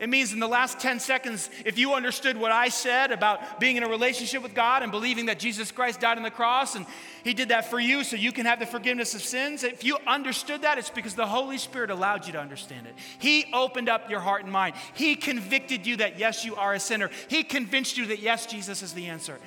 It 0.00 0.08
means 0.08 0.32
in 0.32 0.40
the 0.40 0.48
last 0.48 0.80
10 0.80 0.98
seconds, 0.98 1.48
if 1.64 1.78
you 1.78 1.94
understood 1.94 2.36
what 2.36 2.50
I 2.50 2.68
said 2.68 3.12
about 3.12 3.60
being 3.60 3.76
in 3.76 3.84
a 3.84 3.88
relationship 3.88 4.42
with 4.42 4.52
God 4.52 4.82
and 4.82 4.90
believing 4.90 5.26
that 5.26 5.38
Jesus 5.38 5.70
Christ 5.70 6.00
died 6.00 6.16
on 6.16 6.24
the 6.24 6.32
cross 6.32 6.74
and 6.74 6.84
He 7.22 7.32
did 7.32 7.50
that 7.50 7.70
for 7.70 7.78
you 7.78 8.02
so 8.02 8.16
you 8.16 8.32
can 8.32 8.44
have 8.44 8.58
the 8.58 8.66
forgiveness 8.66 9.14
of 9.14 9.20
sins, 9.22 9.62
if 9.62 9.84
you 9.84 9.96
understood 10.04 10.62
that, 10.62 10.78
it's 10.78 10.90
because 10.90 11.14
the 11.14 11.26
Holy 11.26 11.58
Spirit 11.58 11.90
allowed 11.90 12.26
you 12.26 12.32
to 12.32 12.40
understand 12.40 12.88
it. 12.88 12.94
He 13.20 13.46
opened 13.52 13.88
up 13.88 14.10
your 14.10 14.18
heart 14.18 14.42
and 14.42 14.52
mind. 14.52 14.74
He 14.94 15.14
convicted 15.14 15.86
you 15.86 15.98
that, 15.98 16.18
yes, 16.18 16.44
you 16.44 16.56
are 16.56 16.74
a 16.74 16.80
sinner. 16.80 17.08
He 17.28 17.44
convinced 17.44 17.96
you 17.96 18.06
that, 18.06 18.18
yes, 18.18 18.46
Jesus 18.46 18.82
is 18.82 18.94
the 18.94 19.06
answer. 19.06 19.38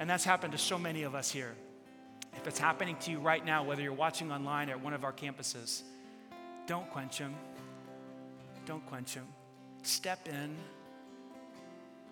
And 0.00 0.10
that's 0.10 0.24
happened 0.24 0.52
to 0.52 0.58
so 0.58 0.78
many 0.78 1.04
of 1.04 1.14
us 1.14 1.30
here. 1.30 1.54
If 2.34 2.46
it's 2.48 2.58
happening 2.58 2.96
to 3.02 3.12
you 3.12 3.20
right 3.20 3.44
now, 3.44 3.62
whether 3.62 3.82
you're 3.82 3.92
watching 3.92 4.32
online 4.32 4.68
or 4.68 4.72
at 4.72 4.80
one 4.82 4.94
of 4.94 5.04
our 5.04 5.12
campuses, 5.12 5.82
don't 6.66 6.90
quench 6.90 7.18
Him. 7.18 7.34
Don't 8.66 8.84
quench 8.86 9.14
Him. 9.14 9.26
Step 9.86 10.26
in, 10.26 10.56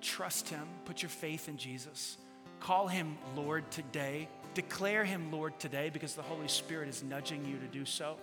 trust 0.01 0.49
Him, 0.49 0.63
put 0.85 1.03
your 1.03 1.09
faith 1.09 1.49
in 1.49 1.57
Jesus. 1.57 2.17
Call 2.61 2.87
Him 2.87 3.19
Lord 3.35 3.69
today. 3.73 4.29
Declare 4.55 5.05
Him 5.05 5.33
Lord 5.33 5.59
today 5.59 5.91
because 5.93 6.15
the 6.15 6.23
Holy 6.23 6.47
Spirit 6.47 6.89
is 6.89 7.03
nudging 7.03 7.45
you 7.45 7.59
to 7.59 7.67
do 7.67 7.85
so. 7.85 8.15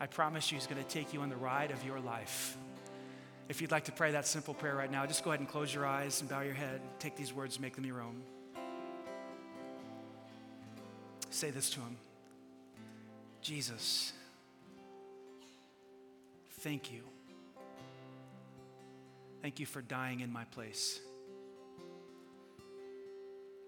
I 0.00 0.06
promise 0.06 0.50
you, 0.50 0.56
He's 0.56 0.66
going 0.66 0.82
to 0.82 0.88
take 0.88 1.12
you 1.12 1.20
on 1.20 1.28
the 1.28 1.36
ride 1.36 1.70
of 1.70 1.84
your 1.84 2.00
life. 2.00 2.56
If 3.50 3.60
you'd 3.60 3.72
like 3.72 3.84
to 3.84 3.92
pray 3.92 4.12
that 4.12 4.26
simple 4.26 4.54
prayer 4.54 4.74
right 4.74 4.90
now, 4.90 5.04
just 5.04 5.22
go 5.22 5.30
ahead 5.30 5.40
and 5.40 5.48
close 5.48 5.72
your 5.72 5.84
eyes 5.84 6.22
and 6.22 6.30
bow 6.30 6.40
your 6.40 6.54
head. 6.54 6.80
Take 6.98 7.14
these 7.14 7.34
words 7.34 7.60
make 7.60 7.76
them 7.76 7.84
your 7.84 8.00
own. 8.00 8.22
Say 11.28 11.50
this 11.50 11.68
to 11.70 11.80
Him 11.80 11.98
Jesus, 13.42 14.14
thank 16.62 16.90
you 16.90 17.02
Thank 19.40 19.60
you 19.60 19.66
for 19.66 19.80
dying 19.80 20.20
in 20.20 20.32
my 20.32 20.44
place, 20.44 21.00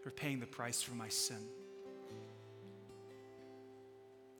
for 0.02 0.10
paying 0.10 0.40
the 0.40 0.46
price 0.46 0.82
for 0.82 0.94
my 0.94 1.08
sin. 1.08 1.44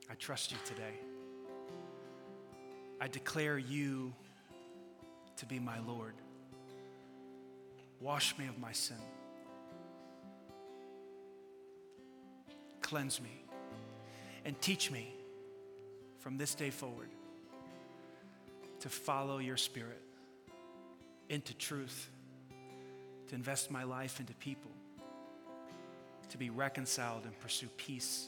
I 0.09 0.15
trust 0.15 0.51
you 0.51 0.57
today. 0.65 0.93
I 2.99 3.07
declare 3.07 3.57
you 3.57 4.13
to 5.37 5.45
be 5.45 5.57
my 5.57 5.79
Lord. 5.79 6.13
Wash 8.01 8.37
me 8.37 8.47
of 8.47 8.59
my 8.59 8.73
sin. 8.73 8.97
Cleanse 12.81 13.21
me 13.21 13.45
and 14.43 14.59
teach 14.59 14.91
me 14.91 15.13
from 16.19 16.37
this 16.37 16.55
day 16.55 16.71
forward 16.71 17.09
to 18.81 18.89
follow 18.89 19.37
your 19.37 19.57
spirit 19.57 20.01
into 21.31 21.53
truth, 21.53 22.09
to 23.29 23.35
invest 23.35 23.71
my 23.71 23.83
life 23.83 24.19
into 24.19 24.33
people, 24.33 24.69
to 26.29 26.37
be 26.37 26.49
reconciled 26.49 27.23
and 27.23 27.39
pursue 27.39 27.69
peace, 27.77 28.27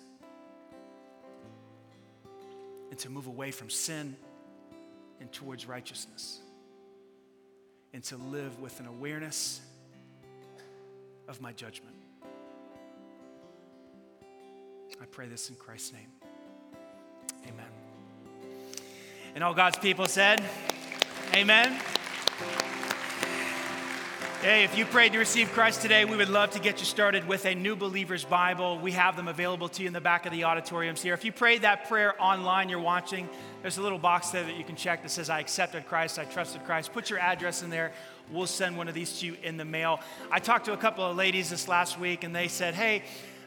and 2.89 2.97
to 2.97 3.09
move 3.09 3.27
away 3.27 3.51
from 3.51 3.69
sin 3.69 4.15
and 5.19 5.31
towards 5.33 5.67
righteousness, 5.67 6.39
and 7.93 8.01
to 8.05 8.15
live 8.15 8.59
with 8.61 8.79
an 8.79 8.87
awareness 8.87 9.59
of 11.27 11.41
my 11.41 11.51
judgment. 11.51 11.95
I 15.01 15.05
pray 15.11 15.27
this 15.27 15.49
in 15.49 15.55
Christ's 15.55 15.91
name. 15.91 16.07
Amen. 17.43 17.65
And 19.35 19.43
all 19.43 19.53
God's 19.53 19.77
people 19.77 20.05
said, 20.05 20.41
Amen. 21.35 21.77
Hey, 24.43 24.65
if 24.65 24.77
you 24.77 24.83
prayed 24.83 25.13
to 25.13 25.19
receive 25.19 25.49
Christ 25.53 25.81
today, 25.81 26.03
we 26.03 26.17
would 26.17 26.27
love 26.27 26.49
to 26.49 26.59
get 26.59 26.81
you 26.81 26.85
started 26.85 27.25
with 27.29 27.45
a 27.45 27.55
New 27.55 27.77
Believer's 27.77 28.25
Bible. 28.25 28.77
We 28.77 28.91
have 28.91 29.15
them 29.15 29.29
available 29.29 29.69
to 29.69 29.81
you 29.81 29.87
in 29.87 29.93
the 29.93 30.01
back 30.01 30.25
of 30.25 30.33
the 30.33 30.43
auditoriums 30.43 31.01
here. 31.01 31.13
If 31.13 31.23
you 31.23 31.31
prayed 31.31 31.61
that 31.61 31.87
prayer 31.87 32.21
online, 32.21 32.67
you're 32.67 32.81
watching, 32.81 33.29
there's 33.61 33.77
a 33.77 33.81
little 33.81 33.97
box 33.97 34.31
there 34.31 34.43
that 34.43 34.57
you 34.57 34.65
can 34.65 34.75
check 34.75 35.01
that 35.03 35.11
says, 35.11 35.29
I 35.29 35.39
accepted 35.39 35.87
Christ, 35.87 36.19
I 36.19 36.25
trusted 36.25 36.65
Christ. 36.65 36.91
Put 36.91 37.09
your 37.09 37.19
address 37.19 37.63
in 37.63 37.69
there. 37.69 37.93
We'll 38.33 38.45
send 38.45 38.75
one 38.75 38.89
of 38.89 38.93
these 38.93 39.17
to 39.19 39.27
you 39.27 39.37
in 39.43 39.55
the 39.55 39.63
mail. 39.63 40.01
I 40.29 40.39
talked 40.39 40.65
to 40.65 40.73
a 40.73 40.77
couple 40.77 41.05
of 41.05 41.15
ladies 41.15 41.49
this 41.49 41.69
last 41.69 41.97
week, 41.97 42.25
and 42.25 42.35
they 42.35 42.49
said, 42.49 42.73
Hey, 42.73 43.03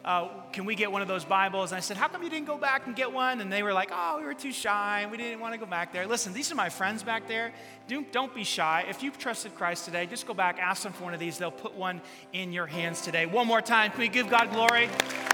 uh, 0.07 0.29
can 0.53 0.65
we 0.65 0.77
get 0.77 0.93
one 0.93 1.03
of 1.03 1.09
those 1.09 1.25
Bibles? 1.25 1.73
And 1.73 1.77
I 1.77 1.81
said, 1.81 1.97
how 1.97 2.07
come 2.07 2.23
you 2.23 2.31
didn't 2.31 2.47
go 2.47 2.57
back 2.57 2.87
and 2.87 2.95
get 2.95 3.13
one? 3.13 3.41
And 3.41 3.53
they 3.53 3.65
were 3.65 3.73
like, 3.73 3.91
oh, 3.93 4.19
we 4.21 4.25
were 4.25 4.35
too 4.35 4.53
shy 4.53 5.01
and 5.01 5.11
we 5.11 5.17
didn't 5.17 5.41
want 5.41 5.53
to 5.55 5.59
go 5.59 5.67
back 5.67 5.93
there. 5.93 6.07
Listen, 6.07 6.33
these 6.33 6.53
are 6.53 6.55
my 6.55 6.69
friends 6.69 7.03
back 7.03 7.27
there. 7.27 7.53
Don't, 7.89 8.11
don't 8.13 8.33
be 8.33 8.45
shy. 8.45 8.85
If 8.89 9.03
you've 9.03 9.19
trusted 9.19 9.57
Christ 9.57 9.85
today, 9.85 10.07
just 10.07 10.25
go 10.25 10.33
back, 10.33 10.61
ask 10.61 10.85
them 10.85 10.93
for 10.93 11.03
one 11.03 11.13
of 11.13 11.19
these. 11.19 11.39
They'll 11.39 11.51
put 11.51 11.75
one 11.75 12.01
in 12.33 12.53
your 12.53 12.67
hands 12.67 13.01
today. 13.01 13.27
One 13.27 13.49
more 13.49 13.61
time, 13.61 13.91
can 13.91 13.99
we 13.99 14.07
give 14.07 14.31
God 14.31 14.53
glory? 14.53 14.89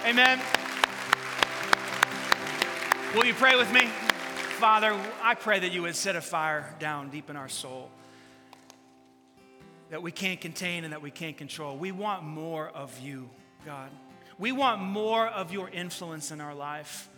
Amen. 0.07 0.41
Will 3.15 3.27
you 3.27 3.35
pray 3.35 3.57
with 3.57 3.71
me? 3.75 3.89
Father, 4.57 4.99
I 5.23 5.35
pray 5.35 5.61
that 5.61 5.73
you 5.73 5.83
would 5.83 5.97
set 5.97 6.17
a 6.17 6.23
fire 6.23 6.75
down 6.79 7.11
deep 7.11 7.29
in 7.29 7.37
our 7.37 7.49
soul 7.49 7.91
that 9.91 10.03
we 10.03 10.11
can't 10.11 10.41
contain 10.41 10.85
and 10.85 10.95
that 10.95 11.03
we 11.03 11.11
can't 11.11 11.37
control. 11.37 11.77
We 11.77 11.93
want 11.93 12.23
more 12.25 12.69
of 12.71 12.99
you, 13.01 13.29
God. 13.67 13.91
We 14.43 14.51
want 14.51 14.83
more 14.83 15.29
of 15.29 15.53
your 15.53 15.69
influence 15.69 16.33
in 16.33 16.41
our 16.41 16.53
life. 16.53 17.09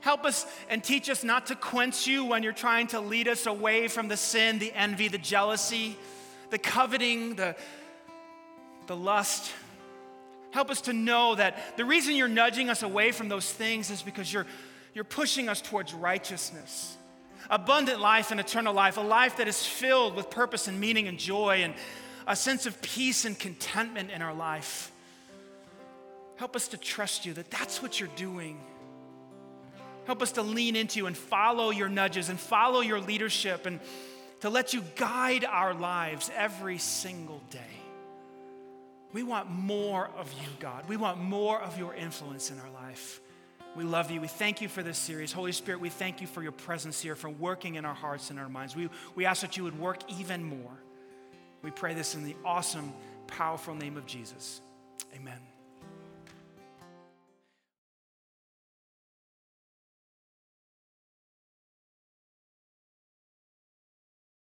Help 0.00 0.24
us 0.24 0.46
and 0.68 0.82
teach 0.82 1.10
us 1.10 1.24
not 1.24 1.46
to 1.46 1.56
quench 1.56 2.06
you 2.06 2.24
when 2.24 2.44
you're 2.44 2.52
trying 2.52 2.86
to 2.88 3.00
lead 3.00 3.26
us 3.26 3.46
away 3.46 3.88
from 3.88 4.06
the 4.06 4.16
sin, 4.16 4.60
the 4.60 4.72
envy, 4.72 5.08
the 5.08 5.18
jealousy, 5.18 5.98
the 6.50 6.58
coveting, 6.58 7.34
the, 7.34 7.56
the 8.86 8.94
lust. 8.94 9.50
Help 10.52 10.70
us 10.70 10.82
to 10.82 10.92
know 10.92 11.34
that 11.34 11.76
the 11.76 11.84
reason 11.84 12.14
you're 12.14 12.28
nudging 12.28 12.70
us 12.70 12.84
away 12.84 13.10
from 13.10 13.28
those 13.28 13.52
things 13.52 13.90
is 13.90 14.00
because 14.00 14.32
you're, 14.32 14.46
you're 14.94 15.02
pushing 15.02 15.48
us 15.48 15.60
towards 15.60 15.92
righteousness, 15.92 16.96
abundant 17.50 18.00
life 18.00 18.30
and 18.30 18.38
eternal 18.38 18.72
life, 18.72 18.98
a 18.98 19.00
life 19.00 19.38
that 19.38 19.48
is 19.48 19.66
filled 19.66 20.14
with 20.14 20.30
purpose 20.30 20.68
and 20.68 20.78
meaning 20.78 21.08
and 21.08 21.18
joy 21.18 21.64
and 21.64 21.74
a 22.28 22.36
sense 22.36 22.66
of 22.66 22.80
peace 22.82 23.24
and 23.24 23.36
contentment 23.36 24.12
in 24.12 24.22
our 24.22 24.32
life. 24.32 24.91
Help 26.36 26.56
us 26.56 26.68
to 26.68 26.76
trust 26.76 27.26
you 27.26 27.34
that 27.34 27.50
that's 27.50 27.82
what 27.82 28.00
you're 28.00 28.08
doing. 28.16 28.60
Help 30.06 30.22
us 30.22 30.32
to 30.32 30.42
lean 30.42 30.74
into 30.74 30.98
you 30.98 31.06
and 31.06 31.16
follow 31.16 31.70
your 31.70 31.88
nudges 31.88 32.28
and 32.28 32.38
follow 32.38 32.80
your 32.80 33.00
leadership 33.00 33.66
and 33.66 33.80
to 34.40 34.50
let 34.50 34.74
you 34.74 34.82
guide 34.96 35.44
our 35.44 35.72
lives 35.72 36.30
every 36.36 36.78
single 36.78 37.40
day. 37.50 37.60
We 39.12 39.22
want 39.22 39.50
more 39.50 40.10
of 40.16 40.32
you, 40.32 40.48
God. 40.58 40.88
We 40.88 40.96
want 40.96 41.20
more 41.20 41.60
of 41.60 41.78
your 41.78 41.94
influence 41.94 42.50
in 42.50 42.58
our 42.58 42.70
life. 42.70 43.20
We 43.76 43.84
love 43.84 44.10
you. 44.10 44.20
We 44.20 44.28
thank 44.28 44.60
you 44.60 44.68
for 44.68 44.82
this 44.82 44.98
series. 44.98 45.32
Holy 45.32 45.52
Spirit, 45.52 45.80
we 45.80 45.88
thank 45.88 46.20
you 46.20 46.26
for 46.26 46.42
your 46.42 46.52
presence 46.52 47.00
here, 47.00 47.14
for 47.14 47.30
working 47.30 47.76
in 47.76 47.84
our 47.84 47.94
hearts 47.94 48.30
and 48.30 48.38
our 48.38 48.48
minds. 48.48 48.74
We, 48.74 48.90
we 49.14 49.24
ask 49.24 49.42
that 49.42 49.56
you 49.56 49.64
would 49.64 49.78
work 49.78 49.98
even 50.18 50.42
more. 50.42 50.82
We 51.62 51.70
pray 51.70 51.94
this 51.94 52.14
in 52.14 52.24
the 52.24 52.36
awesome, 52.44 52.92
powerful 53.28 53.74
name 53.74 53.96
of 53.96 54.06
Jesus. 54.06 54.60
Amen. 55.14 55.51